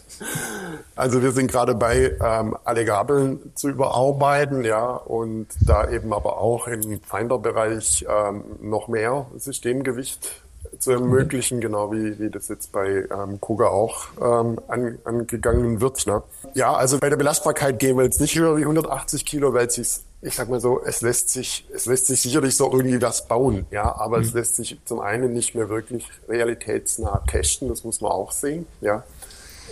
also 0.97 1.21
wir 1.21 1.33
sind 1.33 1.53
gerade 1.53 1.75
bei, 1.75 2.17
ähm, 2.19 2.57
alle 2.65 2.87
Gabeln 2.87 3.53
zu 3.57 3.69
überarbeiten, 3.69 4.65
ja, 4.65 4.97
und 4.97 5.49
da 5.61 5.91
eben 5.91 6.15
aber 6.15 6.39
auch 6.39 6.67
im 6.67 6.99
Finder-Bereich 7.03 8.07
ähm, 8.09 8.43
noch 8.63 8.89
mehr 8.89 9.27
Systemgewicht 9.37 10.46
zu 10.79 10.93
ermöglichen, 10.93 11.61
genau 11.61 11.93
wie, 11.93 12.19
wie 12.19 12.31
das 12.31 12.49
jetzt 12.49 12.73
bei 12.73 13.07
ähm, 13.11 13.41
Kuga 13.41 13.69
auch 13.69 14.07
ähm, 14.21 14.59
an, 14.69 14.99
angegangen 15.05 15.81
wird. 15.81 16.07
Ne? 16.07 16.23
Ja, 16.55 16.75
also 16.75 16.99
bei 16.99 17.09
der 17.09 17.17
Belastbarkeit 17.17 17.79
gehen 17.79 17.97
wir 17.97 18.05
jetzt 18.05 18.21
nicht 18.21 18.39
höher 18.39 18.57
wie 18.57 18.63
180 18.63 19.25
Kilo, 19.25 19.53
weil 19.55 19.67
es 19.67 20.05
ich 20.23 20.35
sag 20.35 20.49
mal 20.49 20.61
so, 20.61 20.83
es 20.83 21.03
lässt 21.03 21.29
sich, 21.29 21.67
es 21.73 21.87
lässt 21.87 22.07
sich 22.07 22.21
sicherlich 22.21 22.57
so 22.57 22.71
irgendwie 22.73 23.01
was 23.01 23.29
bauen, 23.29 23.67
ja, 23.71 23.95
aber 23.97 24.19
mhm. 24.19 24.25
es 24.25 24.33
lässt 24.33 24.57
sich 24.57 24.79
zum 24.85 25.01
einen 25.01 25.33
nicht 25.33 25.55
mehr 25.55 25.69
wirklich 25.69 26.09
realitätsnah 26.29 27.23
testen, 27.29 27.69
das 27.69 27.85
muss 27.85 28.01
man 28.01 28.13
auch 28.13 28.33
sehen, 28.33 28.67
ja. 28.81 29.05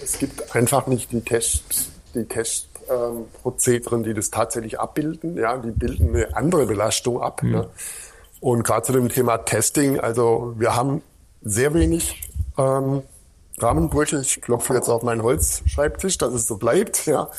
Es 0.02 0.18
gibt 0.18 0.54
einfach 0.54 0.86
nicht 0.86 1.12
die 1.12 1.22
Test, 1.22 1.90
die 2.14 2.24
Test 2.26 2.68
ähm, 2.90 3.26
Prozederen, 3.42 4.02
die 4.02 4.14
das 4.14 4.30
tatsächlich 4.30 4.78
abbilden, 4.78 5.36
ja, 5.36 5.56
die 5.56 5.70
bilden 5.70 6.14
eine 6.14 6.36
andere 6.36 6.66
Belastung 6.66 7.20
ab. 7.20 7.42
Mhm. 7.42 7.50
Ne? 7.50 7.68
Und 8.44 8.62
gerade 8.62 8.82
zu 8.82 8.92
dem 8.92 9.08
Thema 9.08 9.38
Testing, 9.38 9.98
also 9.98 10.52
wir 10.58 10.76
haben 10.76 11.00
sehr 11.40 11.72
wenig 11.72 12.28
ähm, 12.58 13.00
Rahmenbrüche. 13.56 14.20
Ich 14.20 14.42
klopfe 14.42 14.74
jetzt 14.74 14.90
auf 14.90 15.02
meinen 15.02 15.22
Holzschreibtisch, 15.22 16.18
dass 16.18 16.34
es 16.34 16.46
so 16.46 16.58
bleibt. 16.58 17.06
Ja. 17.06 17.30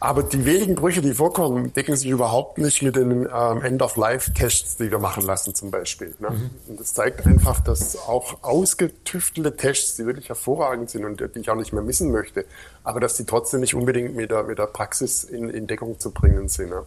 Aber 0.00 0.22
die 0.22 0.46
wenigen 0.46 0.74
Brüche, 0.74 1.02
die 1.02 1.12
vorkommen, 1.12 1.74
decken 1.74 1.96
sich 1.96 2.08
überhaupt 2.08 2.56
nicht 2.56 2.80
mit 2.80 2.96
den 2.96 3.28
ähm, 3.30 3.62
End-of-Life-Tests, 3.62 4.78
die 4.78 4.90
wir 4.90 4.98
machen 4.98 5.22
lassen 5.22 5.54
zum 5.54 5.70
Beispiel. 5.70 6.14
Ne? 6.18 6.30
Mhm. 6.30 6.50
Und 6.68 6.80
das 6.80 6.94
zeigt 6.94 7.26
einfach, 7.26 7.60
dass 7.60 7.98
auch 7.98 8.42
ausgetüftelte 8.42 9.54
Tests, 9.54 9.96
die 9.96 10.06
wirklich 10.06 10.30
hervorragend 10.30 10.88
sind 10.88 11.04
und 11.04 11.20
die 11.20 11.40
ich 11.40 11.50
auch 11.50 11.56
nicht 11.56 11.74
mehr 11.74 11.82
missen 11.82 12.10
möchte, 12.10 12.46
aber 12.84 13.00
dass 13.00 13.18
die 13.18 13.26
trotzdem 13.26 13.60
nicht 13.60 13.74
unbedingt 13.74 14.16
mit 14.16 14.30
der, 14.30 14.44
mit 14.44 14.58
der 14.58 14.66
Praxis 14.66 15.24
in, 15.24 15.50
in 15.50 15.66
Deckung 15.66 16.00
zu 16.00 16.10
bringen 16.10 16.48
sind. 16.48 16.70
Ne? 16.70 16.84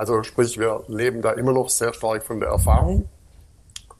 Also 0.00 0.22
sprich, 0.22 0.58
wir 0.58 0.82
leben 0.88 1.20
da 1.20 1.32
immer 1.32 1.52
noch 1.52 1.68
sehr 1.68 1.92
stark 1.92 2.22
von 2.24 2.40
der 2.40 2.48
Erfahrung. 2.48 3.06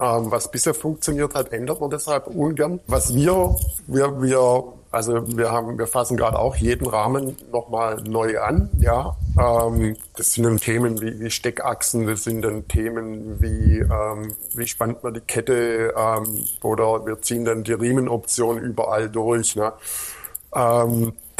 Ähm, 0.00 0.30
was 0.30 0.50
bisher 0.50 0.72
funktioniert 0.72 1.34
hat, 1.34 1.52
ändert 1.52 1.78
man 1.78 1.90
deshalb 1.90 2.26
ungern. 2.26 2.80
Was 2.86 3.14
wir, 3.14 3.54
wir, 3.86 4.22
wir, 4.22 4.64
also 4.90 5.36
wir 5.36 5.52
haben, 5.52 5.78
wir 5.78 5.86
fassen 5.86 6.16
gerade 6.16 6.38
auch 6.38 6.56
jeden 6.56 6.86
Rahmen 6.86 7.36
nochmal 7.52 8.02
neu 8.02 8.40
an, 8.40 8.70
ja. 8.80 9.14
Ähm, 9.38 9.94
das 10.16 10.32
sind 10.32 10.44
dann 10.44 10.56
Themen 10.56 11.02
wie, 11.02 11.20
wie 11.20 11.30
Steckachsen, 11.30 12.06
das 12.06 12.24
sind 12.24 12.40
dann 12.40 12.66
Themen 12.66 13.38
wie, 13.42 13.80
ähm, 13.80 14.34
wie 14.54 14.66
spannt 14.66 15.04
man 15.04 15.12
die 15.12 15.20
Kette, 15.20 15.92
ähm, 15.94 16.46
oder 16.62 17.04
wir 17.04 17.20
ziehen 17.20 17.44
dann 17.44 17.62
die 17.62 17.74
Riemenoption 17.74 18.56
überall 18.56 19.10
durch, 19.10 19.54
ne. 19.54 19.74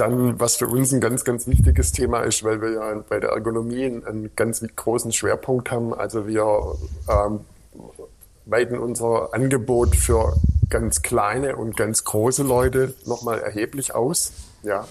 Dann, 0.01 0.41
was 0.41 0.57
für 0.57 0.67
uns 0.67 0.95
ein 0.95 1.01
ganz, 1.01 1.25
ganz 1.25 1.47
wichtiges 1.47 1.93
Thema 1.93 2.21
ist, 2.21 2.43
weil 2.43 2.63
wir 2.63 2.71
ja 2.73 3.05
bei 3.07 3.21
der 3.21 3.31
Ergonomie 3.31 3.85
einen 3.85 4.31
ganz 4.35 4.65
großen 4.75 5.13
Schwerpunkt 5.13 5.71
haben. 5.71 5.93
Also 5.93 6.27
wir 6.27 6.79
ähm, 7.07 7.41
weiten 8.47 8.79
unser 8.79 9.35
Angebot 9.35 9.95
für 9.95 10.33
ganz 10.71 11.03
kleine 11.03 11.57
und 11.57 11.77
ganz 11.77 12.05
große 12.05 12.43
Leute 12.43 12.95
nochmal 13.05 13.41
erheblich 13.41 13.95
aus. 13.95 14.33
Ja, 14.63 14.89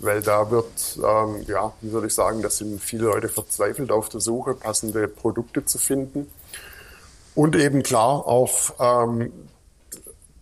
weil 0.00 0.20
da 0.20 0.50
wird, 0.50 0.98
ähm, 0.98 1.42
ja, 1.46 1.72
wie 1.80 1.88
soll 1.88 2.04
ich 2.04 2.14
sagen, 2.14 2.42
da 2.42 2.50
sind 2.50 2.82
viele 2.82 3.04
Leute 3.04 3.28
verzweifelt 3.28 3.90
auf 3.90 4.10
der 4.10 4.20
Suche, 4.20 4.52
passende 4.52 5.08
Produkte 5.08 5.64
zu 5.64 5.78
finden. 5.78 6.30
Und 7.34 7.56
eben 7.56 7.82
klar 7.82 8.26
auch 8.26 8.74
ähm, 8.78 9.32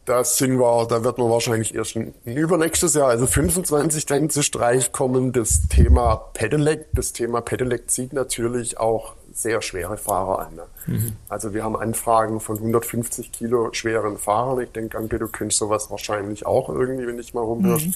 da 0.08 0.24
sind 0.24 0.58
wir, 0.58 0.86
da 0.86 1.04
wird 1.04 1.18
man 1.18 1.28
wahrscheinlich 1.28 1.74
erst 1.74 1.96
übernächstes 2.24 2.94
Jahr, 2.94 3.08
also 3.08 3.26
25 3.26 4.06
dann 4.06 4.30
zu 4.30 4.42
Streich 4.42 4.92
kommen, 4.92 5.32
das 5.32 5.68
Thema 5.68 6.16
Pedelec. 6.32 6.86
Das 6.92 7.12
Thema 7.12 7.42
Pedelec 7.42 7.90
zieht 7.90 8.12
natürlich 8.12 8.78
auch 8.78 9.14
sehr 9.32 9.60
schwere 9.60 9.98
Fahrer 9.98 10.46
an. 10.46 10.54
Ne? 10.54 10.62
Mhm. 10.86 11.12
Also 11.28 11.52
wir 11.52 11.62
haben 11.62 11.76
Anfragen 11.76 12.40
von 12.40 12.56
150 12.56 13.32
Kilo 13.32 13.68
schweren 13.72 14.16
Fahrern. 14.16 14.60
Ich 14.62 14.70
denke, 14.70 14.96
Anke, 14.96 15.18
du 15.18 15.28
kennst 15.28 15.58
sowas 15.58 15.90
wahrscheinlich 15.90 16.46
auch 16.46 16.68
irgendwie, 16.68 17.06
wenn 17.06 17.18
ich 17.18 17.34
mal 17.34 17.42
rumhörst. 17.42 17.86
Mhm. 17.86 17.94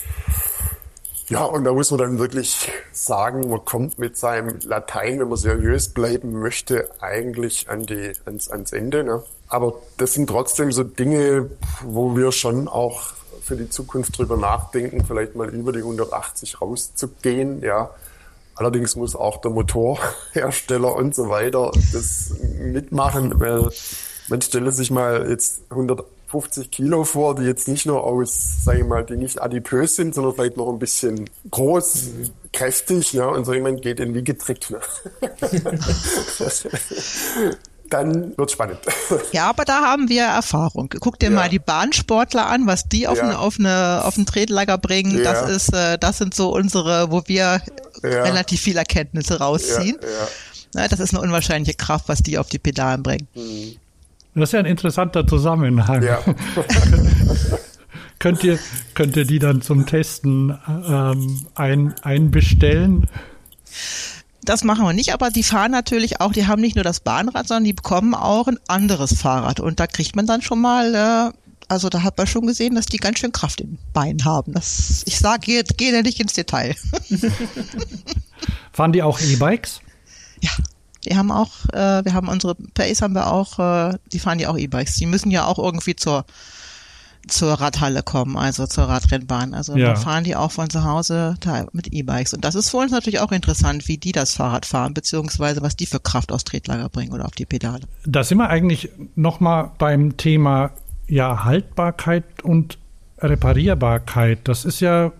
Ja, 1.32 1.44
und 1.44 1.64
da 1.64 1.72
muss 1.72 1.90
man 1.90 1.98
dann 1.98 2.18
wirklich 2.18 2.70
sagen, 2.92 3.48
man 3.48 3.64
kommt 3.64 3.98
mit 3.98 4.18
seinem 4.18 4.58
Latein, 4.64 5.18
wenn 5.18 5.28
man 5.28 5.38
seriös 5.38 5.88
bleiben 5.88 6.38
möchte, 6.38 6.90
eigentlich 7.00 7.70
an 7.70 7.86
die, 7.86 8.12
ans, 8.26 8.50
ans 8.50 8.72
Ende. 8.72 9.02
Ne? 9.02 9.22
Aber 9.48 9.76
das 9.96 10.12
sind 10.12 10.28
trotzdem 10.28 10.72
so 10.72 10.84
Dinge, 10.84 11.48
wo 11.82 12.14
wir 12.18 12.32
schon 12.32 12.68
auch 12.68 13.14
für 13.40 13.56
die 13.56 13.70
Zukunft 13.70 14.18
drüber 14.18 14.36
nachdenken, 14.36 15.06
vielleicht 15.06 15.34
mal 15.34 15.48
über 15.48 15.72
die 15.72 15.78
180 15.78 16.60
rauszugehen, 16.60 17.62
ja. 17.62 17.88
Allerdings 18.54 18.94
muss 18.96 19.16
auch 19.16 19.40
der 19.40 19.52
Motorhersteller 19.52 20.94
und 20.94 21.14
so 21.14 21.30
weiter 21.30 21.72
das 21.94 22.34
mitmachen, 22.60 23.40
weil 23.40 23.70
man 24.28 24.42
stelle 24.42 24.70
sich 24.70 24.90
mal 24.90 25.30
jetzt 25.30 25.62
150 26.32 26.70
Kilo 26.70 27.04
vor, 27.04 27.34
die 27.34 27.42
jetzt 27.42 27.68
nicht 27.68 27.86
nur 27.86 28.04
aus, 28.04 28.64
sage 28.64 28.80
ich 28.80 28.86
mal, 28.86 29.04
die 29.04 29.16
nicht 29.16 29.42
adipös 29.42 29.96
sind, 29.96 30.14
sondern 30.14 30.34
vielleicht 30.34 30.56
noch 30.56 30.68
ein 30.68 30.78
bisschen 30.78 31.28
groß, 31.50 32.06
kräftig, 32.52 33.14
ne? 33.14 33.28
Und 33.28 33.44
so 33.44 33.52
jemand 33.52 33.82
geht 33.82 34.00
in 34.00 34.14
wie 34.14 34.24
getrickt, 34.24 34.70
ne? 34.70 34.80
dann 37.90 38.36
wird 38.38 38.50
spannend. 38.50 38.78
Ja, 39.32 39.50
aber 39.50 39.66
da 39.66 39.82
haben 39.82 40.08
wir 40.08 40.22
Erfahrung. 40.22 40.88
Guck 41.00 41.18
dir 41.18 41.28
ja. 41.28 41.32
mal 41.32 41.50
die 41.50 41.58
Bahnsportler 41.58 42.46
an, 42.46 42.66
was 42.66 42.88
die 42.88 43.06
auf, 43.06 43.18
ja. 43.18 43.24
eine, 43.24 43.38
auf, 43.38 43.58
eine, 43.58 44.02
auf 44.04 44.16
ein 44.16 44.24
Tretlager 44.24 44.78
bringen. 44.78 45.18
Ja. 45.18 45.24
Das 45.24 45.50
ist, 45.50 45.74
äh, 45.74 45.98
das 45.98 46.16
sind 46.16 46.34
so 46.34 46.54
unsere, 46.54 47.10
wo 47.10 47.22
wir 47.26 47.60
relativ 48.02 48.62
viel 48.62 48.78
Erkenntnisse 48.78 49.38
rausziehen. 49.38 49.98
Ja, 50.74 50.88
das 50.88 51.00
ist 51.00 51.12
eine 51.12 51.22
unwahrscheinliche 51.22 51.76
Kraft, 51.76 52.08
was 52.08 52.22
die 52.22 52.38
auf 52.38 52.48
die 52.48 52.58
Pedalen 52.58 53.02
bringen. 53.02 53.28
Mhm. 53.34 53.76
Das 54.34 54.48
ist 54.48 54.52
ja 54.52 54.60
ein 54.60 54.66
interessanter 54.66 55.26
Zusammenhang. 55.26 56.02
Ja. 56.02 56.20
könnt, 58.18 58.42
ihr, 58.44 58.58
könnt 58.94 59.16
ihr 59.16 59.26
die 59.26 59.38
dann 59.38 59.60
zum 59.60 59.84
Testen 59.84 60.58
ähm, 60.66 61.46
ein, 61.54 61.94
einbestellen? 62.02 63.08
Das 64.44 64.64
machen 64.64 64.84
wir 64.84 64.92
nicht, 64.92 65.12
aber 65.12 65.30
die 65.30 65.42
fahren 65.42 65.70
natürlich 65.70 66.20
auch, 66.20 66.32
die 66.32 66.46
haben 66.46 66.62
nicht 66.62 66.76
nur 66.76 66.84
das 66.84 67.00
Bahnrad, 67.00 67.46
sondern 67.46 67.64
die 67.64 67.74
bekommen 67.74 68.14
auch 68.14 68.48
ein 68.48 68.58
anderes 68.68 69.20
Fahrrad. 69.20 69.60
Und 69.60 69.80
da 69.80 69.86
kriegt 69.86 70.16
man 70.16 70.26
dann 70.26 70.40
schon 70.40 70.60
mal, 70.60 70.94
äh, 70.94 71.32
also 71.68 71.90
da 71.90 72.02
hat 72.02 72.16
man 72.16 72.26
schon 72.26 72.46
gesehen, 72.46 72.74
dass 72.74 72.86
die 72.86 72.96
ganz 72.96 73.18
schön 73.18 73.32
Kraft 73.32 73.60
in 73.60 73.72
den 73.72 73.78
Beinen 73.92 74.24
haben. 74.24 74.54
Das, 74.54 75.02
ich 75.06 75.18
sage, 75.18 75.40
geh, 75.44 75.62
geh 75.76 75.92
da 75.92 76.00
nicht 76.00 76.18
ins 76.18 76.32
Detail. 76.32 76.74
fahren 78.72 78.92
die 78.92 79.02
auch 79.02 79.20
E-Bikes? 79.20 79.80
Ja, 80.40 80.50
die 81.04 81.16
haben 81.16 81.30
auch, 81.30 81.50
äh, 81.72 82.04
wir 82.04 82.14
haben 82.14 82.28
unsere 82.28 82.54
Pace 82.54 83.02
haben 83.02 83.14
wir 83.14 83.32
auch, 83.32 83.58
äh, 83.58 83.98
die 84.12 84.18
fahren 84.18 84.38
ja 84.38 84.48
auch 84.50 84.58
E-Bikes. 84.58 84.96
Die 84.96 85.06
müssen 85.06 85.30
ja 85.30 85.46
auch 85.46 85.58
irgendwie 85.58 85.96
zur 85.96 86.24
zur 87.28 87.52
Radhalle 87.52 88.02
kommen, 88.02 88.36
also 88.36 88.66
zur 88.66 88.84
Radrennbahn. 88.84 89.54
Also 89.54 89.76
ja. 89.76 89.90
da 89.90 89.96
fahren 89.96 90.24
die 90.24 90.34
auch 90.34 90.50
von 90.50 90.68
zu 90.70 90.84
Hause 90.84 91.36
mit 91.72 91.92
E-Bikes. 91.92 92.34
Und 92.34 92.44
das 92.44 92.54
ist 92.54 92.70
für 92.70 92.78
uns 92.78 92.90
natürlich 92.90 93.20
auch 93.20 93.30
interessant, 93.30 93.86
wie 93.86 93.96
die 93.96 94.12
das 94.12 94.34
Fahrrad 94.34 94.66
fahren, 94.66 94.92
beziehungsweise 94.92 95.62
was 95.62 95.76
die 95.76 95.86
für 95.86 96.00
Kraft 96.00 96.32
aus 96.32 96.44
Tretlager 96.44 96.88
bringen 96.88 97.12
oder 97.12 97.26
auf 97.26 97.32
die 97.32 97.46
Pedale. 97.46 97.82
Da 98.04 98.24
sind 98.24 98.38
wir 98.38 98.48
eigentlich 98.48 98.90
nochmal 99.14 99.70
beim 99.78 100.16
Thema 100.16 100.72
ja, 101.06 101.44
Haltbarkeit 101.44 102.42
und 102.42 102.78
Reparierbarkeit. 103.18 104.40
Das 104.44 104.64
ist 104.64 104.80
ja 104.80 105.12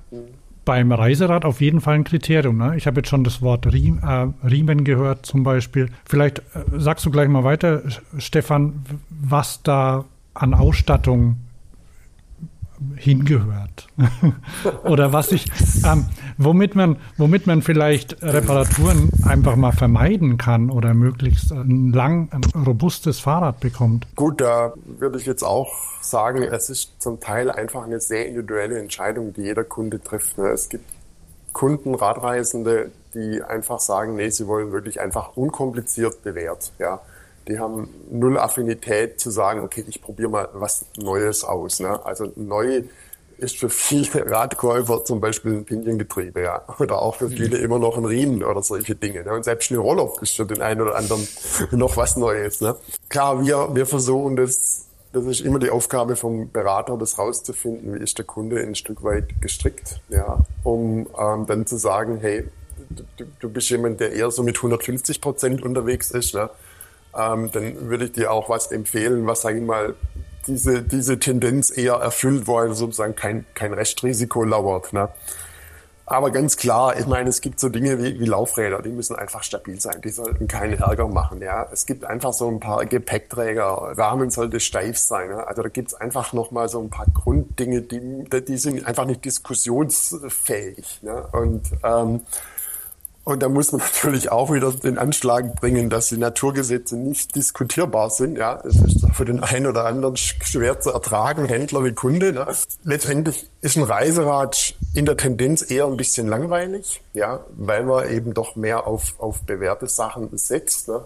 beim 0.64 0.92
Reiserad 0.92 1.44
auf 1.44 1.60
jeden 1.60 1.80
Fall 1.80 1.96
ein 1.96 2.04
Kriterium. 2.04 2.56
Ne? 2.58 2.76
Ich 2.76 2.86
habe 2.86 3.00
jetzt 3.00 3.08
schon 3.08 3.24
das 3.24 3.42
Wort 3.42 3.72
Riem, 3.72 3.98
äh, 3.98 4.46
Riemen 4.46 4.84
gehört 4.84 5.26
zum 5.26 5.42
Beispiel. 5.42 5.88
Vielleicht 6.04 6.38
äh, 6.38 6.42
sagst 6.76 7.04
du 7.04 7.10
gleich 7.10 7.28
mal 7.28 7.44
weiter, 7.44 7.82
Stefan, 8.18 8.84
was 9.10 9.62
da 9.62 10.04
an 10.34 10.54
Ausstattung 10.54 11.36
hingehört. 12.96 13.88
Oder 14.84 15.12
was 15.12 15.32
ich, 15.32 15.50
ähm, 15.84 16.06
womit 16.38 16.74
man, 16.74 16.96
womit 17.16 17.46
man 17.46 17.62
vielleicht 17.62 18.22
Reparaturen 18.22 19.10
einfach 19.24 19.56
mal 19.56 19.72
vermeiden 19.72 20.38
kann 20.38 20.70
oder 20.70 20.94
möglichst 20.94 21.52
ein 21.52 21.92
lang, 21.92 22.28
ein 22.32 22.62
robustes 22.62 23.20
Fahrrad 23.20 23.60
bekommt. 23.60 24.06
Gut, 24.16 24.40
da 24.40 24.72
würde 24.84 25.18
ich 25.18 25.26
jetzt 25.26 25.42
auch 25.42 25.72
sagen, 26.00 26.42
es 26.42 26.70
ist 26.70 27.00
zum 27.00 27.20
Teil 27.20 27.50
einfach 27.50 27.84
eine 27.84 28.00
sehr 28.00 28.26
individuelle 28.26 28.78
Entscheidung, 28.78 29.32
die 29.32 29.42
jeder 29.42 29.64
Kunde 29.64 30.00
trifft. 30.00 30.38
Ne? 30.38 30.48
Es 30.48 30.68
gibt 30.68 30.84
Kunden, 31.52 31.94
Radreisende, 31.94 32.90
die 33.14 33.42
einfach 33.42 33.80
sagen, 33.80 34.16
nee, 34.16 34.30
sie 34.30 34.46
wollen 34.46 34.72
wirklich 34.72 35.00
einfach 35.00 35.36
unkompliziert 35.36 36.22
bewährt, 36.22 36.72
ja 36.78 37.00
die 37.48 37.58
haben 37.58 37.88
null 38.10 38.38
Affinität 38.38 39.20
zu 39.20 39.30
sagen, 39.30 39.60
okay, 39.60 39.84
ich 39.88 40.00
probiere 40.00 40.28
mal 40.28 40.48
was 40.52 40.86
Neues 40.96 41.44
aus. 41.44 41.80
Ne? 41.80 42.04
Also 42.04 42.32
neu 42.36 42.82
ist 43.38 43.58
für 43.58 43.68
viele 43.68 44.30
Radkäufer 44.30 45.04
zum 45.04 45.20
Beispiel 45.20 45.52
ein 45.52 45.64
Piniengetriebe, 45.64 46.42
ja. 46.42 46.62
Oder 46.78 47.02
auch 47.02 47.16
für 47.16 47.28
viele 47.28 47.58
immer 47.58 47.78
noch 47.78 47.96
ein 47.96 48.04
Riemen 48.04 48.44
oder 48.44 48.62
solche 48.62 48.94
Dinge. 48.94 49.24
Ne? 49.24 49.32
Und 49.32 49.44
selbst 49.44 49.70
eine 49.70 49.80
Roller 49.80 50.08
ist 50.20 50.36
für 50.36 50.46
den 50.46 50.62
einen 50.62 50.80
oder 50.80 50.94
anderen 50.94 51.26
noch 51.72 51.96
was 51.96 52.16
Neues. 52.16 52.60
Ne? 52.60 52.76
Klar, 53.08 53.44
wir, 53.44 53.74
wir 53.74 53.86
versuchen 53.86 54.36
das, 54.36 54.86
das 55.12 55.26
ist 55.26 55.40
immer 55.40 55.58
die 55.58 55.70
Aufgabe 55.70 56.14
vom 56.14 56.50
Berater, 56.52 56.96
das 56.96 57.18
rauszufinden, 57.18 57.94
wie 57.94 58.02
ist 58.02 58.16
der 58.18 58.24
Kunde 58.24 58.60
ein 58.60 58.76
Stück 58.76 59.02
weit 59.02 59.40
gestrickt, 59.40 60.00
ja, 60.08 60.38
um 60.62 61.08
ähm, 61.18 61.46
dann 61.46 61.66
zu 61.66 61.76
sagen, 61.76 62.18
hey, 62.20 62.44
du, 63.16 63.24
du 63.40 63.48
bist 63.48 63.68
jemand, 63.70 63.98
der 64.00 64.12
eher 64.12 64.30
so 64.30 64.42
mit 64.42 64.56
150 64.56 65.20
Prozent 65.20 65.62
unterwegs 65.62 66.12
ist, 66.12 66.34
ne? 66.34 66.48
Ähm, 67.18 67.50
dann 67.52 67.88
würde 67.88 68.06
ich 68.06 68.12
dir 68.12 68.32
auch 68.32 68.48
was 68.48 68.70
empfehlen, 68.70 69.26
was, 69.26 69.42
sage 69.42 69.58
ich 69.58 69.64
mal, 69.64 69.94
diese, 70.46 70.82
diese 70.82 71.18
Tendenz 71.18 71.76
eher 71.76 71.94
erfüllt, 71.94 72.46
wo 72.46 72.58
also 72.58 72.74
sozusagen 72.74 73.14
kein, 73.14 73.44
kein 73.54 73.72
Restrisiko 73.72 74.44
lauert. 74.44 74.92
Ne? 74.92 75.08
Aber 76.04 76.30
ganz 76.30 76.56
klar, 76.56 76.98
ich 76.98 77.06
meine, 77.06 77.28
es 77.30 77.40
gibt 77.40 77.60
so 77.60 77.68
Dinge 77.68 78.02
wie, 78.02 78.18
wie 78.18 78.24
Laufräder, 78.24 78.82
die 78.82 78.90
müssen 78.90 79.16
einfach 79.16 79.42
stabil 79.44 79.80
sein, 79.80 80.00
die 80.02 80.10
sollten 80.10 80.48
keinen 80.48 80.78
Ärger 80.78 81.06
machen. 81.08 81.40
Ja, 81.40 81.68
Es 81.72 81.86
gibt 81.86 82.04
einfach 82.04 82.32
so 82.32 82.48
ein 82.48 82.60
paar 82.60 82.84
Gepäckträger, 82.84 83.94
Rahmen 83.96 84.30
sollte 84.30 84.58
steif 84.58 84.98
sein. 84.98 85.30
Ja? 85.30 85.44
Also 85.44 85.62
da 85.62 85.68
gibt's 85.68 85.94
einfach 85.94 86.32
nochmal 86.32 86.68
so 86.68 86.80
ein 86.80 86.90
paar 86.90 87.06
Grunddinge, 87.14 87.82
die, 87.82 88.24
die 88.28 88.56
sind 88.56 88.84
einfach 88.84 89.04
nicht 89.06 89.24
diskussionsfähig. 89.24 91.02
Ne? 91.02 91.24
Und 91.32 91.62
ähm, 91.84 92.22
und 93.24 93.42
da 93.42 93.48
muss 93.48 93.72
man 93.72 93.80
natürlich 93.94 94.32
auch 94.32 94.52
wieder 94.52 94.72
den 94.72 94.98
Anschlag 94.98 95.54
bringen, 95.56 95.90
dass 95.90 96.08
die 96.08 96.16
Naturgesetze 96.16 96.96
nicht 96.96 97.34
diskutierbar 97.34 98.10
sind. 98.10 98.36
Ja, 98.36 98.60
es 98.64 98.76
ist 98.76 99.06
für 99.12 99.24
den 99.24 99.42
einen 99.42 99.66
oder 99.66 99.84
anderen 99.84 100.16
schwer 100.16 100.80
zu 100.80 100.90
ertragen, 100.90 101.46
Händler 101.46 101.84
wie 101.84 101.92
Kunde. 101.92 102.32
Ne? 102.32 102.46
Letztendlich 102.82 103.48
ist 103.60 103.76
ein 103.76 103.84
Reiserad 103.84 104.74
in 104.94 105.06
der 105.06 105.16
Tendenz 105.16 105.70
eher 105.70 105.86
ein 105.86 105.96
bisschen 105.96 106.26
langweilig, 106.26 107.00
ja, 107.12 107.44
weil 107.56 107.84
man 107.84 108.10
eben 108.10 108.34
doch 108.34 108.56
mehr 108.56 108.86
auf, 108.86 109.14
auf 109.18 109.42
bewährte 109.42 109.86
Sachen 109.86 110.36
setzt. 110.36 110.88
Ne? 110.88 111.04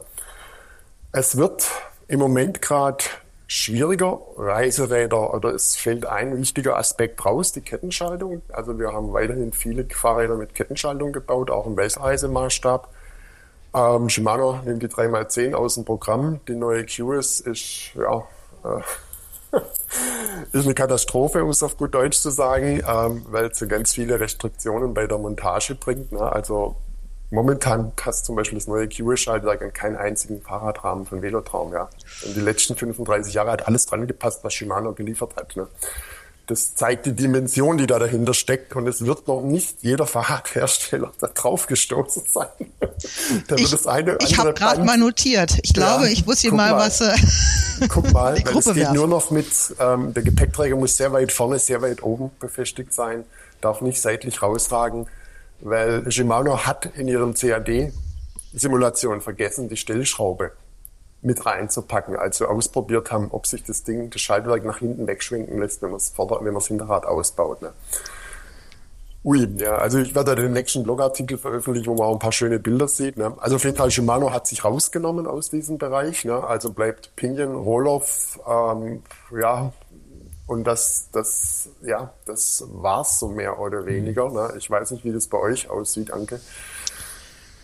Es 1.13 1.37
wird 1.37 1.69
im 2.09 2.21
Moment 2.21 2.63
gerade 2.63 3.05
schwieriger. 3.47 4.21
Reiseräder 4.37 5.33
oder 5.35 5.55
es 5.55 5.77
fällt 5.77 6.07
ein 6.07 6.37
wichtiger 6.37 6.77
Aspekt 6.77 7.25
raus, 7.25 7.53
die 7.53 7.61
Kettenschaltung. 7.61 8.43
Also 8.53 8.79
wir 8.79 8.93
haben 8.93 9.13
weiterhin 9.13 9.53
viele 9.53 9.85
Fahrräder 9.85 10.37
mit 10.37 10.55
Kettenschaltung 10.55 11.13
gebaut, 11.13 11.51
auch 11.51 11.67
im 11.67 11.77
Weltreisemaßstab. 11.77 12.93
Ähm, 13.75 14.09
Shimano 14.09 14.61
nimmt 14.65 14.83
die 14.83 14.89
3x10 14.89 15.55
aus 15.55 15.75
dem 15.75 15.85
Programm. 15.85 16.41
Die 16.49 16.55
neue 16.55 16.85
QS 16.87 17.41
ist, 17.41 17.95
ja, 17.95 18.25
äh, 18.65 19.57
ist 20.53 20.65
eine 20.65 20.75
Katastrophe, 20.75 21.45
um 21.45 21.51
es 21.51 21.63
auf 21.63 21.77
gut 21.77 21.95
Deutsch 21.95 22.19
zu 22.19 22.31
sagen, 22.31 22.83
ähm, 22.87 23.27
weil 23.31 23.47
es 23.47 23.59
so 23.59 23.69
ganz 23.69 23.93
viele 23.93 24.19
Restriktionen 24.19 24.95
bei 24.95 25.07
der 25.07 25.19
Montage 25.19 25.75
bringt. 25.75 26.13
Ne? 26.13 26.21
Also 26.21 26.77
Momentan 27.31 27.93
passt 27.97 28.25
zum 28.25 28.37
Beispiel 28.37 28.59
das 28.59 28.69
neue 28.69 28.89
Q-Schaltwerk 28.89 29.61
an 29.63 29.73
keinen 29.73 29.97
einzigen 29.97 30.41
Fahrradrahmen 30.41 31.07
von 31.07 31.23
Velotraum. 31.23 31.73
Ja. 31.73 31.89
Und 32.25 32.37
die 32.37 32.41
letzten 32.41 32.77
35 32.77 33.35
Jahre 33.35 33.51
hat 33.51 33.67
alles 33.67 33.87
dran 33.87 34.07
gepasst, 34.07 34.45
was 34.45 34.55
Shimano 34.55 34.93
geliefert 34.93 35.35
hat. 35.37 35.57
Ne. 35.57 35.67
Das 36.47 36.77
zeigt 36.77 37.07
die 37.07 37.13
Dimension, 37.13 37.77
die 37.77 37.89
da 37.89 37.99
dahinter 37.99 38.33
steckt. 38.33 38.77
Und 38.77 38.87
es 38.87 39.05
wird 39.05 39.27
noch 39.27 39.43
nicht 39.43 39.79
jeder 39.83 40.07
Fahrradhersteller 40.07 41.13
da 41.19 41.27
drauf 41.27 41.67
gestoßen 41.67 42.23
sein. 42.33 42.47
da 43.49 43.57
ich 43.57 43.73
ich 43.73 44.39
habe 44.39 44.55
gerade 44.55 44.85
mal 44.85 44.97
notiert. 44.97 45.59
Ich 45.63 45.75
glaube, 45.75 46.05
ja, 46.05 46.13
ich 46.13 46.25
muss 46.27 46.41
hier 46.41 46.55
mal, 46.55 46.71
mal, 46.71 46.79
was. 46.79 47.01
Äh, 47.01 47.17
guck 47.89 48.13
mal, 48.13 48.35
weil 48.45 48.57
es 48.57 48.67
geht 48.67 48.77
werfen. 48.77 48.95
nur 48.95 49.09
noch 49.09 49.33
mit, 49.33 49.49
ähm, 49.81 50.15
der 50.15 50.23
Gepäckträger 50.23 50.77
muss 50.77 50.97
sehr 50.97 51.13
weit 51.13 51.33
vorne, 51.33 51.59
sehr 51.59 51.83
weit 51.83 52.05
oben 52.05 52.31
befestigt 52.39 52.95
sein, 52.95 53.25
darf 53.61 53.81
nicht 53.81 54.01
seitlich 54.01 54.41
rausragen 54.41 55.09
weil 55.61 56.11
Shimano 56.11 56.67
hat 56.67 56.87
in 56.97 57.09
ihrem 57.09 57.35
CAD-Simulation 57.35 59.21
vergessen, 59.21 59.69
die 59.69 59.77
Stellschraube 59.77 60.53
mit 61.23 61.45
reinzupacken, 61.45 62.17
als 62.17 62.41
wir 62.41 62.51
ausprobiert 62.51 63.11
haben, 63.11 63.29
ob 63.31 63.47
sich 63.47 63.65
das 63.65 63.83
Ding, 63.83 64.11
das 64.11 64.21
Schaltwerk 64.21 64.65
nach 64.65 64.79
hinten 64.79 65.07
wegschwenken 65.07 65.59
lässt, 65.59 65.83
wenn 65.83 65.91
man 65.91 65.97
es 65.97 66.11
Vorder-, 66.11 66.39
wenn 66.39 66.47
man 66.47 66.55
das 66.57 66.69
Hinterrad 66.69 67.05
ausbaut. 67.05 67.63
Ne? 67.63 67.73
Ui, 69.25 69.45
ja, 69.57 69.75
also 69.75 69.99
ich 69.99 70.15
werde 70.15 70.37
den 70.37 70.53
nächsten 70.53 70.85
Blogartikel 70.85 71.37
veröffentlichen, 71.37 71.89
wo 71.89 71.95
man 71.97 72.07
auch 72.07 72.13
ein 72.13 72.21
paar 72.21 72.31
schöne 72.31 72.61
Bilder 72.61 72.87
sieht. 72.87 73.17
Ne? 73.17 73.35
Also 73.39 73.57
auf 73.57 73.65
jeden 73.65 73.77
Fall, 73.77 73.91
Shimano 73.91 74.33
hat 74.33 74.47
sich 74.47 74.65
rausgenommen 74.65 75.27
aus 75.27 75.51
diesem 75.51 75.79
Bereich. 75.79 76.25
Ne? 76.25 76.45
Also 76.45 76.71
bleibt 76.73 77.17
Pinion, 77.17 77.57
Rohloff, 77.57 78.39
ähm, 78.49 79.03
ja, 79.37 79.73
und 80.47 80.65
das, 80.65 81.09
das, 81.13 81.69
ja, 81.83 82.13
das 82.25 82.65
war's 82.69 83.19
so 83.19 83.29
mehr 83.29 83.59
oder 83.59 83.85
weniger. 83.87 84.31
Ne? 84.31 84.55
Ich 84.59 84.71
weiß 84.71 84.93
nicht, 84.93 85.05
wie 85.05 85.13
das 85.13 85.27
bei 85.27 85.39
euch 85.39 85.69
aussieht, 85.69 86.13
Anke. 86.13 86.41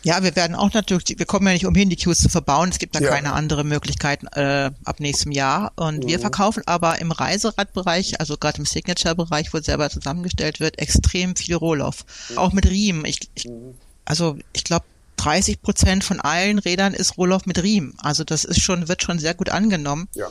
Ja, 0.04 0.24
wir 0.24 0.34
werden 0.34 0.56
auch 0.56 0.72
natürlich, 0.72 1.16
wir 1.16 1.26
kommen 1.26 1.46
ja 1.46 1.52
nicht 1.52 1.66
umhin, 1.66 1.88
die 1.88 1.96
Queues 1.96 2.18
zu 2.18 2.28
verbauen. 2.28 2.70
Es 2.70 2.80
gibt 2.80 2.96
da 2.96 3.00
ja. 3.00 3.10
keine 3.10 3.34
andere 3.34 3.62
Möglichkeit 3.62 4.20
äh, 4.36 4.70
ab 4.84 4.98
nächstem 4.98 5.30
Jahr. 5.30 5.72
Und 5.76 6.04
mhm. 6.04 6.08
wir 6.08 6.18
verkaufen 6.18 6.64
aber 6.66 7.00
im 7.00 7.12
Reiseradbereich, 7.12 8.18
also 8.20 8.36
gerade 8.36 8.58
im 8.58 8.66
Signature-Bereich, 8.66 9.54
wo 9.54 9.60
selber 9.60 9.88
zusammengestellt 9.90 10.58
wird, 10.58 10.80
extrem 10.80 11.36
viel 11.36 11.54
Rohloff. 11.54 12.04
Mhm. 12.30 12.38
Auch 12.38 12.52
mit 12.52 12.66
Riemen. 12.66 13.04
Ich, 13.04 13.20
ich, 13.34 13.46
mhm. 13.46 13.74
also 14.04 14.36
ich 14.52 14.64
glaube, 14.64 14.84
30 15.18 15.62
Prozent 15.62 16.02
von 16.02 16.20
allen 16.20 16.58
Rädern 16.58 16.94
ist 16.94 17.16
Rohloff 17.16 17.46
mit 17.46 17.62
Riemen. 17.62 17.94
Also 18.02 18.24
das 18.24 18.44
ist 18.44 18.60
schon, 18.60 18.88
wird 18.88 19.04
schon 19.04 19.20
sehr 19.20 19.34
gut 19.34 19.50
angenommen. 19.50 20.08
Ja. 20.14 20.26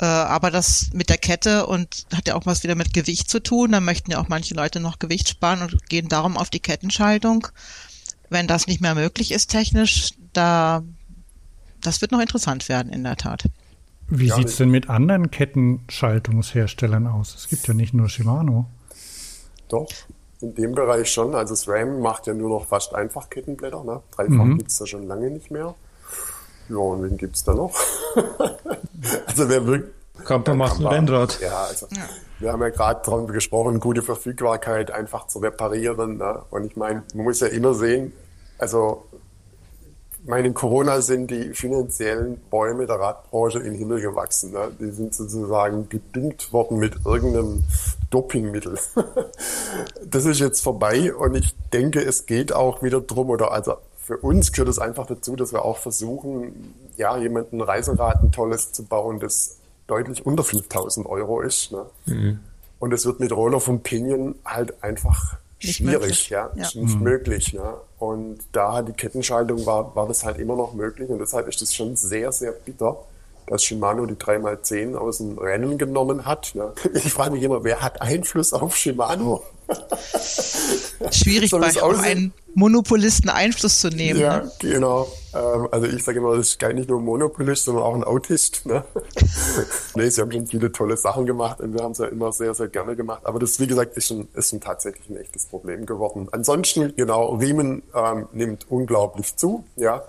Äh, 0.00 0.04
aber 0.06 0.50
das 0.50 0.90
mit 0.92 1.08
der 1.08 1.18
Kette 1.18 1.66
und 1.66 2.06
hat 2.14 2.26
ja 2.26 2.34
auch 2.34 2.46
was 2.46 2.62
wieder 2.62 2.74
mit 2.74 2.92
Gewicht 2.92 3.30
zu 3.30 3.42
tun. 3.42 3.72
Da 3.72 3.80
möchten 3.80 4.10
ja 4.10 4.20
auch 4.20 4.28
manche 4.28 4.54
Leute 4.54 4.80
noch 4.80 4.98
Gewicht 4.98 5.28
sparen 5.28 5.62
und 5.62 5.88
gehen 5.88 6.08
darum 6.08 6.36
auf 6.36 6.50
die 6.50 6.60
Kettenschaltung. 6.60 7.46
Wenn 8.30 8.46
das 8.46 8.66
nicht 8.66 8.80
mehr 8.80 8.94
möglich 8.94 9.30
ist 9.30 9.48
technisch, 9.50 10.10
da 10.32 10.82
das 11.80 12.00
wird 12.00 12.12
noch 12.12 12.20
interessant 12.20 12.68
werden 12.68 12.92
in 12.92 13.04
der 13.04 13.16
Tat. 13.16 13.44
Wie 14.08 14.26
ja, 14.26 14.36
sieht 14.36 14.48
es 14.48 14.56
denn 14.56 14.70
mit 14.70 14.88
anderen 14.88 15.30
Kettenschaltungsherstellern 15.30 17.06
aus? 17.06 17.34
Es 17.34 17.48
gibt 17.48 17.66
ja 17.68 17.74
nicht 17.74 17.94
nur 17.94 18.08
Shimano. 18.08 18.66
Doch, 19.68 19.88
in 20.40 20.54
dem 20.54 20.72
Bereich 20.72 21.10
schon. 21.10 21.34
Also 21.34 21.54
SRAM 21.54 22.00
macht 22.00 22.26
ja 22.26 22.34
nur 22.34 22.50
noch 22.50 22.66
fast 22.66 22.94
einfach 22.94 23.30
Kettenblätter. 23.30 23.84
Ne? 23.84 24.02
Dreifach 24.10 24.44
mhm. 24.44 24.58
gibt 24.58 24.70
es 24.70 24.78
da 24.78 24.86
schon 24.86 25.06
lange 25.06 25.30
nicht 25.30 25.50
mehr. 25.50 25.74
Ja, 26.68 26.76
und 26.76 27.02
wen 27.02 27.16
gibt 27.16 27.36
es 27.36 27.44
da 27.44 27.54
noch? 27.54 27.74
also 29.26 29.48
wer 29.48 29.66
wirklich. 29.66 29.92
Kamper 30.24 30.54
macht 30.54 30.80
ein 30.80 30.86
Rennrad. 30.86 31.40
Ja, 31.40 31.64
also 31.64 31.86
ja. 31.90 32.02
wir 32.38 32.52
haben 32.52 32.62
ja 32.62 32.70
gerade 32.70 33.00
darüber 33.04 33.32
gesprochen, 33.32 33.80
gute 33.80 34.02
Verfügbarkeit 34.02 34.90
einfach 34.90 35.26
zu 35.26 35.40
reparieren. 35.40 36.18
Ne? 36.18 36.42
Und 36.50 36.64
ich 36.64 36.76
meine, 36.76 37.02
man 37.14 37.24
muss 37.24 37.40
ja 37.40 37.48
immer 37.48 37.74
sehen, 37.74 38.12
also 38.58 39.04
meine 40.26 40.52
Corona 40.52 41.02
sind 41.02 41.30
die 41.30 41.52
finanziellen 41.52 42.40
Bäume 42.50 42.86
der 42.86 42.96
Radbranche 42.96 43.58
in 43.58 43.64
den 43.64 43.74
Himmel 43.74 44.00
gewachsen. 44.00 44.52
Ne? 44.52 44.70
Die 44.80 44.90
sind 44.90 45.14
sozusagen 45.14 45.88
gedüngt 45.88 46.52
worden 46.52 46.78
mit 46.78 46.94
irgendeinem 47.04 47.62
Dopingmittel. 48.10 48.78
das 50.06 50.24
ist 50.24 50.40
jetzt 50.40 50.62
vorbei 50.62 51.14
und 51.14 51.34
ich 51.34 51.54
denke, 51.72 52.00
es 52.02 52.24
geht 52.24 52.52
auch 52.52 52.82
wieder 52.82 53.00
drum 53.00 53.28
oder 53.28 53.52
also 53.52 53.74
für 54.04 54.18
uns 54.18 54.52
gehört 54.52 54.68
es 54.68 54.78
einfach 54.78 55.06
dazu, 55.06 55.34
dass 55.34 55.52
wir 55.52 55.64
auch 55.64 55.78
versuchen, 55.78 56.74
ja, 56.96 57.16
jemanden 57.16 57.60
Reiserad 57.62 58.22
ein 58.22 58.32
tolles 58.32 58.72
zu 58.72 58.84
bauen, 58.84 59.18
das 59.18 59.56
deutlich 59.86 60.26
unter 60.26 60.44
5000 60.44 61.06
Euro 61.06 61.40
ist. 61.40 61.72
Ne? 61.72 61.86
Mhm. 62.06 62.40
Und 62.78 62.92
es 62.92 63.06
wird 63.06 63.20
mit 63.20 63.32
Roller 63.32 63.60
von 63.60 63.80
Pinion 63.80 64.34
halt 64.44 64.82
einfach 64.82 65.36
nicht 65.62 65.76
schwierig, 65.76 66.00
möglich. 66.00 66.28
ja, 66.28 66.50
ja. 66.54 66.62
Ist 66.62 66.76
nicht 66.76 66.96
mhm. 66.96 67.02
möglich. 67.02 67.54
Ne? 67.54 67.74
Und 67.98 68.40
da 68.52 68.82
die 68.82 68.92
Kettenschaltung 68.92 69.64
war, 69.64 69.96
war 69.96 70.06
das 70.06 70.22
halt 70.24 70.38
immer 70.38 70.56
noch 70.56 70.74
möglich 70.74 71.08
und 71.08 71.18
deshalb 71.18 71.48
ist 71.48 71.62
das 71.62 71.74
schon 71.74 71.96
sehr, 71.96 72.30
sehr 72.30 72.52
bitter, 72.52 72.98
dass 73.46 73.62
Shimano 73.62 74.06
die 74.06 74.14
3x10 74.14 74.96
aus 74.96 75.18
dem 75.18 75.38
Rennen 75.38 75.78
genommen 75.78 76.24
hat. 76.24 76.54
Ne? 76.54 76.72
Ich 76.94 77.12
frage 77.12 77.32
mich 77.32 77.42
immer, 77.42 77.64
wer 77.64 77.80
hat 77.80 78.00
Einfluss 78.00 78.52
auf 78.52 78.76
Shimano? 78.76 79.42
Schwierig, 81.10 81.50
bei 81.50 81.82
einem 81.82 82.32
Monopolisten 82.54 83.28
Einfluss 83.28 83.80
zu 83.80 83.88
nehmen. 83.88 84.20
Ja, 84.20 84.40
ne? 84.40 84.52
genau. 84.60 85.08
Ähm, 85.34 85.68
also 85.70 85.86
ich 85.86 86.04
sage 86.04 86.18
immer, 86.18 86.36
das 86.36 86.48
ist 86.50 86.58
gar 86.58 86.72
nicht 86.72 86.88
nur 86.88 87.00
ein 87.00 87.04
Monopolist, 87.04 87.64
sondern 87.64 87.84
auch 87.84 87.94
ein 87.94 88.04
Autist. 88.04 88.64
Ne? 88.66 88.84
nee, 89.94 90.08
sie 90.08 90.20
haben 90.20 90.30
schon 90.30 90.46
viele 90.46 90.70
tolle 90.70 90.96
Sachen 90.96 91.26
gemacht 91.26 91.60
und 91.60 91.74
wir 91.74 91.82
haben 91.82 91.92
es 91.92 91.98
ja 91.98 92.06
immer 92.06 92.32
sehr, 92.32 92.54
sehr 92.54 92.68
gerne 92.68 92.94
gemacht. 92.94 93.22
Aber 93.24 93.38
das, 93.38 93.58
wie 93.58 93.66
gesagt, 93.66 93.96
ist, 93.96 94.10
ein, 94.10 94.28
ist 94.34 94.52
ein 94.52 94.60
tatsächlich 94.60 95.08
ein 95.08 95.16
echtes 95.16 95.46
Problem 95.46 95.86
geworden. 95.86 96.28
Ansonsten, 96.30 96.94
genau, 96.96 97.34
Riemen 97.34 97.82
ähm, 97.94 98.28
nimmt 98.32 98.66
unglaublich 98.70 99.36
zu. 99.36 99.64
Ja, 99.76 100.02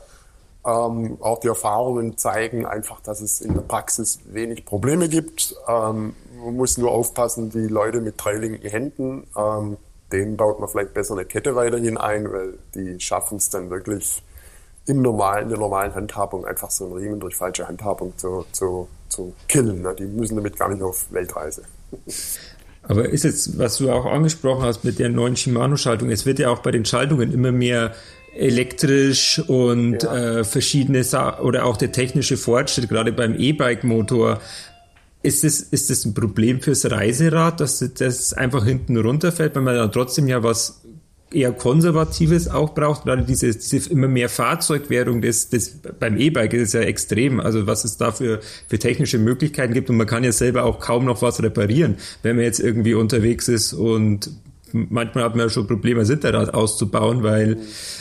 ähm, 0.66 1.18
auch 1.22 1.40
die 1.40 1.48
Erfahrungen 1.48 2.18
zeigen 2.18 2.66
einfach, 2.66 3.00
dass 3.02 3.22
es 3.22 3.42
in 3.42 3.54
der 3.54 3.62
Praxis 3.62 4.20
wenig 4.26 4.66
Probleme 4.66 5.10
gibt. 5.10 5.56
Ähm, 5.68 6.16
man 6.44 6.56
muss 6.56 6.78
nur 6.78 6.92
aufpassen, 6.92 7.50
die 7.50 7.68
Leute 7.68 8.02
mit 8.02 8.16
dreilingigen 8.18 8.70
Händen, 8.70 9.28
ähm, 9.38 9.78
denen 10.12 10.38
baut 10.38 10.60
man 10.60 10.70
vielleicht 10.70 10.94
besser 10.94 11.14
eine 11.14 11.26
Kette 11.26 11.56
weiterhin 11.56 11.98
ein, 11.98 12.32
weil 12.32 12.58
die 12.74 13.00
schaffen 13.00 13.38
es 13.38 13.50
dann 13.50 13.70
wirklich 13.70 14.24
im 14.88 15.02
normalen, 15.02 15.44
in 15.44 15.50
der 15.50 15.60
normalen 15.60 15.94
Handhabung 15.94 16.46
einfach 16.46 16.72
so 16.72 16.86
einen 16.86 16.94
Riemen 16.94 17.20
durch 17.20 17.36
falsche 17.36 17.68
Handhabung 17.68 18.18
zu, 18.18 18.46
zu, 18.52 18.88
zu 19.10 19.34
killen. 19.48 19.82
Ne? 19.82 19.96
Die 19.98 20.06
müssen 20.06 20.36
damit 20.36 20.58
gar 20.58 20.70
nicht 20.70 20.82
auf 20.82 21.12
Weltreise. 21.12 21.64
Aber 22.84 23.10
ist 23.10 23.24
jetzt, 23.24 23.58
was 23.58 23.78
du 23.78 23.92
auch 23.92 24.06
angesprochen 24.06 24.64
hast 24.64 24.84
mit 24.84 25.00
der 25.00 25.10
neuen 25.10 25.36
Shimano-Schaltung, 25.36 26.12
es 26.12 26.26
wird 26.26 26.38
ja 26.38 26.50
auch 26.50 26.60
bei 26.60 26.72
den 26.72 26.86
Schaltungen 26.86 27.34
immer 27.34 27.52
mehr 27.52 27.94
elektrisch 28.36 29.40
und 29.48 30.04
ja. 30.04 30.40
äh, 30.40 30.44
verschiedene 30.44 31.04
Sa 31.04 31.40
oder 31.40 31.66
auch 31.66 31.78
der 31.78 31.92
technische 31.92 32.38
Fortschritt, 32.38 32.90
gerade 32.90 33.12
beim 33.12 33.36
E-Bike-Motor. 33.36 34.40
Ist 35.24 35.44
das, 35.44 35.60
ist 35.60 35.90
das 35.90 36.06
ein 36.06 36.14
Problem 36.14 36.62
fürs 36.62 36.90
Reiserad, 36.90 37.60
dass 37.60 37.80
das 37.98 38.34
einfach 38.34 38.64
hinten 38.64 38.96
runterfällt, 38.98 39.56
weil 39.56 39.64
man 39.64 39.76
dann 39.76 39.92
trotzdem 39.92 40.28
ja 40.28 40.44
was 40.44 40.82
eher 41.32 41.52
Konservatives 41.52 42.48
auch 42.48 42.74
braucht, 42.74 43.04
gerade 43.04 43.24
diese, 43.24 43.52
diese 43.54 43.90
immer 43.90 44.08
mehr 44.08 44.30
Fahrzeugwährung 44.30 45.22
des, 45.22 45.50
des 45.50 45.80
beim 46.00 46.18
E-Bike 46.18 46.54
ist 46.54 46.74
ja 46.74 46.82
extrem. 46.82 47.40
Also 47.40 47.68
was 47.68 47.84
es 47.84 47.98
da 47.98 48.12
für, 48.12 48.40
für 48.68 48.80
technische 48.80 49.18
Möglichkeiten 49.18 49.74
gibt 49.74 49.90
und 49.90 49.98
man 49.98 50.08
kann 50.08 50.24
ja 50.24 50.32
selber 50.32 50.64
auch 50.64 50.80
kaum 50.80 51.06
noch 51.06 51.22
was 51.22 51.42
reparieren, 51.42 51.96
wenn 52.24 52.36
man 52.36 52.46
jetzt 52.46 52.60
irgendwie 52.60 52.94
unterwegs 52.94 53.48
ist 53.48 53.74
und 53.74 54.30
manchmal 54.76 55.24
hat 55.24 55.36
man 55.36 55.46
ja 55.46 55.50
schon 55.50 55.68
Probleme, 55.68 56.02
ein 56.02 56.08
Hinterrad 56.08 56.54
auszubauen, 56.54 57.24
weil 57.24 57.58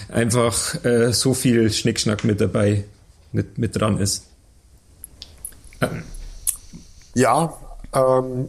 einfach 0.09 0.85
äh, 0.85 1.12
so 1.12 1.35
viel 1.35 1.72
Schnickschnack 1.72 2.25
mit 2.25 2.41
dabei, 2.41 2.85
mit, 3.33 3.59
mit 3.59 3.81
dran 3.81 3.99
ist. 3.99 4.27
Ähm. 5.81 6.03
Ja, 7.14 7.55
ähm, 7.95 8.49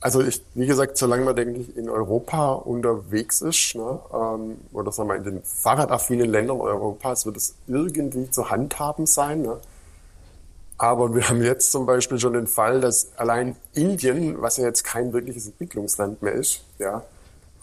also 0.00 0.22
ich, 0.22 0.42
wie 0.54 0.66
gesagt, 0.66 0.96
solange 0.96 1.24
man, 1.24 1.36
denke 1.36 1.60
ich, 1.60 1.76
in 1.76 1.90
Europa 1.90 2.52
unterwegs 2.52 3.42
ist, 3.42 3.74
ne, 3.74 3.98
ähm, 4.12 4.56
oder 4.72 4.92
sagen 4.92 5.08
wir 5.08 5.16
in 5.16 5.24
den 5.24 5.42
fahrradaffinen 5.42 6.30
Ländern 6.30 6.60
Europas, 6.60 7.26
wird 7.26 7.36
es 7.36 7.54
irgendwie 7.66 8.30
zu 8.30 8.50
handhaben 8.50 9.06
sein. 9.06 9.42
Ne? 9.42 9.58
Aber 10.78 11.14
wir 11.14 11.28
haben 11.28 11.42
jetzt 11.42 11.72
zum 11.72 11.86
Beispiel 11.86 12.18
schon 12.18 12.34
den 12.34 12.46
Fall, 12.46 12.80
dass 12.80 13.08
allein 13.16 13.56
Indien, 13.74 14.40
was 14.40 14.58
ja 14.58 14.64
jetzt 14.64 14.84
kein 14.84 15.12
wirkliches 15.12 15.46
Entwicklungsland 15.46 16.22
mehr 16.22 16.34
ist, 16.34 16.60
ja, 16.78 17.02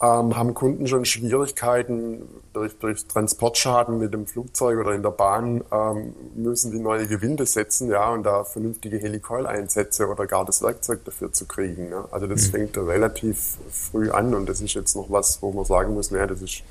ähm, 0.02 0.36
haben 0.36 0.54
Kunden 0.54 0.86
schon 0.86 1.04
Schwierigkeiten 1.04 2.22
durch, 2.52 2.76
durch 2.78 3.06
Transportschaden 3.06 3.98
mit 3.98 4.12
dem 4.12 4.26
Flugzeug 4.26 4.78
oder 4.78 4.92
in 4.92 5.02
der 5.02 5.10
Bahn, 5.10 5.62
ähm, 5.72 6.14
müssen 6.34 6.72
die 6.72 6.78
neue 6.78 7.06
Gewinde 7.06 7.46
setzen, 7.46 7.90
ja, 7.90 8.10
und 8.12 8.24
da 8.24 8.44
vernünftige 8.44 8.98
Helikoil-Einsätze 8.98 10.08
oder 10.08 10.26
gar 10.26 10.44
das 10.44 10.62
Werkzeug 10.62 11.04
dafür 11.04 11.32
zu 11.32 11.46
kriegen. 11.46 11.90
Ne? 11.90 12.04
Also 12.10 12.26
das 12.26 12.48
mhm. 12.48 12.50
fängt 12.50 12.78
relativ 12.78 13.56
früh 13.70 14.10
an 14.10 14.34
und 14.34 14.48
das 14.48 14.60
ist 14.60 14.74
jetzt 14.74 14.96
noch 14.96 15.10
was, 15.10 15.40
wo 15.42 15.52
man 15.52 15.64
sagen 15.64 15.94
muss, 15.94 16.10
naja, 16.10 16.26
das 16.26 16.42
ist 16.42 16.62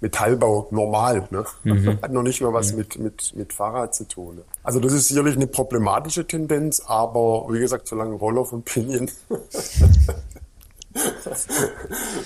Metallbau 0.00 0.68
normal. 0.70 1.26
Ne? 1.30 1.44
Mhm. 1.64 1.98
Hat 2.02 2.12
noch 2.12 2.22
nicht 2.22 2.40
mal 2.40 2.52
was 2.52 2.72
mhm. 2.72 2.78
mit, 2.78 2.98
mit, 2.98 3.32
mit 3.36 3.52
Fahrrad 3.52 3.94
zu 3.94 4.04
tun. 4.04 4.36
Ne? 4.36 4.42
Also 4.62 4.80
das 4.80 4.92
ist 4.92 5.08
sicherlich 5.08 5.36
eine 5.36 5.46
problematische 5.46 6.26
Tendenz, 6.26 6.82
aber 6.86 7.46
wie 7.50 7.60
gesagt, 7.60 7.86
solange 7.86 8.16
Roller 8.16 8.44
von 8.44 8.62
Pinion 8.62 9.10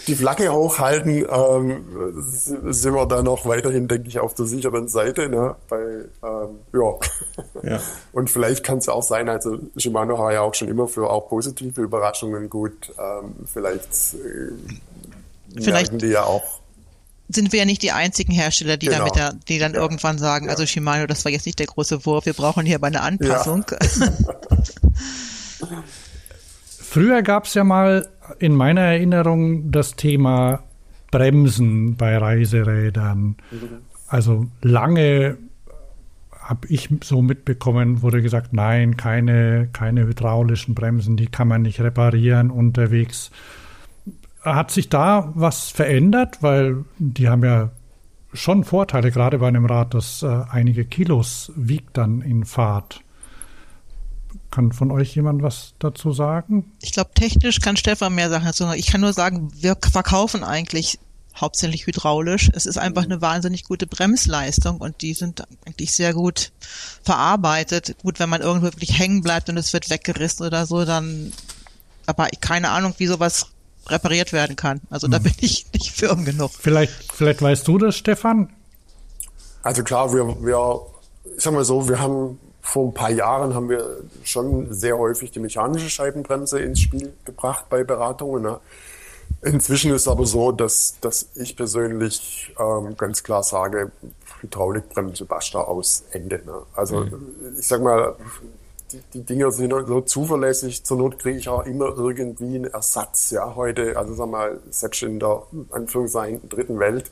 die 0.06 0.14
Flagge 0.14 0.52
hochhalten, 0.52 1.26
ähm, 1.30 2.14
sind 2.72 2.94
wir 2.94 3.06
da 3.06 3.22
noch 3.22 3.46
weiterhin, 3.46 3.88
denke 3.88 4.08
ich, 4.08 4.18
auf 4.18 4.34
der 4.34 4.46
sicheren 4.46 4.88
Seite. 4.88 5.28
Ne? 5.28 5.56
Bei, 5.68 5.78
ähm, 6.22 6.58
ja. 6.72 7.70
ja. 7.70 7.80
Und 8.12 8.30
vielleicht 8.30 8.64
kann 8.64 8.78
es 8.78 8.86
ja 8.86 8.92
auch 8.92 9.02
sein, 9.02 9.28
also 9.28 9.58
Shimano 9.76 10.18
war 10.18 10.32
ja 10.32 10.40
auch 10.42 10.54
schon 10.54 10.68
immer 10.68 10.88
für 10.88 11.10
auch 11.10 11.28
positive 11.28 11.80
Überraschungen 11.80 12.48
gut. 12.48 12.92
Ähm, 12.98 13.34
vielleicht 13.46 14.14
äh, 14.14 15.60
vielleicht 15.60 16.00
die 16.00 16.06
ja 16.06 16.24
auch 16.24 16.60
sind 17.32 17.52
wir 17.52 17.60
ja 17.60 17.64
nicht 17.64 17.82
die 17.82 17.92
einzigen 17.92 18.32
Hersteller, 18.32 18.76
die 18.76 18.86
genau. 18.86 19.06
damit 19.08 19.48
die 19.48 19.58
dann 19.58 19.74
ja. 19.74 19.80
irgendwann 19.80 20.18
sagen, 20.18 20.46
ja. 20.46 20.50
also 20.50 20.66
Shimano, 20.66 21.06
das 21.06 21.24
war 21.24 21.30
jetzt 21.30 21.46
nicht 21.46 21.60
der 21.60 21.66
große 21.66 22.04
Wurf, 22.04 22.26
wir 22.26 22.32
brauchen 22.32 22.66
hier 22.66 22.76
aber 22.76 22.88
eine 22.88 23.02
Anpassung. 23.02 23.64
Ja. 23.70 23.78
Früher 26.90 27.22
gab 27.22 27.44
es 27.44 27.54
ja 27.54 27.62
mal 27.62 28.08
in 28.40 28.52
meiner 28.52 28.80
Erinnerung 28.80 29.70
das 29.70 29.94
Thema 29.94 30.64
Bremsen 31.12 31.94
bei 31.94 32.18
Reiserädern. 32.18 33.36
Also 34.08 34.48
lange 34.60 35.38
habe 36.40 36.66
ich 36.66 36.88
so 37.04 37.22
mitbekommen, 37.22 38.02
wurde 38.02 38.22
gesagt, 38.22 38.52
nein, 38.52 38.96
keine, 38.96 39.68
keine 39.72 40.04
hydraulischen 40.04 40.74
Bremsen, 40.74 41.16
die 41.16 41.28
kann 41.28 41.46
man 41.46 41.62
nicht 41.62 41.80
reparieren 41.80 42.50
unterwegs. 42.50 43.30
Hat 44.42 44.72
sich 44.72 44.88
da 44.88 45.30
was 45.36 45.70
verändert? 45.70 46.38
Weil 46.42 46.84
die 46.98 47.28
haben 47.28 47.44
ja 47.44 47.70
schon 48.32 48.64
Vorteile, 48.64 49.12
gerade 49.12 49.38
bei 49.38 49.46
einem 49.46 49.66
Rad, 49.66 49.94
das 49.94 50.24
äh, 50.24 50.42
einige 50.50 50.84
Kilos 50.84 51.52
wiegt 51.54 51.96
dann 51.98 52.20
in 52.20 52.44
Fahrt. 52.44 53.04
Kann 54.50 54.72
von 54.72 54.90
euch 54.90 55.14
jemand 55.14 55.42
was 55.42 55.74
dazu 55.78 56.12
sagen? 56.12 56.72
Ich 56.80 56.92
glaube, 56.92 57.10
technisch 57.14 57.60
kann 57.60 57.76
Stefan 57.76 58.14
mehr 58.14 58.30
sagen. 58.30 58.46
Also 58.46 58.72
ich 58.72 58.86
kann 58.86 59.00
nur 59.00 59.12
sagen, 59.12 59.52
wir 59.54 59.76
verkaufen 59.80 60.42
eigentlich 60.42 60.98
hauptsächlich 61.36 61.86
hydraulisch. 61.86 62.50
Es 62.52 62.66
ist 62.66 62.76
einfach 62.76 63.04
eine 63.04 63.20
wahnsinnig 63.20 63.64
gute 63.64 63.86
Bremsleistung 63.86 64.78
und 64.78 65.02
die 65.02 65.14
sind 65.14 65.44
eigentlich 65.66 65.92
sehr 65.92 66.12
gut 66.12 66.52
verarbeitet. 67.02 67.96
Gut, 68.02 68.18
wenn 68.18 68.28
man 68.28 68.42
irgendwo 68.42 68.66
wirklich 68.66 68.98
hängen 68.98 69.22
bleibt 69.22 69.48
und 69.48 69.56
es 69.56 69.72
wird 69.72 69.90
weggerissen 69.90 70.46
oder 70.46 70.66
so, 70.66 70.84
dann 70.84 71.32
aber 72.06 72.28
keine 72.40 72.70
Ahnung, 72.70 72.94
wie 72.98 73.06
sowas 73.06 73.46
repariert 73.86 74.32
werden 74.32 74.56
kann. 74.56 74.80
Also 74.90 75.08
da 75.08 75.18
hm. 75.18 75.24
bin 75.24 75.34
ich 75.40 75.66
nicht 75.72 75.90
firm 75.90 76.24
genug. 76.24 76.50
Vielleicht, 76.58 76.92
vielleicht 77.12 77.40
weißt 77.42 77.66
du 77.66 77.78
das, 77.78 77.96
Stefan? 77.96 78.50
Also 79.62 79.82
klar, 79.82 80.12
wir, 80.12 80.26
wir, 80.42 80.80
ich 81.36 81.42
sag 81.42 81.52
mal 81.52 81.64
so, 81.64 81.88
wir 81.88 81.98
haben 81.98 82.38
vor 82.62 82.88
ein 82.88 82.94
paar 82.94 83.10
Jahren 83.10 83.54
haben 83.54 83.68
wir 83.68 84.02
schon 84.22 84.72
sehr 84.72 84.98
häufig 84.98 85.30
die 85.30 85.40
mechanische 85.40 85.90
Scheibenbremse 85.90 86.60
ins 86.60 86.80
Spiel 86.80 87.12
gebracht 87.24 87.66
bei 87.68 87.84
Beratungen. 87.84 88.42
Ne? 88.42 88.60
Inzwischen 89.42 89.92
ist 89.92 90.08
aber 90.08 90.26
so, 90.26 90.52
dass, 90.52 90.96
dass 91.00 91.28
ich 91.34 91.56
persönlich 91.56 92.54
ähm, 92.58 92.96
ganz 92.96 93.22
klar 93.22 93.42
sage, 93.42 93.90
Hydraulikbremse 94.40 95.24
basta 95.24 95.60
aus 95.60 96.04
Ende. 96.10 96.42
Ne? 96.44 96.62
Also 96.74 97.00
mhm. 97.00 97.56
ich 97.58 97.66
sag 97.66 97.82
mal, 97.82 98.16
die, 98.92 99.00
die 99.14 99.22
Dinger 99.22 99.50
sind 99.50 99.72
so 99.86 100.00
zuverlässig, 100.00 100.84
zur 100.84 100.98
Not 100.98 101.18
kriege 101.18 101.38
ich 101.38 101.48
auch 101.48 101.64
immer 101.64 101.96
irgendwie 101.96 102.56
einen 102.56 102.64
Ersatz. 102.64 103.30
Ja, 103.30 103.54
heute, 103.54 103.96
also 103.96 104.14
sag 104.14 104.28
mal, 104.28 104.60
selbst 104.70 105.02
in 105.02 105.20
der 105.20 105.42
Anführungszeichen 105.70 106.48
dritten 106.48 106.78
Welt, 106.78 107.10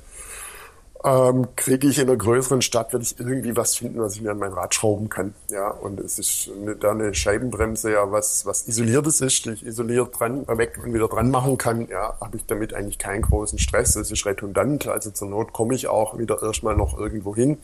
ähm, 1.04 1.48
kriege 1.54 1.86
ich 1.86 1.98
in 1.98 2.08
einer 2.08 2.16
größeren 2.16 2.60
Stadt, 2.60 2.92
werde 2.92 3.04
ich 3.04 3.18
irgendwie 3.18 3.56
was 3.56 3.76
finden, 3.76 4.00
was 4.00 4.16
ich 4.16 4.22
mir 4.22 4.32
an 4.32 4.38
mein 4.38 4.52
Rad 4.52 4.74
schrauben 4.74 5.08
kann. 5.08 5.34
Ja, 5.48 5.70
und 5.70 6.00
es 6.00 6.18
ist 6.18 6.50
eine, 6.50 6.74
da 6.74 6.90
eine 6.90 7.14
Scheibenbremse 7.14 7.92
ja 7.92 8.10
was, 8.10 8.46
was 8.46 8.66
isoliertes 8.66 9.20
ist, 9.20 9.44
die 9.44 9.50
ich 9.50 9.64
isoliert 9.64 10.18
dran, 10.18 10.46
weg 10.48 10.80
und 10.82 10.92
wieder 10.92 11.08
dran 11.08 11.30
machen 11.30 11.56
kann. 11.56 11.86
Ja, 11.88 12.14
habe 12.20 12.36
ich 12.36 12.46
damit 12.46 12.74
eigentlich 12.74 12.98
keinen 12.98 13.22
großen 13.22 13.58
Stress. 13.58 13.94
Es 13.94 14.10
ist 14.10 14.26
redundant, 14.26 14.88
also 14.88 15.10
zur 15.10 15.28
Not 15.28 15.52
komme 15.52 15.74
ich 15.74 15.86
auch 15.86 16.18
wieder 16.18 16.42
erstmal 16.42 16.76
noch 16.76 16.98
irgendwo 16.98 17.34
hin. 17.34 17.58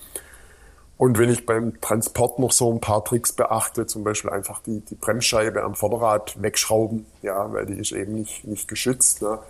Und 0.96 1.18
wenn 1.18 1.28
ich 1.28 1.44
beim 1.44 1.80
Transport 1.80 2.38
noch 2.38 2.52
so 2.52 2.72
ein 2.72 2.80
paar 2.80 3.04
Tricks 3.04 3.32
beachte, 3.32 3.86
zum 3.86 4.04
Beispiel 4.04 4.30
einfach 4.30 4.62
die, 4.62 4.80
die 4.80 4.94
Bremsscheibe 4.94 5.64
am 5.64 5.74
Vorderrad 5.74 6.40
wegschrauben, 6.40 7.04
ja, 7.22 7.52
weil 7.52 7.66
die 7.66 7.74
ist 7.74 7.90
eben 7.90 8.14
nicht, 8.14 8.44
nicht 8.46 8.68
geschützt, 8.68 9.22
ne, 9.22 9.40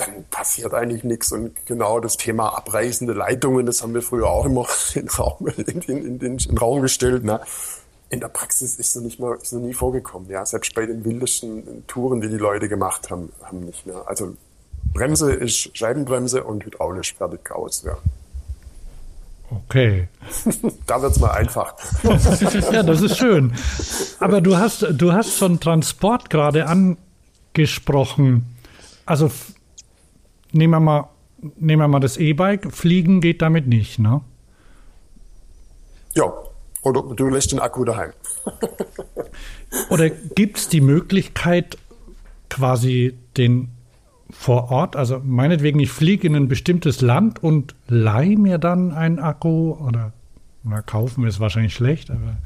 dann 0.00 0.24
passiert 0.30 0.74
eigentlich 0.74 1.04
nichts. 1.04 1.32
Und 1.32 1.66
genau 1.66 2.00
das 2.00 2.16
Thema 2.16 2.56
abreißende 2.56 3.12
Leitungen, 3.12 3.66
das 3.66 3.82
haben 3.82 3.94
wir 3.94 4.02
früher 4.02 4.28
auch 4.28 4.46
immer 4.46 4.66
in, 4.94 5.08
Raum, 5.08 5.48
in, 5.56 5.64
in, 5.64 5.82
in, 5.82 6.20
in 6.20 6.38
den 6.38 6.58
Raum 6.58 6.82
gestellt. 6.82 7.24
Ne. 7.24 7.40
In 8.08 8.20
der 8.20 8.28
Praxis 8.28 8.76
ist 8.76 8.96
es 8.96 9.02
nicht 9.02 9.20
mal, 9.20 9.36
ist 9.40 9.52
noch 9.52 9.60
nie 9.60 9.74
vorgekommen. 9.74 10.28
Ja, 10.28 10.44
selbst 10.44 10.74
bei 10.74 10.86
den 10.86 11.04
wildesten 11.04 11.86
Touren, 11.86 12.20
die 12.20 12.28
die 12.28 12.36
Leute 12.36 12.68
gemacht 12.68 13.10
haben, 13.10 13.32
haben 13.42 13.60
nicht 13.60 13.86
mehr. 13.86 14.02
Also 14.06 14.36
Bremse 14.92 15.32
ist 15.32 15.76
Scheibenbremse 15.76 16.42
und 16.42 16.64
hydraulisch 16.64 17.14
fertig 17.14 17.50
aus. 17.52 17.84
Ja. 17.84 17.96
Okay. 19.50 20.08
da 20.86 21.02
wird's 21.02 21.18
mal 21.18 21.32
einfach. 21.32 21.74
ja, 22.72 22.82
das 22.82 23.02
ist 23.02 23.18
schön. 23.18 23.52
Aber 24.18 24.40
du 24.40 24.56
hast, 24.56 24.86
du 24.90 25.12
hast 25.12 25.34
von 25.34 25.60
Transport 25.60 26.30
gerade 26.30 26.66
angesprochen. 26.66 28.56
Also 29.06 29.30
nehmen 30.52 30.72
wir 30.72 30.80
mal, 30.80 31.08
nehmen 31.56 31.82
wir 31.82 31.88
mal 31.88 32.00
das 32.00 32.16
E-Bike. 32.16 32.72
Fliegen 32.72 33.20
geht 33.20 33.42
damit 33.42 33.66
nicht, 33.66 33.98
ne? 33.98 34.20
Ja. 36.14 36.32
Oder 36.82 37.02
du 37.02 37.28
lässt 37.28 37.52
den 37.52 37.60
Akku 37.60 37.84
daheim. 37.84 38.12
Oder 39.90 40.08
gibt 40.08 40.56
es 40.56 40.68
die 40.68 40.80
Möglichkeit, 40.80 41.76
quasi 42.48 43.18
den 43.36 43.68
vor 44.30 44.70
Ort, 44.70 44.96
also 44.96 45.20
meinetwegen, 45.24 45.80
ich 45.80 45.90
fliege 45.90 46.26
in 46.26 46.36
ein 46.36 46.48
bestimmtes 46.48 47.00
Land 47.00 47.42
und 47.42 47.74
leihe 47.88 48.38
mir 48.38 48.58
dann 48.58 48.92
einen 48.92 49.18
Akku 49.18 49.72
oder, 49.72 50.12
oder 50.64 50.82
kaufen 50.82 51.26
ist 51.26 51.40
wahrscheinlich 51.40 51.74
schlecht, 51.74 52.10
aber 52.10 52.36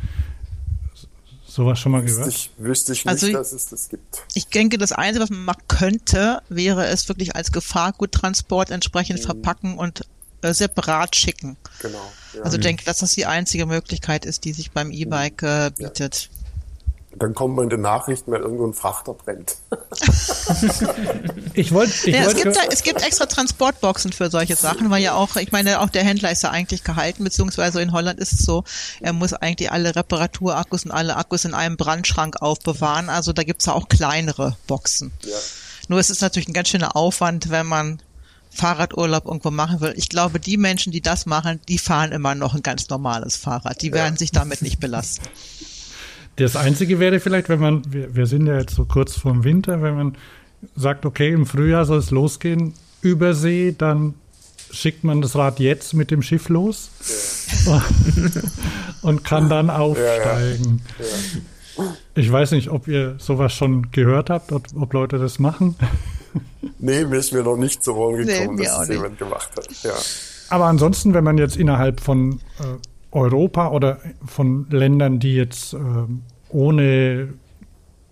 sowas 1.54 1.78
schon 1.78 1.92
mal 1.92 2.02
wüsste 2.02 2.18
gehört? 2.18 2.34
Ich, 2.34 2.50
wüsste 2.58 2.92
ich 2.92 3.04
nicht, 3.04 3.10
also 3.10 3.26
ich, 3.26 3.32
dass 3.32 3.52
es 3.52 3.66
das 3.66 3.88
gibt. 3.88 4.22
Ich 4.34 4.48
denke, 4.48 4.76
das 4.76 4.92
Einzige, 4.92 5.22
was 5.22 5.30
man 5.30 5.44
machen 5.44 5.62
könnte, 5.68 6.42
wäre 6.48 6.86
es 6.86 7.08
wirklich 7.08 7.36
als 7.36 7.52
Gefahrguttransport 7.52 8.70
entsprechend 8.70 9.20
mhm. 9.20 9.24
verpacken 9.24 9.78
und 9.78 10.02
äh, 10.42 10.52
separat 10.52 11.14
schicken. 11.16 11.56
Genau. 11.80 12.12
Ja. 12.34 12.42
Also 12.42 12.56
ich 12.58 12.62
denke, 12.62 12.84
dass 12.84 12.98
das 12.98 13.12
die 13.12 13.26
einzige 13.26 13.66
Möglichkeit 13.66 14.26
ist, 14.26 14.44
die 14.44 14.52
sich 14.52 14.72
beim 14.72 14.90
E-Bike 14.90 15.42
äh, 15.42 15.70
bietet. 15.76 16.28
Dann 17.18 17.34
kommt 17.34 17.56
man 17.56 17.64
in 17.64 17.70
den 17.70 17.80
Nachrichten, 17.80 18.32
weil 18.32 18.40
irgendwo 18.40 18.66
ein 18.66 18.74
Frachter 18.74 19.14
brennt. 19.14 19.56
ich 21.54 21.72
wollte. 21.72 21.92
Ich 22.08 22.14
ja, 22.14 22.24
wollt 22.24 22.36
es, 22.36 22.42
gibt 22.42 22.58
es 22.72 22.82
gibt 22.82 23.02
extra 23.02 23.26
Transportboxen 23.26 24.12
für 24.12 24.30
solche 24.30 24.56
Sachen, 24.56 24.90
weil 24.90 25.02
ja 25.02 25.14
auch, 25.14 25.36
ich 25.36 25.52
meine, 25.52 25.80
auch 25.80 25.88
der 25.88 26.04
Händler 26.04 26.30
ist 26.30 26.42
ja 26.42 26.50
eigentlich 26.50 26.84
gehalten, 26.84 27.24
beziehungsweise 27.24 27.80
in 27.82 27.92
Holland 27.92 28.18
ist 28.18 28.32
es 28.32 28.40
so, 28.40 28.64
er 29.00 29.12
muss 29.12 29.32
eigentlich 29.32 29.70
alle 29.70 29.94
Reparaturakkus 29.94 30.84
und 30.84 30.90
alle 30.90 31.16
Akkus 31.16 31.44
in 31.44 31.54
einem 31.54 31.76
Brandschrank 31.76 32.42
aufbewahren. 32.42 33.08
Also 33.08 33.32
da 33.32 33.44
gibt 33.44 33.60
es 33.60 33.66
ja 33.66 33.74
auch 33.74 33.88
kleinere 33.88 34.56
Boxen. 34.66 35.12
Ja. 35.22 35.36
Nur 35.88 36.00
es 36.00 36.10
ist 36.10 36.22
natürlich 36.22 36.48
ein 36.48 36.54
ganz 36.54 36.68
schöner 36.68 36.96
Aufwand, 36.96 37.50
wenn 37.50 37.66
man 37.66 38.00
Fahrradurlaub 38.54 39.26
irgendwo 39.26 39.50
machen 39.50 39.80
will. 39.80 39.94
Ich 39.96 40.08
glaube, 40.08 40.38
die 40.38 40.56
Menschen, 40.56 40.92
die 40.92 41.00
das 41.00 41.26
machen, 41.26 41.60
die 41.68 41.78
fahren 41.78 42.12
immer 42.12 42.34
noch 42.34 42.54
ein 42.54 42.62
ganz 42.62 42.88
normales 42.88 43.36
Fahrrad. 43.36 43.82
Die 43.82 43.92
werden 43.92 44.14
ja. 44.14 44.18
sich 44.18 44.30
damit 44.30 44.62
nicht 44.62 44.80
belasten. 44.80 45.26
Das 46.36 46.56
Einzige 46.56 46.98
wäre 46.98 47.20
vielleicht, 47.20 47.48
wenn 47.48 47.60
man, 47.60 47.82
wir, 47.92 48.14
wir 48.14 48.26
sind 48.26 48.46
ja 48.46 48.58
jetzt 48.58 48.74
so 48.74 48.84
kurz 48.84 49.16
vorm 49.16 49.44
Winter, 49.44 49.82
wenn 49.82 49.94
man 49.94 50.16
sagt, 50.74 51.06
okay, 51.06 51.30
im 51.32 51.46
Frühjahr 51.46 51.84
soll 51.84 51.98
es 51.98 52.10
losgehen 52.10 52.74
über 53.02 53.34
See, 53.34 53.74
dann 53.76 54.14
schickt 54.70 55.04
man 55.04 55.20
das 55.20 55.36
Rad 55.36 55.60
jetzt 55.60 55.94
mit 55.94 56.10
dem 56.10 56.22
Schiff 56.22 56.48
los 56.48 56.90
ja. 57.66 57.84
und 59.02 59.24
kann 59.24 59.48
dann 59.48 59.70
aufsteigen. 59.70 60.82
Ja, 60.98 61.84
ja. 61.84 61.96
Ich 62.14 62.30
weiß 62.30 62.52
nicht, 62.52 62.70
ob 62.70 62.88
ihr 62.88 63.16
sowas 63.18 63.52
schon 63.52 63.90
gehört 63.90 64.30
habt, 64.30 64.52
ob, 64.52 64.66
ob 64.74 64.92
Leute 64.92 65.18
das 65.18 65.38
machen. 65.38 65.76
Nee, 66.80 67.04
mir 67.04 67.18
ist 67.18 67.32
mir 67.32 67.44
noch 67.44 67.56
nicht 67.56 67.84
zu 67.84 67.94
Ohren 67.94 68.26
gekommen, 68.26 68.56
nee, 68.56 68.64
dass 68.64 68.82
es 68.82 68.88
jemand 68.88 69.16
gemacht 69.18 69.50
hat. 69.56 69.68
Aber 70.50 70.66
ansonsten, 70.66 71.14
wenn 71.14 71.22
man 71.22 71.38
jetzt 71.38 71.56
innerhalb 71.56 72.00
von 72.00 72.40
äh, 72.58 72.64
Europa 73.14 73.70
oder 73.70 73.98
von 74.26 74.66
Ländern, 74.70 75.20
die 75.20 75.34
jetzt 75.34 75.72
äh, 75.72 75.78
ohne, 76.50 77.34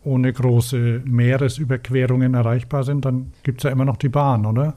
ohne 0.04 0.32
große 0.32 1.02
Meeresüberquerungen 1.04 2.34
erreichbar 2.34 2.84
sind, 2.84 3.04
dann 3.04 3.32
gibt 3.42 3.60
es 3.60 3.64
ja 3.64 3.70
immer 3.70 3.84
noch 3.84 3.96
die 3.96 4.08
Bahn, 4.08 4.46
oder? 4.46 4.74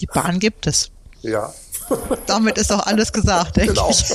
Die 0.00 0.06
Bahn 0.06 0.38
gibt 0.38 0.66
es. 0.66 0.90
Ja. 1.22 1.52
Damit 2.26 2.58
ist 2.58 2.72
auch 2.72 2.86
alles 2.86 3.12
gesagt, 3.12 3.56
denke 3.56 3.74
genau. 3.74 3.90
ich. 3.90 4.04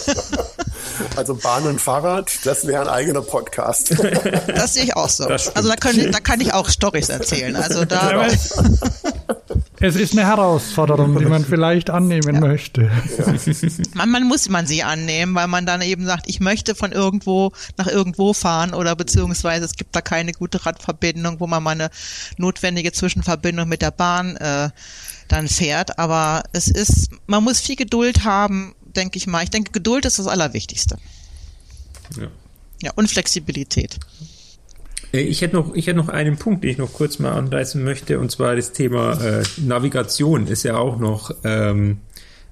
Also 1.16 1.36
Bahn 1.36 1.64
und 1.68 1.80
Fahrrad, 1.80 2.32
das 2.44 2.66
wäre 2.66 2.82
ein 2.82 2.88
eigener 2.88 3.22
Podcast. 3.22 3.96
Das 4.48 4.74
sehe 4.74 4.84
ich 4.84 4.96
auch 4.96 5.10
so. 5.10 5.26
Also 5.26 5.52
da, 5.52 5.76
können, 5.76 6.12
da 6.12 6.20
kann 6.20 6.42
ich 6.42 6.54
auch 6.54 6.70
Stories 6.70 7.10
erzählen. 7.10 7.56
Also 7.56 7.86
da. 7.86 8.28
Es 9.80 9.96
ist 9.96 10.14
eine 10.14 10.26
Herausforderung, 10.26 11.18
die 11.20 11.26
man 11.26 11.46
vielleicht 11.46 11.90
annehmen 11.90 12.36
ja. 12.36 12.42
möchte. 12.42 12.90
Ja. 13.96 14.06
Man, 14.06 14.24
muss 14.24 14.50
man 14.50 14.66
sie 14.66 14.84
annehmen, 14.84 15.36
weil 15.36 15.48
man 15.48 15.66
dann 15.66 15.82
eben 15.82 16.06
sagt, 16.06 16.28
ich 16.28 16.40
möchte 16.40 16.74
von 16.74 16.92
irgendwo 16.92 17.52
nach 17.78 17.88
irgendwo 17.88 18.34
fahren 18.34 18.74
oder 18.74 18.96
beziehungsweise 18.96 19.66
es 19.66 19.76
gibt 19.76 19.96
da 19.96 20.02
keine 20.02 20.32
gute 20.32 20.66
Radverbindung, 20.66 21.40
wo 21.40 21.48
man 21.48 21.62
mal 21.62 21.72
eine 21.72 21.90
notwendige 22.38 22.92
Zwischenverbindung 22.92 23.68
mit 23.68 23.82
der 23.82 23.92
Bahn 23.92 24.36
äh, 24.38 24.70
dann 25.28 25.48
fährt. 25.48 26.00
Aber 26.00 26.44
es 26.54 26.68
ist, 26.68 27.10
man 27.28 27.44
muss 27.44 27.60
viel 27.60 27.76
Geduld 27.76 28.24
haben, 28.24 28.74
denke 28.96 29.18
ich 29.18 29.28
mal. 29.28 29.44
Ich 29.44 29.52
denke, 29.52 29.72
Geduld 29.72 30.06
ist 30.06 30.18
das 30.20 30.28
Allerwichtigste. 30.28 30.98
Ja. 32.20 32.28
Ja, 32.82 32.92
und 32.96 33.10
Flexibilität. 33.10 34.00
Äh, 35.14 35.22
ich 35.22 35.42
hätte 35.42 35.56
noch, 35.56 35.74
ich 35.76 35.88
hätte 35.88 35.98
noch 35.98 36.10
einen 36.10 36.38
Punkt, 36.38 36.64
den 36.64 36.72
ich 36.72 36.78
noch 36.78 36.94
kurz 36.94 37.20
mal 37.20 37.32
anreißen 37.32 37.84
möchte, 37.84 38.20
und 38.20 38.32
zwar 38.32 38.56
das 38.56 38.72
Thema 38.72 39.14
äh, 39.14 39.44
Navigation 39.58 40.48
ist 40.48 40.64
ja 40.64 40.78
auch 40.78 40.98
noch 40.98 41.32
ähm, 41.44 41.98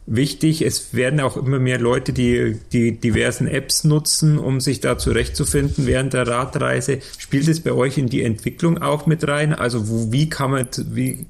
wichtig. 0.06 0.62
Es 0.62 0.93
werden 0.93 1.20
auch 1.20 1.38
immer 1.38 1.60
mehr 1.60 1.80
Leute, 1.80 2.14
die 2.14 2.58
die 2.72 2.99
diversen 2.99 3.47
Apps 3.47 3.84
nutzen, 3.84 4.38
um 4.38 4.60
sich 4.60 4.80
da 4.80 4.97
zurechtzufinden 4.97 5.88
während 5.88 6.14
der 6.14 6.28
Radreise. 6.28 6.99
Spielt 7.18 7.47
es 7.47 7.62
bei 7.62 7.72
euch 7.72 7.97
in 7.97 8.08
die 8.08 8.24
Entwicklung 8.24 8.82
auch 8.82 9.06
mit 9.06 9.28
rein? 9.28 9.53
Also 9.53 9.89
wo, 9.89 10.12
wie 10.12 10.30
kann 10.30 10.51
man, 10.51 10.68
wie 10.91 11.26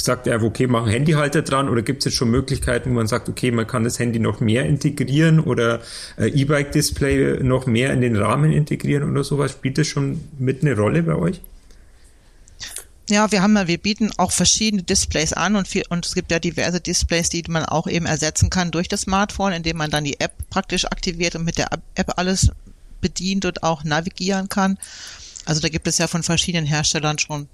sagt 0.00 0.26
er, 0.26 0.42
okay, 0.42 0.66
machen 0.66 0.90
Handyhalter 0.90 1.42
dran 1.42 1.68
oder 1.68 1.82
gibt 1.82 2.00
es 2.00 2.06
jetzt 2.06 2.14
schon 2.14 2.30
Möglichkeiten, 2.30 2.90
wo 2.90 2.94
man 2.94 3.08
sagt, 3.08 3.28
okay, 3.28 3.50
man 3.50 3.66
kann 3.66 3.84
das 3.84 3.98
Handy 3.98 4.20
noch 4.20 4.40
mehr 4.40 4.64
integrieren 4.64 5.40
oder 5.40 5.80
äh, 6.16 6.28
E-Bike-Display 6.28 7.42
noch 7.42 7.66
mehr 7.66 7.92
in 7.92 8.00
den 8.00 8.16
Rahmen 8.16 8.52
integrieren 8.52 9.10
oder 9.10 9.24
sowas? 9.24 9.52
Spielt 9.52 9.78
das 9.78 9.88
schon 9.88 10.20
mit 10.38 10.62
eine 10.62 10.76
Rolle 10.76 11.02
bei 11.02 11.16
euch? 11.16 11.40
Ja, 13.10 13.32
wir 13.32 13.42
haben 13.42 13.56
ja, 13.56 13.66
wir 13.66 13.78
bieten 13.78 14.10
auch 14.18 14.32
verschiedene 14.32 14.82
Displays 14.82 15.32
an 15.32 15.56
und, 15.56 15.66
viel, 15.66 15.82
und 15.88 16.04
es 16.04 16.14
gibt 16.14 16.30
ja 16.30 16.38
diverse 16.38 16.80
Displays, 16.80 17.30
die 17.30 17.42
man 17.48 17.64
auch 17.64 17.86
eben 17.86 18.04
ersetzen 18.04 18.50
kann 18.50 18.70
durch 18.70 18.86
das 18.86 19.02
Smartphone, 19.02 19.52
indem 19.52 19.78
man 19.78 19.90
dann 19.90 20.04
die 20.04 20.20
App 20.20 20.32
praktisch 20.50 20.84
aktiviert 20.84 21.34
und 21.34 21.44
mit 21.44 21.56
der 21.56 21.70
App 21.94 22.18
alles 22.18 22.50
bedient 23.00 23.46
und 23.46 23.62
auch 23.62 23.82
navigieren 23.82 24.48
kann. 24.48 24.78
Also 25.46 25.60
da 25.62 25.70
gibt 25.70 25.86
es 25.86 25.96
ja 25.96 26.06
von 26.06 26.22
verschiedenen 26.22 26.66
Herstellern 26.66 27.18
schon 27.18 27.48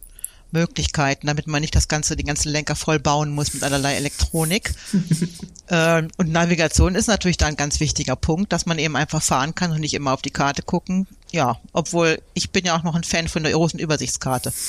Möglichkeiten, 0.55 1.26
damit 1.26 1.46
man 1.46 1.61
nicht 1.61 1.74
das 1.74 1.88
ganze, 1.88 2.16
den 2.16 2.26
ganzen 2.26 2.48
Lenker 2.48 2.76
voll 2.76 2.98
bauen 2.98 3.30
muss 3.30 3.52
mit 3.52 3.62
allerlei 3.62 3.96
Elektronik. 3.96 4.72
ähm, 5.68 6.09
und 6.16 6.32
Navigation 6.32 6.94
ist 6.94 7.09
natürlich 7.09 7.36
da 7.36 7.46
ein 7.46 7.57
ganz 7.57 7.80
wichtiger 7.80 8.16
Punkt, 8.16 8.52
dass 8.52 8.64
man 8.64 8.78
eben 8.78 8.96
einfach 8.96 9.22
fahren 9.22 9.55
kann 9.55 9.72
und 9.72 9.80
nicht 9.80 9.92
immer 9.92 10.14
auf 10.14 10.22
die 10.22 10.30
Karte 10.30 10.62
gucken. 10.62 11.07
Ja, 11.32 11.59
obwohl 11.72 12.22
ich 12.32 12.50
bin 12.52 12.64
ja 12.64 12.78
auch 12.78 12.84
noch 12.84 12.94
ein 12.94 13.05
Fan 13.05 13.28
von 13.28 13.42
der 13.42 13.52
großen 13.52 13.78
Übersichtskarte. 13.78 14.52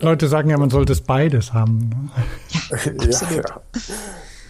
Leute 0.00 0.28
sagen 0.28 0.50
ja, 0.50 0.58
man 0.58 0.70
sollte 0.70 0.92
es 0.92 1.00
beides 1.00 1.52
haben. 1.52 1.88
Ne? 1.88 2.10
Ja, 2.48 2.60
absolut. 3.06 3.48
Ja, 3.48 3.60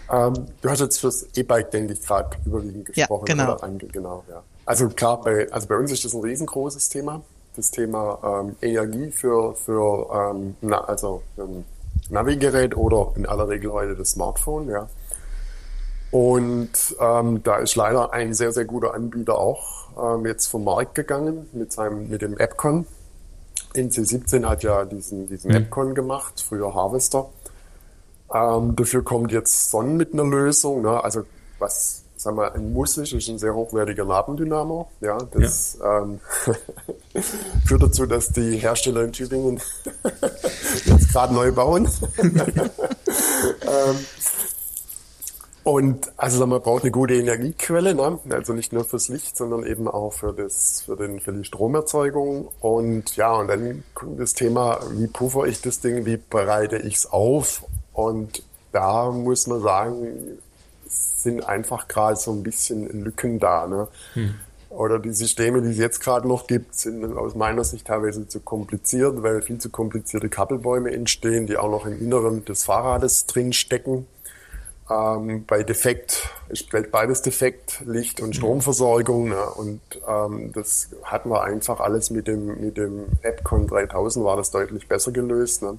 ja. 0.09 0.27
Ähm, 0.27 0.47
du 0.61 0.69
hast 0.69 0.79
jetzt 0.79 0.99
fürs 0.99 1.27
E-Bike, 1.35 1.71
denke 1.71 1.93
ich, 1.93 2.01
gerade 2.01 2.37
überwiegend 2.45 2.85
gesprochen. 2.85 3.25
Ja, 3.27 3.57
genau. 3.57 3.77
genau 3.91 4.23
ja. 4.29 4.43
Also 4.65 4.89
klar, 4.89 5.21
bei, 5.21 5.51
also 5.51 5.67
bei 5.67 5.77
uns 5.77 5.91
ist 5.91 6.05
das 6.05 6.13
ein 6.13 6.21
riesengroßes 6.21 6.89
Thema. 6.89 7.21
Das 7.57 7.71
Thema 7.71 8.19
ähm, 8.23 8.55
Energie 8.61 9.09
für, 9.09 9.55
für 9.55 10.09
ähm, 10.13 10.55
na, 10.61 10.79
also 10.81 11.23
ein 11.37 11.65
Navigerät 12.07 12.77
oder 12.77 13.13
in 13.15 13.25
aller 13.25 13.49
Regel 13.49 13.71
heute 13.71 13.95
das 13.95 14.11
Smartphone, 14.11 14.69
ja. 14.69 14.87
Und 16.11 16.69
ähm, 16.99 17.41
da 17.41 17.57
ist 17.57 17.75
leider 17.75 18.13
ein 18.13 18.35
sehr, 18.35 18.51
sehr 18.51 18.65
guter 18.65 18.93
Anbieter 18.93 19.39
auch 19.39 19.87
ähm, 19.97 20.27
jetzt 20.27 20.45
vom 20.45 20.65
Markt 20.65 20.93
gegangen 20.93 21.49
mit 21.51 21.73
seinem, 21.73 22.07
mit 22.09 22.21
dem 22.21 22.39
AppCon. 22.39 22.85
NC17 23.73 24.45
hat 24.45 24.61
ja 24.61 24.85
diesen, 24.85 25.27
diesen 25.27 25.49
mhm. 25.49 25.57
AppCon 25.57 25.95
gemacht, 25.95 26.39
früher 26.39 26.75
Harvester. 26.75 27.27
Ähm, 28.31 28.75
dafür 28.75 29.03
kommt 29.03 29.31
jetzt 29.31 29.71
Sonnen 29.71 29.97
mit 29.97 30.13
einer 30.13 30.25
Lösung, 30.25 30.83
ne? 30.83 31.03
also 31.03 31.23
was 31.57 32.03
sagen 32.17 32.37
wir, 32.37 32.53
ein 32.53 32.73
Muss 32.73 32.97
ist, 32.97 33.13
ein 33.13 33.37
sehr 33.37 33.53
hochwertiger 33.53 34.05
Nabendynamo. 34.05 34.89
Ja, 35.01 35.17
das 35.17 35.77
ja. 35.79 36.01
Ähm, 36.01 36.19
führt 37.65 37.83
dazu, 37.83 38.05
dass 38.05 38.29
die 38.29 38.57
Hersteller 38.57 39.03
in 39.03 39.13
Tübingen 39.13 39.61
jetzt 40.85 41.11
gerade 41.11 41.33
neu 41.33 41.51
bauen. 41.51 41.89
ähm, 42.21 43.95
und 45.63 46.13
also 46.15 46.47
man 46.47 46.61
braucht 46.61 46.83
eine 46.83 46.91
gute 46.91 47.15
Energiequelle, 47.15 47.93
ne? 47.93 48.19
also 48.29 48.53
nicht 48.53 48.71
nur 48.71 48.85
fürs 48.85 49.09
Licht, 49.09 49.35
sondern 49.35 49.65
eben 49.65 49.89
auch 49.89 50.13
für 50.13 50.31
das, 50.31 50.83
für 50.85 50.95
den, 50.95 51.19
für 51.19 51.33
die 51.33 51.43
Stromerzeugung. 51.43 52.47
Und 52.61 53.17
ja, 53.17 53.33
und 53.33 53.49
dann 53.49 53.83
kommt 53.93 54.17
das 54.17 54.33
Thema, 54.33 54.79
wie 54.91 55.07
puffer 55.07 55.43
ich 55.43 55.61
das 55.61 55.81
Ding, 55.81 56.05
wie 56.05 56.15
bereite 56.15 56.77
ich 56.77 56.95
es 56.95 57.11
auf? 57.11 57.65
Und 57.91 58.43
da 58.71 59.11
muss 59.11 59.47
man 59.47 59.61
sagen, 59.61 60.39
sind 61.27 61.45
einfach 61.45 61.89
gerade 61.89 62.15
so 62.15 62.31
ein 62.31 62.41
bisschen 62.41 63.03
Lücken 63.03 63.37
da. 63.37 63.67
Ne? 63.67 63.89
Hm. 64.13 64.35
Oder 64.69 64.97
die 64.99 65.11
Systeme, 65.11 65.61
die 65.61 65.71
es 65.71 65.77
jetzt 65.77 65.99
gerade 65.99 66.25
noch 66.25 66.47
gibt, 66.47 66.73
sind 66.75 67.03
aus 67.17 67.35
meiner 67.35 67.65
Sicht 67.65 67.87
teilweise 67.87 68.27
zu 68.29 68.39
kompliziert, 68.39 69.23
weil 69.23 69.41
viel 69.41 69.57
zu 69.57 69.69
komplizierte 69.69 70.29
Kabelbäume 70.29 70.91
entstehen, 70.91 71.47
die 71.47 71.57
auch 71.57 71.69
noch 71.69 71.85
im 71.85 71.99
Inneren 71.99 72.45
des 72.45 72.63
Fahrrades 72.63 73.25
drin 73.25 73.51
stecken. 73.51 74.07
Ähm, 74.89 75.43
bei 75.45 75.63
Defekt 75.63 76.29
ist 76.47 76.69
beides 76.91 77.21
defekt, 77.21 77.81
Licht- 77.85 78.21
und 78.21 78.27
hm. 78.27 78.33
Stromversorgung. 78.33 79.29
Ne? 79.29 79.45
Und 79.57 79.81
ähm, 80.07 80.53
das 80.53 80.91
hatten 81.03 81.29
wir 81.29 81.43
einfach 81.43 81.81
alles 81.81 82.09
mit 82.09 82.27
dem, 82.27 82.61
mit 82.61 82.77
dem 82.77 83.05
AppCon 83.21 83.67
3000 83.67 84.23
war 84.23 84.37
das 84.37 84.51
deutlich 84.51 84.87
besser 84.87 85.11
gelöst. 85.11 85.61
Ne? 85.61 85.77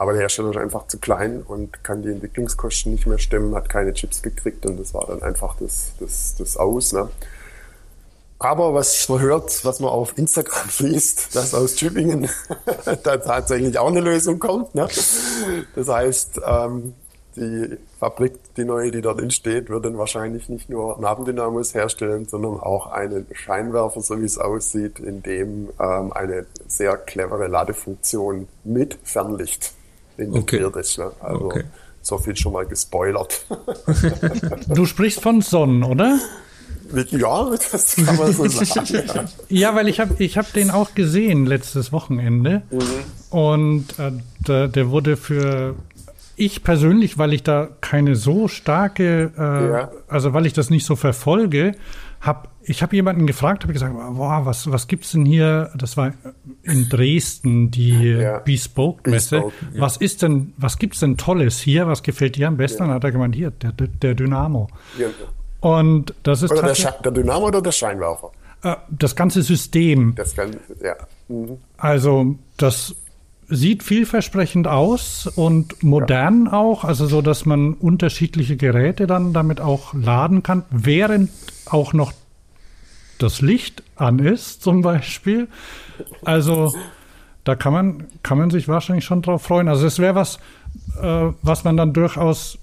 Aber 0.00 0.12
der 0.14 0.22
Hersteller 0.22 0.48
ist 0.48 0.56
einfach 0.56 0.86
zu 0.86 0.98
klein 0.98 1.42
und 1.46 1.84
kann 1.84 2.00
die 2.00 2.08
Entwicklungskosten 2.08 2.90
nicht 2.92 3.06
mehr 3.06 3.18
stemmen, 3.18 3.54
hat 3.54 3.68
keine 3.68 3.92
Chips 3.92 4.22
gekriegt 4.22 4.64
und 4.64 4.80
das 4.80 4.94
war 4.94 5.04
dann 5.06 5.22
einfach 5.22 5.56
das, 5.56 5.92
das, 6.00 6.36
das 6.38 6.56
Aus. 6.56 6.94
Ne? 6.94 7.10
Aber 8.38 8.72
was 8.72 9.06
man 9.10 9.20
hört, 9.20 9.62
was 9.62 9.78
man 9.78 9.90
auf 9.90 10.16
Instagram 10.16 10.70
liest, 10.78 11.36
dass 11.36 11.52
aus 11.52 11.74
Tübingen 11.74 12.30
da 13.02 13.18
tatsächlich 13.18 13.78
auch 13.78 13.88
eine 13.88 14.00
Lösung 14.00 14.38
kommt. 14.38 14.74
Ne? 14.74 14.88
Das 15.74 15.88
heißt, 15.88 16.40
ähm, 16.46 16.94
die 17.36 17.76
Fabrik, 17.98 18.54
die 18.56 18.64
neue, 18.64 18.92
die 18.92 19.02
dort 19.02 19.20
entsteht, 19.20 19.68
wird 19.68 19.84
dann 19.84 19.98
wahrscheinlich 19.98 20.48
nicht 20.48 20.70
nur 20.70 20.98
Nabendynamos 20.98 21.74
herstellen, 21.74 22.26
sondern 22.26 22.58
auch 22.58 22.86
einen 22.86 23.26
Scheinwerfer, 23.32 24.00
so 24.00 24.18
wie 24.18 24.24
es 24.24 24.38
aussieht, 24.38 24.98
in 24.98 25.22
dem 25.22 25.68
ähm, 25.78 26.10
eine 26.14 26.46
sehr 26.68 26.96
clevere 26.96 27.48
Ladefunktion 27.48 28.48
mit 28.64 28.96
Fernlicht 29.04 29.74
integriert 30.16 30.68
okay. 30.68 30.80
ist. 30.80 30.98
Ne? 30.98 31.10
Also 31.20 31.44
okay. 31.46 31.64
so 32.02 32.18
viel 32.18 32.36
schon 32.36 32.52
mal 32.52 32.66
gespoilert. 32.66 33.44
du 34.68 34.86
sprichst 34.86 35.20
von 35.20 35.40
Sonnen, 35.40 35.82
oder? 35.82 36.18
Ja, 37.10 37.50
das 37.72 37.96
kann 37.96 38.16
man 38.16 38.32
so 38.32 38.46
sagen. 38.48 38.86
ja. 38.92 39.24
ja, 39.48 39.74
weil 39.74 39.88
ich 39.88 40.00
habe 40.00 40.14
ich 40.18 40.36
hab 40.36 40.52
den 40.52 40.70
auch 40.70 40.94
gesehen 40.94 41.46
letztes 41.46 41.92
Wochenende. 41.92 42.62
Mhm. 42.70 43.38
Und 43.38 43.98
äh, 43.98 44.12
der, 44.46 44.68
der, 44.68 44.90
wurde 44.90 45.16
für 45.16 45.76
ich 46.36 46.64
persönlich, 46.64 47.18
weil 47.18 47.32
ich 47.32 47.42
da 47.42 47.68
keine 47.80 48.16
so 48.16 48.48
starke, 48.48 49.30
äh, 49.38 49.70
ja. 49.70 49.92
also 50.08 50.32
weil 50.32 50.46
ich 50.46 50.52
das 50.52 50.70
nicht 50.70 50.84
so 50.84 50.96
verfolge, 50.96 51.74
habe 52.20 52.48
ich 52.62 52.82
habe 52.82 52.94
jemanden 52.94 53.26
gefragt, 53.26 53.62
habe 53.62 53.72
gesagt, 53.72 53.94
boah, 53.94 54.44
was 54.44 54.70
was 54.70 54.86
gibt's 54.86 55.12
denn 55.12 55.24
hier? 55.24 55.70
Das 55.74 55.96
war 55.96 56.12
in 56.62 56.88
Dresden 56.88 57.70
die 57.70 58.10
ja. 58.10 58.38
Bespoke 58.40 59.10
Messe. 59.10 59.36
Bespoke, 59.36 59.54
ja. 59.72 59.80
Was 59.80 59.96
ist 59.96 60.22
denn, 60.22 60.52
was 60.58 60.78
gibt's 60.78 61.00
denn 61.00 61.16
Tolles 61.16 61.58
hier? 61.60 61.86
Was 61.86 62.02
gefällt 62.02 62.36
dir 62.36 62.48
am 62.48 62.58
besten? 62.58 62.86
Ja. 62.86 62.94
hat 62.94 63.04
er 63.04 63.12
gemeint, 63.12 63.34
hier 63.34 63.50
der 63.50 63.72
der 63.72 64.14
Dynamo. 64.14 64.68
Und 65.60 66.14
das 66.22 66.42
ist 66.42 66.50
oder 66.52 66.72
der, 66.72 66.92
der, 66.92 67.12
Dynamo 67.12 67.46
oder 67.46 67.62
der 67.62 67.72
Scheinwerfer? 67.72 68.30
Äh, 68.62 68.76
das 68.90 69.16
ganze 69.16 69.42
System. 69.42 70.14
Das 70.14 70.34
ganze, 70.34 70.58
ja. 70.82 70.96
Mhm. 71.28 71.58
Also 71.78 72.36
das 72.56 72.94
sieht 73.50 73.82
vielversprechend 73.82 74.66
aus 74.66 75.26
und 75.26 75.82
modern 75.82 76.46
ja. 76.46 76.52
auch, 76.52 76.84
also 76.84 77.06
so, 77.06 77.20
dass 77.20 77.44
man 77.44 77.74
unterschiedliche 77.74 78.56
Geräte 78.56 79.06
dann 79.06 79.32
damit 79.32 79.60
auch 79.60 79.92
laden 79.92 80.42
kann, 80.42 80.62
während 80.70 81.30
auch 81.66 81.92
noch 81.92 82.12
das 83.18 83.42
Licht 83.42 83.82
an 83.96 84.18
ist, 84.20 84.62
zum 84.62 84.82
Beispiel. 84.82 85.48
Also 86.24 86.72
da 87.44 87.56
kann 87.56 87.72
man, 87.72 88.06
kann 88.22 88.38
man 88.38 88.50
sich 88.50 88.68
wahrscheinlich 88.68 89.04
schon 89.04 89.22
drauf 89.22 89.42
freuen. 89.42 89.68
Also 89.68 89.86
es 89.86 89.98
wäre 89.98 90.14
was, 90.14 90.38
äh, 91.02 91.32
was 91.42 91.64
man 91.64 91.76
dann 91.76 91.92
durchaus 91.92 92.59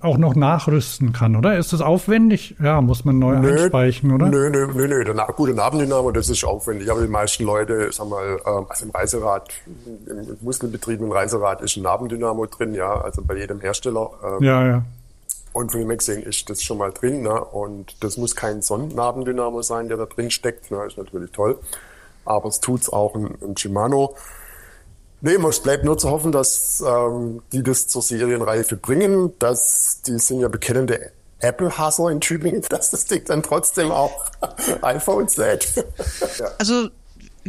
auch 0.00 0.18
noch 0.18 0.34
nachrüsten 0.34 1.12
kann, 1.12 1.36
oder? 1.36 1.58
Ist 1.58 1.72
das 1.72 1.80
aufwendig? 1.80 2.56
Ja, 2.62 2.80
muss 2.80 3.04
man 3.04 3.18
neu 3.18 3.38
nö, 3.38 3.52
einspeichen, 3.52 4.12
oder? 4.12 4.26
Nö, 4.28 4.50
nö, 4.50 4.66
nö, 4.72 4.86
nö. 4.88 5.04
Der 5.04 5.14
gute 5.36 5.54
Nabendynamo, 5.54 6.10
das 6.10 6.28
ist 6.28 6.44
aufwendig. 6.44 6.90
Aber 6.90 7.00
die 7.00 7.08
meisten 7.08 7.44
Leute, 7.44 7.90
sag 7.92 8.08
mal, 8.08 8.38
ähm, 8.46 8.66
also 8.68 8.84
im 8.84 8.90
Reiserad, 8.90 9.48
im 9.86 10.36
Muskelbetrieb 10.40 11.00
im 11.00 11.12
Reiserad 11.12 11.62
ist 11.62 11.76
ein 11.76 11.82
Nabendynamo 11.82 12.46
drin, 12.46 12.74
ja, 12.74 13.00
also 13.00 13.22
bei 13.22 13.36
jedem 13.36 13.60
Hersteller. 13.60 14.10
Ähm, 14.22 14.44
ja, 14.44 14.66
ja. 14.66 14.82
Und 15.52 15.72
von 15.72 15.80
dem 15.80 15.88
gesehen 15.96 16.22
ist 16.22 16.48
das 16.50 16.62
schon 16.62 16.78
mal 16.78 16.92
drin, 16.92 17.22
ne? 17.22 17.44
Und 17.44 17.96
das 18.04 18.16
muss 18.16 18.36
kein 18.36 18.62
Sonnennabendynamo 18.62 19.62
sein, 19.62 19.88
der 19.88 19.96
da 19.96 20.06
drin 20.06 20.30
steckt, 20.30 20.70
ne? 20.70 20.84
Ist 20.86 20.98
natürlich 20.98 21.32
toll. 21.32 21.58
Aber 22.24 22.48
es 22.48 22.60
tut's 22.60 22.90
auch 22.90 23.14
ein, 23.14 23.34
ein 23.42 23.56
Shimano. 23.56 24.14
Nee, 25.20 25.34
es 25.34 25.60
bleibt 25.60 25.84
nur 25.84 25.98
zu 25.98 26.10
hoffen, 26.10 26.30
dass 26.30 26.82
ähm, 26.86 27.42
die 27.52 27.62
das 27.62 27.88
zur 27.88 28.02
Serienreife 28.02 28.76
bringen. 28.76 29.32
Dass 29.38 30.02
die 30.06 30.18
sind 30.18 30.40
ja 30.40 30.48
bekennende 30.48 31.10
Apple-Hasser 31.40 32.10
in 32.10 32.20
Tübingen, 32.20 32.62
dass 32.68 32.90
das 32.90 33.04
Ding 33.06 33.24
dann 33.24 33.42
trotzdem 33.42 33.90
auch 33.90 34.26
iPhones 34.82 35.36
lädt. 35.36 35.84
Also 36.58 36.88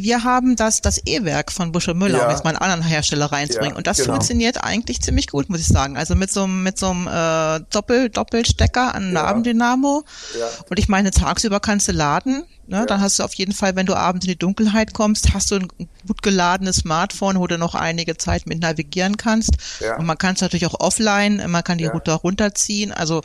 wir 0.02 0.24
haben 0.24 0.56
das, 0.56 0.80
das 0.80 1.00
E-Werk 1.06 1.52
von 1.52 1.72
Busche 1.72 1.94
Müller, 1.94 2.18
ja. 2.18 2.24
um 2.24 2.30
jetzt 2.30 2.44
mal 2.44 2.50
einen 2.50 2.58
anderen 2.58 2.82
Hersteller 2.82 3.26
reinzubringen. 3.26 3.72
Ja, 3.72 3.76
und 3.78 3.86
das 3.86 3.98
genau. 3.98 4.12
funktioniert 4.12 4.62
eigentlich 4.62 5.00
ziemlich 5.00 5.28
gut, 5.28 5.48
muss 5.48 5.60
ich 5.60 5.68
sagen. 5.68 5.96
Also 5.96 6.14
mit 6.14 6.30
so, 6.30 6.46
mit 6.46 6.78
so 6.78 6.90
einem 6.90 7.06
äh, 7.06 7.64
Doppel, 7.70 8.10
Doppelstecker 8.10 8.94
an 8.94 9.06
ja. 9.06 9.22
Nabendynamo. 9.22 10.04
Ja. 10.38 10.46
Und 10.68 10.78
ich 10.78 10.88
meine, 10.88 11.10
tagsüber 11.10 11.60
kannst 11.60 11.88
du 11.88 11.92
laden. 11.92 12.44
Ne? 12.66 12.76
Ja. 12.76 12.86
Dann 12.86 13.00
hast 13.00 13.18
du 13.18 13.24
auf 13.24 13.34
jeden 13.34 13.52
Fall, 13.52 13.74
wenn 13.74 13.86
du 13.86 13.94
abends 13.94 14.26
in 14.26 14.32
die 14.32 14.38
Dunkelheit 14.38 14.94
kommst, 14.94 15.34
hast 15.34 15.50
du 15.50 15.56
ein 15.56 15.68
gut 16.06 16.22
geladenes 16.22 16.76
Smartphone, 16.76 17.38
wo 17.40 17.46
du 17.48 17.58
noch 17.58 17.74
einige 17.74 18.16
Zeit 18.16 18.46
mit 18.46 18.60
navigieren 18.60 19.16
kannst. 19.16 19.50
Ja. 19.80 19.96
Und 19.96 20.06
man 20.06 20.16
kann 20.18 20.34
es 20.34 20.40
natürlich 20.40 20.66
auch 20.66 20.78
offline, 20.78 21.42
man 21.48 21.64
kann 21.64 21.78
die 21.78 21.84
ja. 21.84 21.90
Router 21.90 22.14
runterziehen. 22.14 22.92
Also 22.92 23.22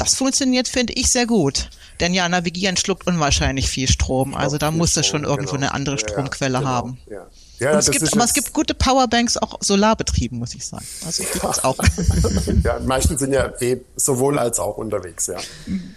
das 0.00 0.14
funktioniert, 0.14 0.68
finde 0.68 0.92
ich, 0.94 1.10
sehr 1.10 1.26
gut. 1.26 1.70
Denn 2.00 2.14
ja, 2.14 2.28
Navigieren 2.28 2.76
schluckt 2.76 3.06
unwahrscheinlich 3.06 3.68
viel 3.68 3.88
Strom. 3.88 4.34
Also 4.34 4.58
da 4.58 4.70
muss 4.70 4.96
es 4.96 5.06
schon 5.06 5.24
irgendwo 5.24 5.56
genau. 5.56 5.66
eine 5.66 5.74
andere 5.74 5.98
Stromquelle 5.98 6.54
ja, 6.54 6.58
genau. 6.60 6.70
haben. 6.70 6.98
Ja. 7.10 7.26
Ja, 7.60 7.78
es 7.78 7.90
gibt, 7.90 8.10
aber 8.10 8.24
es 8.24 8.32
gibt 8.32 8.54
gute 8.54 8.72
Powerbanks 8.72 9.36
auch 9.36 9.58
solarbetrieben, 9.60 10.38
muss 10.38 10.54
ich 10.54 10.66
sagen. 10.66 10.86
Also 11.04 11.24
gibt 11.24 11.44
es 11.44 11.62
auch. 11.62 11.76
ja, 12.64 12.80
meistens 12.86 13.20
sind 13.20 13.34
ja 13.34 13.52
eh 13.60 13.82
sowohl 13.96 14.38
als 14.38 14.58
auch 14.58 14.78
unterwegs, 14.78 15.26
ja. 15.26 15.36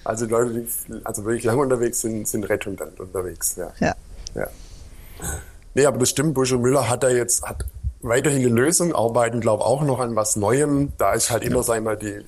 Also 0.03 0.25
Leute, 0.25 0.53
die 0.53 0.93
also 1.05 1.23
wirklich 1.23 1.45
lange 1.45 1.61
unterwegs 1.61 2.01
sind, 2.01 2.27
sind 2.27 2.43
redundant 2.43 2.99
unterwegs, 2.99 3.55
ja. 3.55 3.71
Ja. 3.79 3.95
ja. 4.35 4.47
Nee, 5.73 5.85
aber 5.85 5.99
das 5.99 6.09
stimmt, 6.09 6.33
Busch 6.33 6.51
und 6.51 6.63
Müller 6.63 6.89
hat 6.89 7.03
da 7.03 7.09
jetzt, 7.09 7.43
hat 7.43 7.63
weiterhin 8.01 8.41
eine 8.41 8.49
Lösung, 8.49 8.93
arbeiten, 8.93 9.39
glaube 9.39 9.63
auch 9.63 9.83
noch 9.83 9.99
an 9.99 10.17
was 10.17 10.35
Neuem. 10.35 10.91
Da 10.97 11.13
ist 11.13 11.31
halt 11.31 11.43
immer, 11.43 11.57
ja. 11.57 11.63
sag 11.63 11.77
ich 11.77 11.83
mal, 11.83 11.95
die 11.95 12.25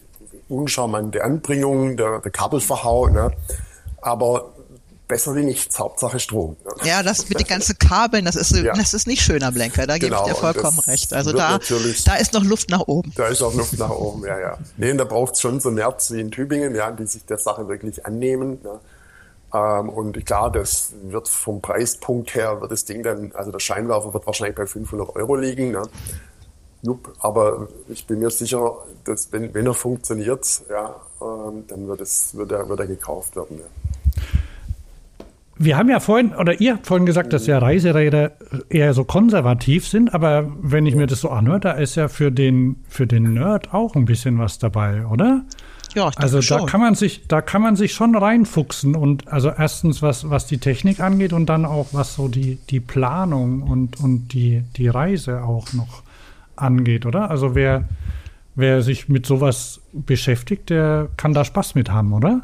uncharmante 0.49 1.23
Anbringung, 1.23 1.97
der, 1.97 2.19
der 2.19 2.31
Kabelverhau, 2.31 3.07
ne? 3.07 3.31
aber 4.01 4.53
besser 5.07 5.35
wie 5.35 5.43
nichts, 5.43 5.77
Hauptsache 5.77 6.19
Strom. 6.19 6.57
Ja, 6.83 7.03
das 7.03 7.29
mit 7.29 7.39
den 7.39 7.47
ganzen 7.47 7.77
Kabeln, 7.77 8.25
das 8.25 8.35
ist, 8.35 8.55
ja. 8.55 8.73
das 8.73 8.93
ist 8.93 9.07
nicht 9.07 9.21
schön 9.21 9.43
am 9.43 9.55
Lenker, 9.55 9.85
da 9.85 9.97
genau, 9.97 10.23
gebe 10.23 10.29
ich 10.29 10.35
dir 10.35 10.39
vollkommen 10.39 10.79
recht. 10.79 11.13
Also 11.13 11.31
da, 11.31 11.59
da 12.05 12.15
ist 12.15 12.33
noch 12.33 12.43
Luft 12.43 12.69
nach 12.69 12.81
oben. 12.81 13.11
Da 13.15 13.27
ist 13.27 13.41
auch 13.41 13.53
Luft 13.53 13.77
nach 13.77 13.89
oben, 13.89 14.25
ja, 14.25 14.39
ja. 14.39 14.57
Nee, 14.77 14.93
da 14.93 15.03
braucht 15.03 15.35
es 15.35 15.41
schon 15.41 15.59
so 15.59 15.69
Nerds 15.69 16.11
wie 16.11 16.21
in 16.21 16.31
Tübingen, 16.31 16.75
ja, 16.75 16.91
die 16.91 17.05
sich 17.05 17.25
der 17.25 17.37
Sache 17.37 17.67
wirklich 17.67 18.05
annehmen. 18.05 18.59
Ja. 18.63 19.79
Ähm, 19.79 19.89
und 19.89 20.25
klar, 20.25 20.51
das 20.51 20.93
wird 21.03 21.27
vom 21.29 21.61
Preispunkt 21.61 22.35
her, 22.35 22.61
wird 22.61 22.71
das 22.71 22.85
Ding 22.85 23.03
dann, 23.03 23.31
also 23.33 23.51
der 23.51 23.59
Scheinwerfer 23.59 24.13
wird 24.13 24.25
wahrscheinlich 24.25 24.55
bei 24.55 24.65
500 24.65 25.15
Euro 25.15 25.35
liegen. 25.35 25.77
Ja. 26.85 26.93
Aber 27.19 27.67
ich 27.87 28.05
bin 28.05 28.19
mir 28.19 28.29
sicher, 28.29 28.77
dass 29.03 29.31
wenn, 29.31 29.53
wenn 29.53 29.65
er 29.65 29.73
funktioniert, 29.73 30.61
ja, 30.69 30.95
ähm, 31.21 31.63
dann 31.67 31.87
wird, 31.87 32.01
es, 32.01 32.35
wird, 32.35 32.51
er, 32.51 32.67
wird 32.69 32.79
er 32.79 32.87
gekauft 32.87 33.35
werden. 33.35 33.59
Ja. 33.59 34.23
Wir 35.57 35.77
haben 35.77 35.89
ja 35.89 36.01
vorhin, 36.01 36.35
oder 36.35 36.59
ihr 36.59 36.73
habt 36.73 36.85
vorhin 36.85 37.05
gesagt, 37.05 37.31
dass 37.31 37.47
ja 37.47 37.59
Reiseräder 37.59 38.33
eher 38.67 38.93
so 38.93 39.05
konservativ 39.05 39.87
sind, 39.87 40.13
aber 40.13 40.51
wenn 40.61 40.85
ich 40.85 40.95
mir 40.95 41.07
das 41.07 41.21
so 41.21 41.29
anhöre, 41.29 41.61
da 41.61 41.71
ist 41.71 41.95
ja 41.95 42.09
für 42.09 42.29
den, 42.29 42.83
für 42.89 43.07
den 43.07 43.33
Nerd 43.33 43.73
auch 43.73 43.95
ein 43.95 44.03
bisschen 44.03 44.37
was 44.37 44.59
dabei, 44.59 45.05
oder? 45.05 45.45
Ja, 45.93 46.09
ich 46.09 46.19
also 46.19 46.37
da 46.37 46.41
schon. 46.41 46.65
kann 46.65 46.81
man 46.81 46.95
sich, 46.95 47.25
da 47.29 47.41
kann 47.41 47.61
man 47.61 47.77
sich 47.77 47.93
schon 47.93 48.17
reinfuchsen 48.17 48.95
und 48.95 49.29
also 49.29 49.49
erstens 49.49 50.01
was, 50.01 50.29
was 50.29 50.45
die 50.45 50.57
Technik 50.57 50.99
angeht 50.99 51.31
und 51.31 51.45
dann 51.45 51.63
auch 51.63 51.87
was 51.93 52.15
so 52.15 52.27
die, 52.27 52.57
die 52.69 52.81
Planung 52.81 53.61
und, 53.61 54.01
und 54.01 54.33
die, 54.33 54.61
die 54.75 54.89
Reise 54.89 55.43
auch 55.43 55.71
noch 55.71 56.03
angeht, 56.57 57.05
oder? 57.05 57.29
Also 57.29 57.55
wer, 57.55 57.85
wer 58.55 58.81
sich 58.81 59.09
mit 59.09 59.25
sowas 59.25 59.81
beschäftigt, 59.93 60.69
der 60.69 61.09
kann 61.17 61.33
da 61.33 61.45
Spaß 61.45 61.75
mit 61.75 61.89
haben, 61.89 62.13
oder? 62.13 62.41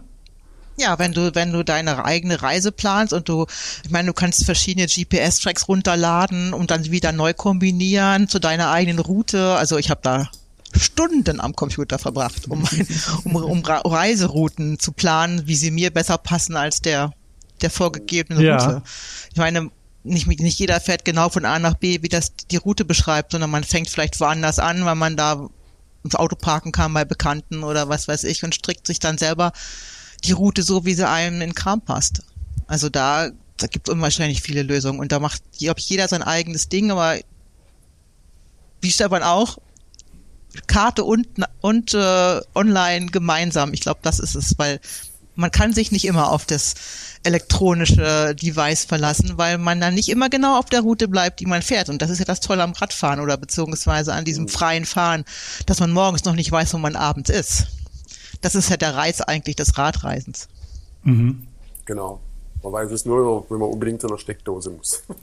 Ja, 0.77 0.97
wenn 0.97 1.11
du, 1.11 1.35
wenn 1.35 1.51
du 1.51 1.63
deine 1.63 2.05
eigene 2.05 2.41
Reise 2.41 2.71
planst 2.71 3.13
und 3.13 3.29
du, 3.29 3.45
ich 3.83 3.91
meine, 3.91 4.07
du 4.07 4.13
kannst 4.13 4.45
verschiedene 4.45 4.87
GPS-Tracks 4.87 5.67
runterladen 5.67 6.53
und 6.53 6.71
dann 6.71 6.89
wieder 6.89 7.11
neu 7.11 7.33
kombinieren 7.33 8.27
zu 8.27 8.39
deiner 8.39 8.71
eigenen 8.71 8.99
Route. 8.99 9.55
Also 9.55 9.77
ich 9.77 9.89
habe 9.89 10.01
da 10.03 10.27
Stunden 10.75 11.39
am 11.39 11.55
Computer 11.55 11.99
verbracht, 11.99 12.47
um, 12.47 12.63
um, 13.25 13.35
um 13.35 13.61
Reiserouten 13.63 14.79
zu 14.79 14.93
planen, 14.93 15.47
wie 15.47 15.55
sie 15.55 15.71
mir 15.71 15.91
besser 15.91 16.17
passen 16.17 16.55
als 16.55 16.81
der, 16.81 17.13
der 17.61 17.69
vorgegebenen 17.69 18.43
ja. 18.43 18.57
Route. 18.57 18.81
Ich 19.31 19.37
meine, 19.37 19.69
nicht, 20.03 20.27
nicht 20.27 20.59
jeder 20.59 20.79
fährt 20.79 21.05
genau 21.05 21.29
von 21.29 21.45
A 21.45 21.59
nach 21.59 21.75
B, 21.75 21.99
wie 22.01 22.09
das 22.09 22.33
die 22.49 22.57
Route 22.57 22.85
beschreibt, 22.85 23.31
sondern 23.31 23.51
man 23.51 23.63
fängt 23.63 23.89
vielleicht 23.89 24.19
woanders 24.19 24.59
an, 24.59 24.83
weil 24.85 24.95
man 24.95 25.15
da 25.15 25.49
ins 26.03 26.15
Auto 26.15 26.35
parken 26.35 26.71
kann 26.71 26.93
bei 26.93 27.05
Bekannten 27.05 27.63
oder 27.63 27.89
was 27.89 28.07
weiß 28.07 28.23
ich 28.23 28.43
und 28.43 28.55
strickt 28.55 28.87
sich 28.87 28.99
dann 28.99 29.17
selber 29.17 29.51
die 30.23 30.31
Route 30.31 30.63
so, 30.63 30.85
wie 30.85 30.93
sie 30.93 31.07
einem 31.07 31.41
in 31.41 31.55
Kram 31.55 31.81
passt. 31.81 32.23
Also 32.67 32.89
da, 32.89 33.29
da 33.57 33.67
gibt 33.67 33.87
es 33.87 33.93
unwahrscheinlich 33.93 34.41
viele 34.41 34.63
Lösungen 34.63 34.99
und 34.99 35.11
da 35.11 35.19
macht, 35.19 35.41
glaube 35.59 35.79
ich, 35.79 35.89
jeder 35.89 36.07
sein 36.07 36.23
eigenes 36.23 36.69
Ding, 36.69 36.91
aber 36.91 37.19
wie 38.81 38.91
Stefan 38.91 39.23
auch, 39.23 39.59
Karte 40.67 41.03
und, 41.03 41.27
und 41.61 41.93
äh, 41.93 42.41
online 42.55 43.05
gemeinsam. 43.07 43.73
Ich 43.73 43.81
glaube, 43.81 43.99
das 44.03 44.19
ist 44.19 44.35
es, 44.35 44.57
weil 44.57 44.79
man 45.41 45.51
kann 45.51 45.73
sich 45.73 45.91
nicht 45.91 46.05
immer 46.05 46.31
auf 46.31 46.45
das 46.45 46.75
elektronische 47.23 48.33
Device 48.35 48.85
verlassen, 48.85 49.33
weil 49.35 49.57
man 49.57 49.81
dann 49.81 49.93
nicht 49.93 50.09
immer 50.09 50.29
genau 50.29 50.57
auf 50.57 50.65
der 50.65 50.81
Route 50.81 51.07
bleibt, 51.07 51.39
die 51.39 51.45
man 51.45 51.61
fährt. 51.61 51.89
Und 51.89 52.01
das 52.01 52.09
ist 52.09 52.19
ja 52.19 52.25
das 52.25 52.39
Tolle 52.39 52.63
am 52.63 52.71
Radfahren 52.71 53.19
oder 53.19 53.37
beziehungsweise 53.37 54.13
an 54.13 54.25
diesem 54.25 54.47
freien 54.47 54.85
Fahren, 54.85 55.25
dass 55.65 55.79
man 55.79 55.91
morgens 55.91 56.23
noch 56.23 56.35
nicht 56.35 56.51
weiß, 56.51 56.73
wo 56.73 56.77
man 56.77 56.95
abends 56.95 57.29
ist 57.29 57.67
das 58.41 58.55
ist 58.55 58.69
ja 58.69 58.77
der 58.77 58.95
Reiz 58.95 59.21
eigentlich 59.21 59.55
des 59.55 59.77
Radreisens. 59.77 60.49
Mhm. 61.03 61.47
Genau. 61.85 62.19
Man 62.63 62.73
weiß 62.73 62.91
es 62.91 63.05
nur, 63.05 63.45
wenn 63.49 63.57
man 63.57 63.69
unbedingt 63.69 64.01
zu 64.01 64.07
einer 64.07 64.19
Steckdose 64.19 64.69
muss. 64.69 65.01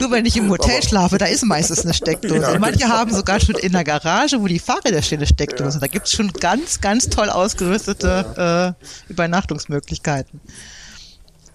nur 0.00 0.10
wenn 0.10 0.24
ich 0.24 0.36
im 0.36 0.48
Hotel 0.48 0.76
Aber 0.76 0.82
schlafe, 0.82 1.18
da 1.18 1.26
ist 1.26 1.44
meistens 1.44 1.84
eine 1.84 1.92
Steckdose. 1.92 2.40
Ja, 2.40 2.58
Manche 2.58 2.78
genau. 2.78 2.94
haben 2.94 3.12
sogar 3.12 3.40
schon 3.40 3.56
in 3.56 3.72
der 3.72 3.84
Garage, 3.84 4.40
wo 4.40 4.46
die 4.46 4.58
Fahrräder 4.58 5.02
stehen, 5.02 5.18
eine 5.18 5.26
Steckdose. 5.26 5.76
Ja. 5.76 5.80
Da 5.80 5.86
gibt 5.86 6.06
es 6.06 6.12
schon 6.12 6.32
ganz, 6.32 6.80
ganz 6.80 7.10
toll 7.10 7.28
ausgerüstete 7.28 8.34
ja. 8.36 8.68
äh, 8.68 8.72
Übernachtungsmöglichkeiten. 9.08 10.40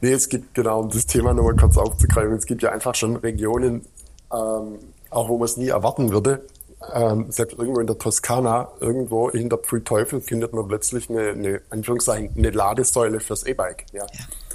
Nee, 0.01 0.11
es 0.11 0.29
gibt, 0.29 0.53
genau, 0.53 0.81
um 0.81 0.89
das 0.89 1.07
Thema 1.07 1.33
nochmal 1.33 1.55
kurz 1.55 1.75
aufzugreifen, 1.77 2.33
es 2.33 2.45
gibt 2.45 2.61
ja 2.61 2.71
einfach 2.71 2.93
schon 2.93 3.15
Regionen, 3.15 3.81
ähm, 4.31 4.77
auch 5.09 5.29
wo 5.29 5.37
man 5.39 5.45
es 5.45 5.57
nie 5.57 5.69
erwarten 5.69 6.11
würde, 6.11 6.45
ähm, 6.93 7.25
selbst 7.29 7.57
irgendwo 7.57 7.79
in 7.79 7.87
der 7.87 7.97
Toskana, 7.97 8.69
irgendwo 8.79 9.31
hinter 9.31 9.57
Pfui 9.57 9.83
Teufel 9.83 10.21
findet 10.21 10.53
man 10.53 10.67
plötzlich 10.67 11.09
eine, 11.09 11.29
eine, 11.29 11.61
Anführungszeichen, 11.69 12.31
eine 12.37 12.51
Ladesäule 12.51 13.19
fürs 13.19 13.43
E-Bike. 13.43 13.85
Ja. 13.91 14.05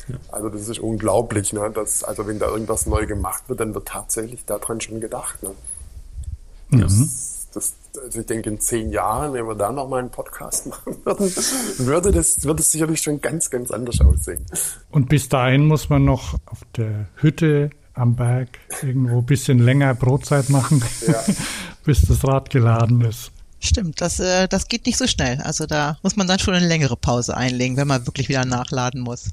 ja. 0.09 0.16
Also 0.31 0.49
das 0.49 0.68
ist 0.68 0.78
unglaublich, 0.78 1.53
ne? 1.53 1.70
Dass, 1.70 2.05
also 2.05 2.26
wenn 2.26 2.39
da 2.39 2.49
irgendwas 2.49 2.87
neu 2.87 3.07
gemacht 3.07 3.45
wird, 3.49 3.61
dann 3.61 3.74
wird 3.74 3.89
tatsächlich 3.89 4.45
daran 4.45 4.81
schon 4.81 5.01
gedacht. 5.01 5.43
Ne? 5.43 5.51
Mhm. 6.70 6.81
Das, 6.81 7.49
das, 7.53 7.74
also 8.03 8.20
ich 8.20 8.26
denke, 8.26 8.51
in 8.51 8.61
zehn 8.61 8.91
Jahren, 8.91 9.33
wenn 9.33 9.47
wir 9.47 9.55
da 9.55 9.72
nochmal 9.72 10.01
einen 10.01 10.11
Podcast 10.11 10.66
machen 10.68 10.97
würden, 11.05 11.33
würde 11.78 12.12
das, 12.12 12.45
würde 12.45 12.62
es 12.62 12.72
sicherlich 12.72 13.01
schon 13.01 13.20
ganz, 13.20 13.51
ganz 13.51 13.70
anders 13.70 14.01
aussehen. 14.01 14.45
Und 14.91 15.09
bis 15.09 15.28
dahin 15.28 15.66
muss 15.66 15.89
man 15.89 16.05
noch 16.05 16.35
auf 16.47 16.61
der 16.76 17.09
Hütte 17.16 17.70
am 17.95 18.14
Berg 18.16 18.49
irgendwo 18.83 19.18
ein 19.18 19.26
bisschen 19.26 19.59
länger 19.59 19.95
Brotzeit 19.95 20.49
machen, 20.49 20.83
ja. 21.07 21.22
bis 21.91 22.03
das 22.03 22.24
Rad 22.24 22.51
geladen 22.51 23.01
ist. 23.01 23.32
Stimmt, 23.59 24.01
das, 24.01 24.20
äh, 24.20 24.47
das 24.47 24.68
geht 24.68 24.86
nicht 24.86 24.97
so 24.97 25.09
schnell. 25.09 25.41
Also 25.43 25.66
da 25.66 25.99
muss 26.05 26.14
man 26.14 26.28
dann 26.28 26.38
schon 26.38 26.55
eine 26.55 26.68
längere 26.68 26.97
Pause 26.97 27.36
einlegen, 27.36 27.76
wenn 27.76 27.88
man 27.88 28.07
wirklich 28.07 28.28
wieder 28.28 28.45
nachladen 28.45 29.01
muss. 29.01 29.30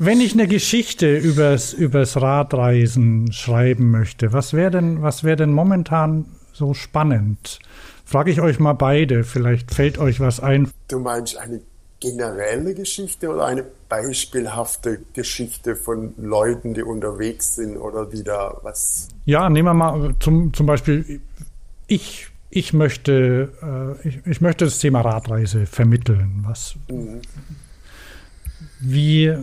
Wenn 0.00 0.20
ich 0.20 0.32
eine 0.32 0.48
Geschichte 0.48 1.16
übers, 1.16 1.72
übers 1.72 2.20
Radreisen 2.20 3.30
schreiben 3.30 3.92
möchte, 3.92 4.32
was 4.32 4.54
wäre 4.54 4.72
denn, 4.72 5.02
was 5.02 5.22
wäre 5.22 5.36
denn 5.36 5.52
momentan 5.52 6.24
so 6.52 6.74
spannend? 6.74 7.60
Frage 8.04 8.32
ich 8.32 8.40
euch 8.40 8.58
mal 8.58 8.72
beide, 8.72 9.22
vielleicht 9.22 9.72
fällt 9.72 9.98
euch 9.98 10.18
was 10.18 10.40
ein. 10.40 10.72
Du 10.88 10.98
meinst 10.98 11.36
eine 11.36 11.60
generelle 12.00 12.74
Geschichte 12.74 13.28
oder 13.28 13.46
eine 13.46 13.64
beispielhafte 13.88 15.00
Geschichte 15.12 15.76
von 15.76 16.14
Leuten, 16.16 16.74
die 16.74 16.82
unterwegs 16.82 17.56
sind 17.56 17.76
oder 17.76 18.06
die 18.06 18.22
da 18.22 18.56
was? 18.62 19.08
Ja, 19.24 19.48
nehmen 19.48 19.68
wir 19.68 19.74
mal 19.74 20.14
zum, 20.20 20.52
zum 20.54 20.66
Beispiel, 20.66 21.20
ich, 21.88 22.28
ich, 22.50 22.72
möchte, 22.72 23.52
äh, 24.04 24.08
ich, 24.08 24.18
ich 24.26 24.40
möchte 24.40 24.66
das 24.66 24.78
Thema 24.78 25.00
Radreise 25.00 25.66
vermitteln. 25.66 26.44
Was, 26.46 26.76
mhm. 26.88 27.20
Wie, 28.80 29.34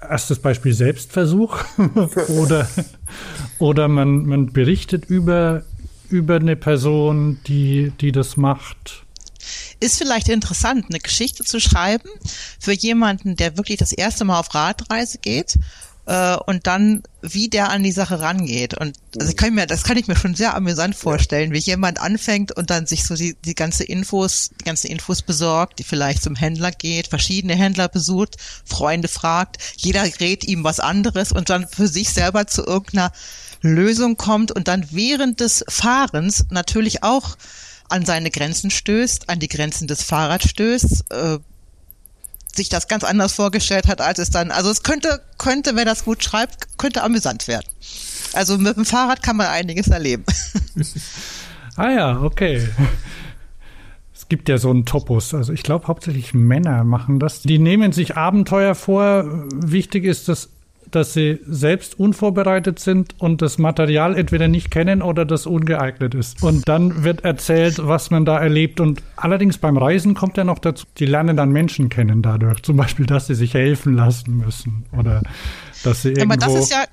erstes 0.00 0.38
Beispiel 0.38 0.72
Selbstversuch 0.72 1.64
oder, 2.28 2.68
oder 3.58 3.88
man, 3.88 4.26
man 4.26 4.52
berichtet 4.52 5.06
über, 5.06 5.64
über 6.10 6.36
eine 6.36 6.56
Person, 6.56 7.40
die, 7.46 7.92
die 8.00 8.12
das 8.12 8.36
macht 8.36 9.02
ist 9.80 9.98
vielleicht 9.98 10.28
interessant, 10.28 10.86
eine 10.88 11.00
Geschichte 11.00 11.42
zu 11.42 11.58
schreiben 11.58 12.08
für 12.60 12.72
jemanden, 12.72 13.34
der 13.34 13.56
wirklich 13.56 13.78
das 13.78 13.92
erste 13.92 14.24
Mal 14.24 14.38
auf 14.38 14.54
Radreise 14.54 15.18
geht 15.18 15.58
äh, 16.06 16.36
und 16.36 16.66
dann 16.66 17.02
wie 17.20 17.48
der 17.48 17.70
an 17.70 17.82
die 17.82 17.92
Sache 17.92 18.20
rangeht. 18.20 18.74
Und 18.74 18.96
also 19.16 19.30
ich 19.30 19.36
kann 19.36 19.54
mir, 19.54 19.66
das 19.66 19.84
kann 19.84 19.96
ich 19.96 20.08
mir 20.08 20.16
schon 20.16 20.34
sehr 20.34 20.54
amüsant 20.56 20.96
vorstellen, 20.96 21.52
wie 21.52 21.58
jemand 21.58 22.00
anfängt 22.00 22.50
und 22.52 22.70
dann 22.70 22.86
sich 22.86 23.04
so 23.04 23.14
die, 23.14 23.36
die 23.44 23.54
ganze 23.54 23.84
Infos, 23.84 24.50
die 24.60 24.64
ganzen 24.64 24.88
Infos 24.88 25.22
besorgt, 25.22 25.78
die 25.78 25.84
vielleicht 25.84 26.22
zum 26.22 26.34
Händler 26.34 26.72
geht, 26.72 27.06
verschiedene 27.06 27.54
Händler 27.54 27.88
besucht, 27.88 28.36
Freunde 28.64 29.08
fragt, 29.08 29.58
jeder 29.76 30.04
rät 30.20 30.44
ihm 30.44 30.64
was 30.64 30.80
anderes 30.80 31.30
und 31.30 31.50
dann 31.50 31.68
für 31.68 31.86
sich 31.86 32.10
selber 32.10 32.46
zu 32.46 32.66
irgendeiner 32.66 33.12
Lösung 33.60 34.16
kommt 34.16 34.50
und 34.50 34.66
dann 34.66 34.86
während 34.90 35.38
des 35.38 35.64
Fahrens 35.68 36.46
natürlich 36.50 37.04
auch 37.04 37.36
an 37.88 38.04
seine 38.04 38.30
Grenzen 38.30 38.70
stößt, 38.70 39.28
an 39.28 39.38
die 39.38 39.48
Grenzen 39.48 39.86
des 39.86 40.02
Fahrrads 40.02 40.48
stößt, 40.48 41.04
äh, 41.10 41.38
sich 42.54 42.68
das 42.68 42.88
ganz 42.88 43.04
anders 43.04 43.32
vorgestellt 43.32 43.88
hat, 43.88 44.00
als 44.00 44.18
es 44.18 44.30
dann, 44.30 44.50
also 44.50 44.70
es 44.70 44.82
könnte, 44.82 45.20
könnte, 45.38 45.76
wer 45.76 45.84
das 45.84 46.04
gut 46.04 46.22
schreibt, 46.22 46.78
könnte 46.78 47.02
amüsant 47.02 47.48
werden. 47.48 47.66
Also 48.32 48.58
mit 48.58 48.76
dem 48.76 48.84
Fahrrad 48.84 49.22
kann 49.22 49.36
man 49.36 49.48
einiges 49.48 49.88
erleben. 49.88 50.24
ah 51.76 51.90
ja, 51.90 52.20
okay. 52.20 52.68
Es 54.14 54.28
gibt 54.28 54.48
ja 54.48 54.58
so 54.58 54.70
einen 54.70 54.86
Topos. 54.86 55.34
Also 55.34 55.52
ich 55.52 55.62
glaube 55.62 55.88
hauptsächlich 55.88 56.32
Männer 56.32 56.84
machen 56.84 57.18
das. 57.18 57.42
Die 57.42 57.58
nehmen 57.58 57.92
sich 57.92 58.16
Abenteuer 58.16 58.74
vor. 58.74 59.24
Wichtig 59.54 60.04
ist, 60.04 60.28
dass 60.28 60.48
dass 60.94 61.12
sie 61.12 61.40
selbst 61.46 61.98
unvorbereitet 61.98 62.78
sind 62.78 63.14
und 63.18 63.42
das 63.42 63.58
Material 63.58 64.16
entweder 64.16 64.48
nicht 64.48 64.70
kennen 64.70 65.02
oder 65.02 65.24
das 65.24 65.46
ungeeignet 65.46 66.14
ist. 66.14 66.42
Und 66.42 66.68
dann 66.68 67.04
wird 67.04 67.24
erzählt, 67.24 67.78
was 67.86 68.10
man 68.10 68.24
da 68.24 68.38
erlebt. 68.38 68.80
Und 68.80 69.02
allerdings 69.16 69.58
beim 69.58 69.76
Reisen 69.76 70.14
kommt 70.14 70.36
ja 70.36 70.44
noch 70.44 70.58
dazu, 70.58 70.86
die 70.98 71.06
lernen 71.06 71.36
dann 71.36 71.50
Menschen 71.50 71.88
kennen 71.88 72.22
dadurch. 72.22 72.62
Zum 72.62 72.76
Beispiel, 72.76 73.06
dass 73.06 73.26
sie 73.26 73.34
sich 73.34 73.54
helfen 73.54 73.94
lassen 73.94 74.36
müssen 74.36 74.84
oder 74.96 75.22
dass 75.84 76.02
sie 76.02 76.10
irgendwo... 76.10 76.34
Aber 76.34 76.36
das 76.36 76.54
ist 76.54 76.70
ja 76.70 76.84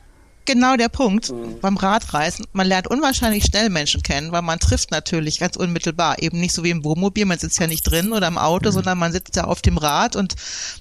genau 0.50 0.76
der 0.78 0.90
Punkt 0.90 1.32
mhm. 1.32 1.60
beim 1.62 1.78
Radreisen. 1.78 2.46
Man 2.54 2.66
lernt 2.66 2.88
unwahrscheinlich 2.88 3.46
schnell 3.46 3.70
Menschen 3.70 4.02
kennen, 4.02 4.32
weil 4.32 4.42
man 4.42 4.60
trifft 4.60 4.90
natürlich 4.90 5.40
ganz 5.40 5.56
unmittelbar. 5.56 6.20
Eben 6.24 6.40
nicht 6.40 6.56
so 6.56 6.64
wie 6.64 6.72
im 6.72 6.84
Wohnmobil, 6.84 7.26
man 7.26 7.38
sitzt 7.38 7.60
ja 7.60 7.68
nicht 7.68 7.84
drin 7.84 8.12
oder 8.12 8.28
im 8.28 8.40
Auto, 8.40 8.70
mhm. 8.70 8.74
sondern 8.74 8.98
man 8.98 9.12
sitzt 9.12 9.36
ja 9.36 9.44
auf 9.44 9.62
dem 9.62 9.78
Rad 9.78 10.16
und 10.16 10.34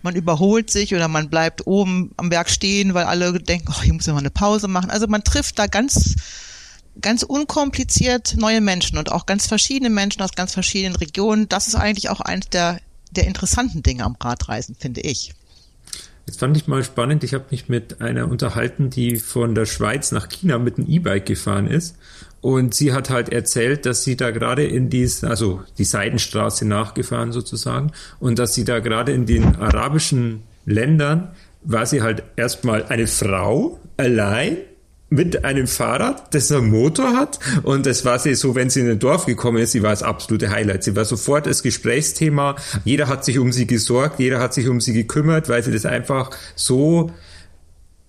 man 0.02 0.16
überholt 0.16 0.70
sich 0.70 0.94
oder 0.94 1.06
man 1.06 1.28
bleibt 1.28 1.66
oben 1.66 2.12
am 2.16 2.30
Berg 2.30 2.48
stehen, 2.48 2.94
weil 2.94 3.04
alle 3.04 3.38
denken, 3.40 3.68
oh, 3.70 3.82
hier 3.82 3.92
muss 3.92 4.06
ich 4.06 4.12
mal 4.12 4.20
eine 4.20 4.30
Pause 4.30 4.68
machen. 4.68 4.88
Also 4.88 5.06
man 5.06 5.22
trifft 5.22 5.58
da 5.58 5.66
ganz 5.66 6.14
ganz 7.00 7.22
unkompliziert 7.22 8.36
neue 8.38 8.60
Menschen 8.60 8.98
und 8.98 9.12
auch 9.12 9.26
ganz 9.26 9.46
verschiedene 9.46 9.90
Menschen 9.90 10.22
aus 10.22 10.32
ganz 10.32 10.54
verschiedenen 10.54 10.96
Regionen. 10.96 11.48
Das 11.48 11.68
ist 11.68 11.74
eigentlich 11.74 12.08
auch 12.08 12.20
eines 12.20 12.48
der, 12.48 12.80
der 13.10 13.26
interessanten 13.26 13.82
Dinge 13.82 14.04
am 14.04 14.16
Radreisen, 14.18 14.74
finde 14.74 15.02
ich. 15.02 15.34
Jetzt 16.28 16.40
fand 16.40 16.58
ich 16.58 16.66
mal 16.66 16.84
spannend, 16.84 17.24
ich 17.24 17.32
habe 17.32 17.46
mich 17.50 17.70
mit 17.70 18.02
einer 18.02 18.30
unterhalten, 18.30 18.90
die 18.90 19.16
von 19.16 19.54
der 19.54 19.64
Schweiz 19.64 20.12
nach 20.12 20.28
China 20.28 20.58
mit 20.58 20.76
einem 20.76 20.86
E-Bike 20.86 21.24
gefahren 21.24 21.66
ist. 21.66 21.96
Und 22.42 22.74
sie 22.74 22.92
hat 22.92 23.08
halt 23.08 23.30
erzählt, 23.30 23.86
dass 23.86 24.04
sie 24.04 24.14
da 24.14 24.30
gerade 24.30 24.62
in 24.64 24.90
dies, 24.90 25.24
also 25.24 25.62
die 25.78 25.84
Seidenstraße 25.84 26.68
nachgefahren 26.68 27.32
sozusagen, 27.32 27.92
und 28.20 28.38
dass 28.38 28.52
sie 28.54 28.64
da 28.64 28.80
gerade 28.80 29.12
in 29.12 29.24
den 29.24 29.56
arabischen 29.56 30.42
Ländern 30.66 31.30
war 31.62 31.86
sie 31.86 32.02
halt 32.02 32.22
erstmal 32.36 32.84
eine 32.84 33.06
Frau 33.06 33.80
allein 33.96 34.58
mit 35.10 35.44
einem 35.44 35.66
Fahrrad, 35.66 36.34
das 36.34 36.52
einen 36.52 36.70
Motor 36.70 37.14
hat. 37.14 37.38
Und 37.62 37.86
das 37.86 38.04
war 38.04 38.18
sie 38.18 38.34
so, 38.34 38.54
wenn 38.54 38.70
sie 38.70 38.80
in 38.80 38.90
ein 38.90 38.98
Dorf 38.98 39.26
gekommen 39.26 39.58
ist, 39.58 39.72
sie 39.72 39.82
war 39.82 39.90
das 39.90 40.02
absolute 40.02 40.50
Highlight. 40.50 40.84
Sie 40.84 40.96
war 40.96 41.04
sofort 41.04 41.46
das 41.46 41.62
Gesprächsthema. 41.62 42.56
Jeder 42.84 43.08
hat 43.08 43.24
sich 43.24 43.38
um 43.38 43.52
sie 43.52 43.66
gesorgt, 43.66 44.18
jeder 44.18 44.38
hat 44.40 44.52
sich 44.52 44.68
um 44.68 44.80
sie 44.80 44.92
gekümmert, 44.92 45.48
weil 45.48 45.62
sie 45.62 45.72
das 45.72 45.86
einfach 45.86 46.30
so 46.56 47.10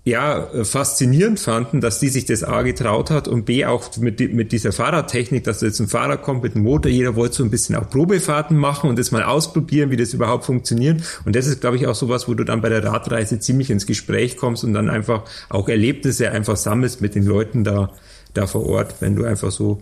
ja, 0.09 0.47
faszinierend 0.63 1.39
fanden, 1.39 1.81
dass 1.81 1.99
die 1.99 2.09
sich 2.09 2.25
das 2.25 2.43
A 2.43 2.61
getraut 2.63 3.11
hat 3.11 3.27
und 3.27 3.45
B 3.45 3.65
auch 3.65 3.95
mit, 3.97 4.19
mit 4.33 4.51
dieser 4.51 4.71
Fahrradtechnik, 4.71 5.43
dass 5.43 5.61
jetzt 5.61 5.79
ein 5.79 5.87
Fahrer 5.87 6.17
kommt 6.17 6.43
mit 6.43 6.55
einem 6.55 6.65
Motor, 6.65 6.91
jeder 6.91 7.15
wollte 7.15 7.35
so 7.35 7.43
ein 7.43 7.49
bisschen 7.49 7.75
auch 7.75 7.89
Probefahrten 7.89 8.57
machen 8.57 8.89
und 8.89 8.99
das 8.99 9.11
mal 9.11 9.23
ausprobieren, 9.23 9.91
wie 9.91 9.97
das 9.97 10.13
überhaupt 10.13 10.45
funktioniert. 10.45 11.01
Und 11.25 11.35
das 11.35 11.47
ist, 11.47 11.61
glaube 11.61 11.77
ich, 11.77 11.87
auch 11.87 11.95
sowas, 11.95 12.27
wo 12.27 12.33
du 12.33 12.43
dann 12.43 12.61
bei 12.61 12.69
der 12.69 12.83
Radreise 12.83 13.39
ziemlich 13.39 13.69
ins 13.69 13.85
Gespräch 13.85 14.37
kommst 14.37 14.63
und 14.63 14.73
dann 14.73 14.89
einfach 14.89 15.23
auch 15.49 15.69
Erlebnisse 15.69 16.31
einfach 16.31 16.57
sammelst 16.57 17.01
mit 17.01 17.15
den 17.15 17.25
Leuten 17.25 17.63
da, 17.63 17.91
da 18.33 18.47
vor 18.47 18.65
Ort, 18.65 18.95
wenn 18.99 19.15
du 19.15 19.23
einfach 19.23 19.51
so 19.51 19.81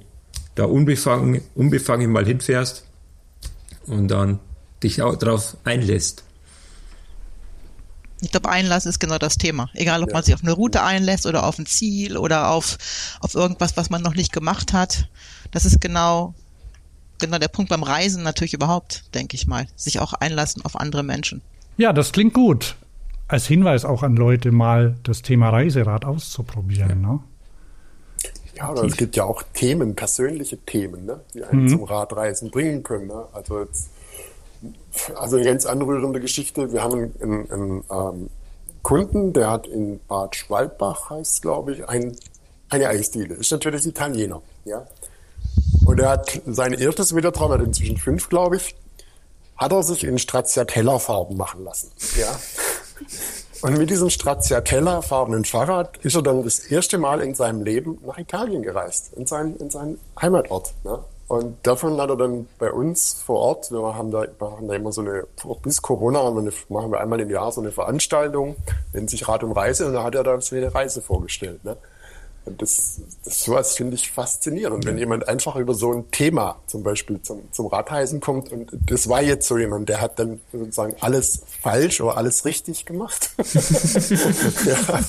da 0.56 0.66
unbefangen, 0.66 1.42
unbefangen 1.56 2.12
mal 2.12 2.26
hinfährst 2.26 2.86
und 3.88 4.10
dann 4.10 4.40
dich 4.84 5.02
auch 5.02 5.16
drauf 5.16 5.58
einlässt. 5.64 6.27
Ich 8.22 8.32
glaube, 8.32 8.50
Einlass 8.50 8.86
ist 8.86 9.00
genau 9.00 9.18
das 9.18 9.38
Thema. 9.38 9.70
Egal, 9.74 10.02
ob 10.02 10.10
ja. 10.10 10.16
man 10.16 10.24
sich 10.24 10.34
auf 10.34 10.44
eine 10.44 10.54
Route 10.54 10.84
einlässt 10.84 11.26
oder 11.26 11.46
auf 11.46 11.60
ein 11.60 11.66
Ziel 11.66 12.18
oder 12.18 12.50
auf, 12.50 12.78
auf 13.20 13.36
irgendwas, 13.36 13.78
was 13.78 13.90
man 13.90 14.02
noch 14.02 14.16
nicht 14.16 14.34
gemacht 14.34 14.74
hat. 14.74 15.08
Das 15.52 15.66
ist 15.66 15.80
genau, 15.80 16.34
genau 17.20 17.38
der 17.38 17.48
Punkt 17.48 17.70
beim 17.70 17.84
Reisen 17.84 18.24
natürlich 18.24 18.54
überhaupt, 18.54 19.04
denke 19.14 19.36
ich 19.36 19.46
mal. 19.46 19.68
Sich 19.76 20.00
auch 20.00 20.14
einlassen 20.14 20.66
auf 20.66 20.76
andere 20.76 21.04
Menschen. 21.04 21.42
Ja, 21.78 21.94
das 21.94 22.12
klingt 22.12 22.34
gut. 22.34 22.76
Als 23.28 23.46
Hinweis 23.46 23.86
auch 23.86 24.04
an 24.04 24.16
Leute, 24.16 24.52
mal 24.52 24.96
das 25.04 25.22
Thema 25.22 25.50
Reiserad 25.50 26.06
auszuprobieren. 26.06 27.02
Ne? 27.02 27.20
Ja, 28.56 28.70
aber 28.70 28.86
es 28.86 28.98
gibt 28.98 29.16
ja 29.16 29.26
auch 29.26 29.44
Themen, 29.54 29.96
persönliche 29.96 30.58
Themen, 30.58 31.06
ne, 31.06 31.20
die 31.34 31.44
einen 31.44 31.64
mhm. 31.64 31.70
zum 31.70 31.84
Radreisen 31.84 32.50
bringen 32.50 32.82
können. 32.82 33.08
Ne? 33.08 33.26
Also 33.32 33.60
jetzt 33.60 33.90
also 35.16 35.36
eine 35.38 35.46
ganz 35.46 35.66
anrührende 35.66 36.20
Geschichte. 36.20 36.72
Wir 36.72 36.84
haben 36.84 37.14
einen, 37.22 37.52
einen 37.52 37.84
ähm, 37.90 38.30
Kunden, 38.84 39.34
der 39.34 39.50
hat 39.50 39.68
in 39.68 40.00
Bad 40.08 40.36
Schwalbach, 40.36 41.10
heißt 41.10 41.42
glaube 41.42 41.74
ich, 41.74 41.88
ein, 41.88 42.16
eine 42.70 42.88
Eisdiele. 42.88 43.36
Ist 43.36 43.52
natürlich 43.52 43.86
Italiener, 43.86 44.42
ja. 44.66 44.86
Und 45.86 46.00
er 46.00 46.10
hat 46.10 46.42
sein 46.46 46.74
erstes 46.74 47.16
Wiedertraum, 47.16 47.52
er 47.52 47.60
hat 47.60 47.66
inzwischen 47.66 47.98
fünf, 47.98 48.30
glaube 48.30 48.58
ich, 48.58 48.76
hat 49.56 49.72
er 49.72 49.84
sich 49.84 50.04
in 50.04 50.18
Stracciatella-Farben 50.20 51.36
machen 51.36 51.64
lassen, 51.64 51.92
ja. 52.18 52.40
Und 53.62 53.78
mit 53.78 53.90
diesem 53.90 54.10
Stracciatella-farbenen 54.10 55.46
Fahrrad 55.46 55.98
ist 55.98 56.16
er 56.16 56.22
dann 56.22 56.44
das 56.44 56.60
erste 56.60 56.98
Mal 56.98 57.22
in 57.22 57.34
seinem 57.34 57.64
Leben 57.64 57.98
nach 58.06 58.18
Italien 58.18 58.62
gereist, 58.62 59.14
in 59.14 59.26
seinen, 59.26 59.58
in 59.58 59.70
seinen 59.70 60.00
Heimatort. 60.22 60.74
Ne? 60.84 61.00
Und 61.28 61.68
davon 61.68 62.00
hat 62.00 62.10
er 62.10 62.16
dann 62.16 62.48
bei 62.58 62.72
uns 62.72 63.22
vor 63.22 63.40
Ort, 63.40 63.72
wir 63.72 63.96
haben 63.96 64.12
da, 64.12 64.22
wir 64.22 64.52
haben 64.52 64.68
da 64.68 64.76
immer 64.76 64.94
so 64.94 65.02
eine, 65.02 65.26
bis 65.62 65.82
Corona 65.82 66.24
haben 66.24 66.36
wir 66.36 66.42
eine, 66.42 66.54
machen 66.70 66.92
wir 66.92 67.02
einmal 67.02 67.20
im 67.20 67.30
Jahr 67.30 67.52
so 67.52 67.60
eine 67.60 67.72
Veranstaltung, 67.72 68.56
nennt 68.94 69.10
sich 69.10 69.28
Rat 69.28 69.44
und 69.44 69.52
Reise, 69.52 69.88
und 69.88 69.94
da 69.94 70.04
hat 70.04 70.16
er 70.16 70.24
dann 70.24 70.40
so 70.40 70.56
eine 70.56 70.74
Reise 70.74 71.02
vorgestellt. 71.02 71.66
Ne? 71.66 71.76
Das, 72.58 73.02
das 73.24 73.44
sowas 73.44 73.76
finde 73.76 73.96
ich 73.96 74.12
faszinierend, 74.12 74.86
wenn 74.86 74.98
jemand 74.98 75.28
einfach 75.28 75.56
über 75.56 75.74
so 75.74 75.94
ein 75.94 76.12
Thema 76.12 76.60
zum 76.68 76.84
Beispiel 76.84 77.22
zum, 77.22 77.42
zum 77.52 77.68
Radreisen 77.68 78.20
kommt 78.20 78.52
und 78.52 78.70
das 78.72 79.10
war 79.10 79.22
jetzt 79.22 79.48
so 79.48 79.58
jemand, 79.58 79.90
der 79.90 80.02
hat 80.02 80.20
dann 80.20 80.42
sozusagen 80.52 80.96
alles 81.00 81.42
falsch 81.62 82.02
oder 82.02 82.18
alles 82.18 82.46
richtig 82.46 82.86
gemacht. 82.86 83.32
ja, 84.66 85.00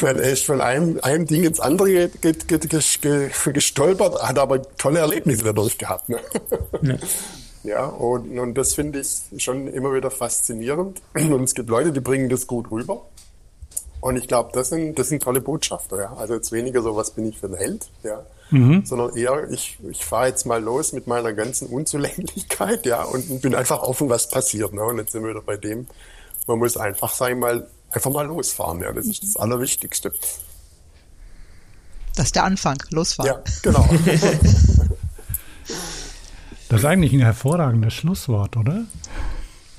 er 0.00 0.32
ist 0.32 0.44
von 0.44 0.60
einem, 0.60 0.98
einem 1.02 1.26
Ding 1.26 1.44
ins 1.44 1.60
andere 1.60 2.08
ge, 2.08 2.10
ge, 2.32 2.58
ge, 2.58 3.30
gestolpert, 3.52 4.22
hat 4.22 4.38
aber 4.38 4.62
tolle 4.76 5.00
Erlebnisse 5.00 5.44
dadurch 5.44 5.78
gehabt. 5.78 6.08
Ne? 6.08 6.18
Ja. 6.82 6.96
Ja, 7.66 7.86
und, 7.86 8.38
und 8.38 8.54
das 8.54 8.74
finde 8.74 9.00
ich 9.00 9.42
schon 9.42 9.66
immer 9.66 9.92
wieder 9.92 10.12
faszinierend. 10.12 11.02
Und 11.14 11.42
es 11.42 11.54
gibt 11.54 11.68
Leute, 11.68 11.90
die 11.90 12.00
bringen 12.00 12.28
das 12.28 12.46
gut 12.46 12.70
rüber. 12.70 13.02
Und 14.06 14.16
ich 14.16 14.28
glaube, 14.28 14.50
das 14.52 14.68
sind, 14.68 14.96
das 14.96 15.08
sind 15.08 15.20
tolle 15.20 15.40
Botschafter. 15.40 15.98
Ja? 15.98 16.12
Also 16.16 16.34
jetzt 16.34 16.52
weniger 16.52 16.80
so, 16.80 16.94
was 16.94 17.10
bin 17.10 17.28
ich 17.28 17.40
für 17.40 17.46
ein 17.48 17.56
Held, 17.56 17.88
ja? 18.04 18.22
Mhm. 18.52 18.86
sondern 18.86 19.16
eher, 19.16 19.50
ich, 19.50 19.78
ich 19.90 20.04
fahre 20.04 20.28
jetzt 20.28 20.46
mal 20.46 20.62
los 20.62 20.92
mit 20.92 21.08
meiner 21.08 21.32
ganzen 21.32 21.66
Unzulänglichkeit 21.66 22.86
ja? 22.86 23.02
und 23.02 23.42
bin 23.42 23.56
einfach 23.56 23.82
offen, 23.82 24.08
was 24.08 24.28
passiert. 24.28 24.72
Ne? 24.72 24.84
Und 24.84 24.98
jetzt 24.98 25.10
sind 25.10 25.24
wir 25.24 25.30
wieder 25.30 25.42
bei 25.42 25.56
dem, 25.56 25.88
man 26.46 26.60
muss 26.60 26.76
einfach 26.76 27.12
sein, 27.12 27.40
mal, 27.40 27.66
einfach 27.90 28.12
mal 28.12 28.24
losfahren. 28.24 28.80
Ja? 28.80 28.92
Das 28.92 29.06
ist 29.06 29.24
das 29.24 29.36
Allerwichtigste. 29.36 30.12
Das 32.14 32.26
ist 32.26 32.36
der 32.36 32.44
Anfang, 32.44 32.80
losfahren. 32.90 33.32
Ja, 33.32 33.42
genau. 33.62 33.88
das 36.68 36.78
ist 36.78 36.84
eigentlich 36.84 37.12
ein 37.12 37.22
hervorragendes 37.22 37.92
Schlusswort, 37.92 38.56
oder? 38.56 38.84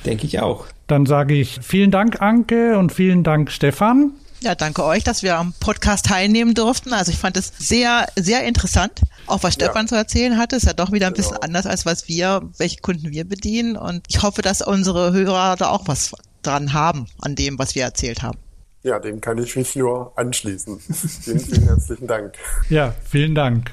Denke 0.03 0.25
ich 0.25 0.41
auch. 0.41 0.65
Dann 0.87 1.05
sage 1.05 1.35
ich 1.35 1.59
vielen 1.61 1.91
Dank, 1.91 2.21
Anke, 2.21 2.77
und 2.77 2.91
vielen 2.91 3.23
Dank, 3.23 3.51
Stefan. 3.51 4.13
Ja, 4.39 4.55
danke 4.55 4.83
euch, 4.83 5.03
dass 5.03 5.23
wir 5.23 5.37
am 5.37 5.53
Podcast 5.59 6.05
teilnehmen 6.05 6.53
durften. 6.53 6.93
Also 6.93 7.11
ich 7.11 7.17
fand 7.17 7.37
es 7.37 7.51
sehr, 7.57 8.07
sehr 8.15 8.43
interessant. 8.45 9.01
Auch 9.25 9.43
was 9.43 9.55
Stefan 9.55 9.85
ja. 9.85 9.87
zu 9.87 9.95
erzählen 9.95 10.37
hatte, 10.37 10.55
ist 10.55 10.65
ja 10.65 10.73
doch 10.73 10.91
wieder 10.91 11.07
ein 11.07 11.13
bisschen 11.13 11.33
genau. 11.33 11.45
anders, 11.45 11.65
als 11.65 11.85
was 11.85 12.07
wir, 12.07 12.41
welche 12.57 12.77
Kunden 12.77 13.11
wir 13.11 13.25
bedienen. 13.27 13.75
Und 13.75 14.05
ich 14.07 14.21
hoffe, 14.21 14.41
dass 14.41 14.61
unsere 14.61 15.11
Hörer 15.11 15.55
da 15.57 15.69
auch 15.69 15.87
was 15.87 16.13
dran 16.43 16.73
haben, 16.73 17.07
an 17.19 17.35
dem, 17.35 17.57
was 17.57 17.73
wir 17.73 17.83
erzählt 17.83 18.21
haben. 18.21 18.37
Ja, 18.83 18.99
dem 18.99 19.19
kann 19.21 19.39
ich 19.39 19.55
mich 19.55 19.75
nur 19.75 20.13
anschließen. 20.17 20.79
vielen, 21.23 21.39
vielen 21.39 21.63
herzlichen 21.63 22.07
Dank. 22.07 22.35
Ja, 22.69 22.93
vielen 23.03 23.33
Dank. 23.33 23.71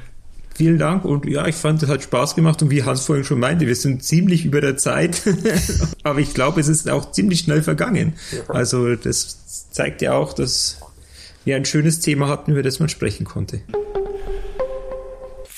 Vielen 0.57 0.79
Dank 0.79 1.05
und 1.05 1.27
ja, 1.27 1.47
ich 1.49 1.57
fand, 1.57 1.83
es 1.83 1.89
hat 1.89 2.03
Spaß 2.03 2.37
gemacht 2.37 2.63
und 2.63 2.71
wie 2.71 2.85
Hans 2.85 3.07
vorhin 3.07 3.25
schon 3.25 3.41
meinte, 3.41 3.67
wir 3.67 3.75
sind 3.75 4.05
ziemlich 4.05 4.45
über 4.45 4.61
der 4.61 4.77
Zeit, 4.77 5.23
aber 6.05 6.21
ich 6.21 6.33
glaube, 6.33 6.61
es 6.61 6.69
ist 6.69 6.89
auch 6.89 7.11
ziemlich 7.11 7.41
schnell 7.41 7.63
vergangen. 7.63 8.15
Also 8.47 8.95
das 8.95 9.71
zeigt 9.73 10.01
ja 10.01 10.15
auch, 10.15 10.33
dass 10.33 10.79
wir 11.45 11.57
ein 11.57 11.65
schönes 11.65 11.99
Thema 11.99 12.29
hatten, 12.29 12.53
über 12.53 12.63
das 12.63 12.79
man 12.79 12.89
sprechen 12.89 13.25
konnte. 13.27 13.63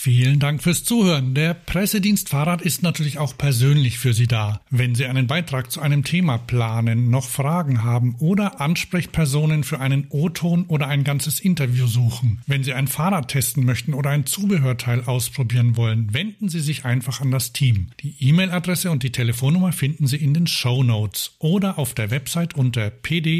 Vielen 0.06 0.38
Dank 0.38 0.62
fürs 0.62 0.84
Zuhören. 0.84 1.34
Der 1.34 1.52
Pressedienst 1.52 2.28
Fahrrad 2.28 2.62
ist 2.62 2.84
natürlich 2.84 3.18
auch 3.18 3.36
persönlich 3.36 3.98
für 3.98 4.14
Sie 4.14 4.28
da. 4.28 4.60
Wenn 4.70 4.94
Sie 4.94 5.04
einen 5.06 5.26
Beitrag 5.26 5.72
zu 5.72 5.80
einem 5.80 6.04
Thema 6.04 6.38
planen, 6.38 7.10
noch 7.10 7.26
Fragen 7.26 7.82
haben 7.82 8.14
oder 8.20 8.60
Ansprechpersonen 8.60 9.64
für 9.64 9.80
einen 9.80 10.06
O-Ton 10.10 10.66
oder 10.68 10.86
ein 10.86 11.02
ganzes 11.02 11.40
Interview 11.40 11.88
suchen. 11.88 12.40
Wenn 12.46 12.62
Sie 12.62 12.72
ein 12.72 12.86
Fahrrad 12.86 13.26
testen 13.32 13.64
möchten 13.64 13.94
oder 13.94 14.10
ein 14.10 14.26
Zubehörteil 14.26 15.02
ausprobieren 15.02 15.76
wollen, 15.76 16.14
wenden 16.14 16.48
Sie 16.48 16.60
sich 16.60 16.84
einfach 16.84 17.20
an 17.20 17.32
das 17.32 17.52
Team. 17.52 17.88
Die 17.98 18.14
E-Mail-Adresse 18.20 18.92
und 18.92 19.02
die 19.02 19.10
Telefonnummer 19.10 19.72
finden 19.72 20.06
Sie 20.06 20.18
in 20.18 20.34
den 20.34 20.46
Show 20.46 20.84
Notes 20.84 21.34
oder 21.40 21.80
auf 21.80 21.94
der 21.94 22.12
Website 22.12 22.54
unter 22.54 22.90
pd-f.de. 22.90 23.32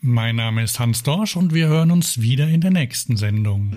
Mein 0.00 0.34
Name 0.34 0.64
ist 0.64 0.80
Hans 0.80 1.04
Dorsch 1.04 1.36
und 1.36 1.54
wir 1.54 1.68
hören 1.68 1.92
uns 1.92 2.20
wieder 2.20 2.48
in 2.48 2.60
der 2.60 2.72
nächsten 2.72 3.16
Sendung. 3.16 3.76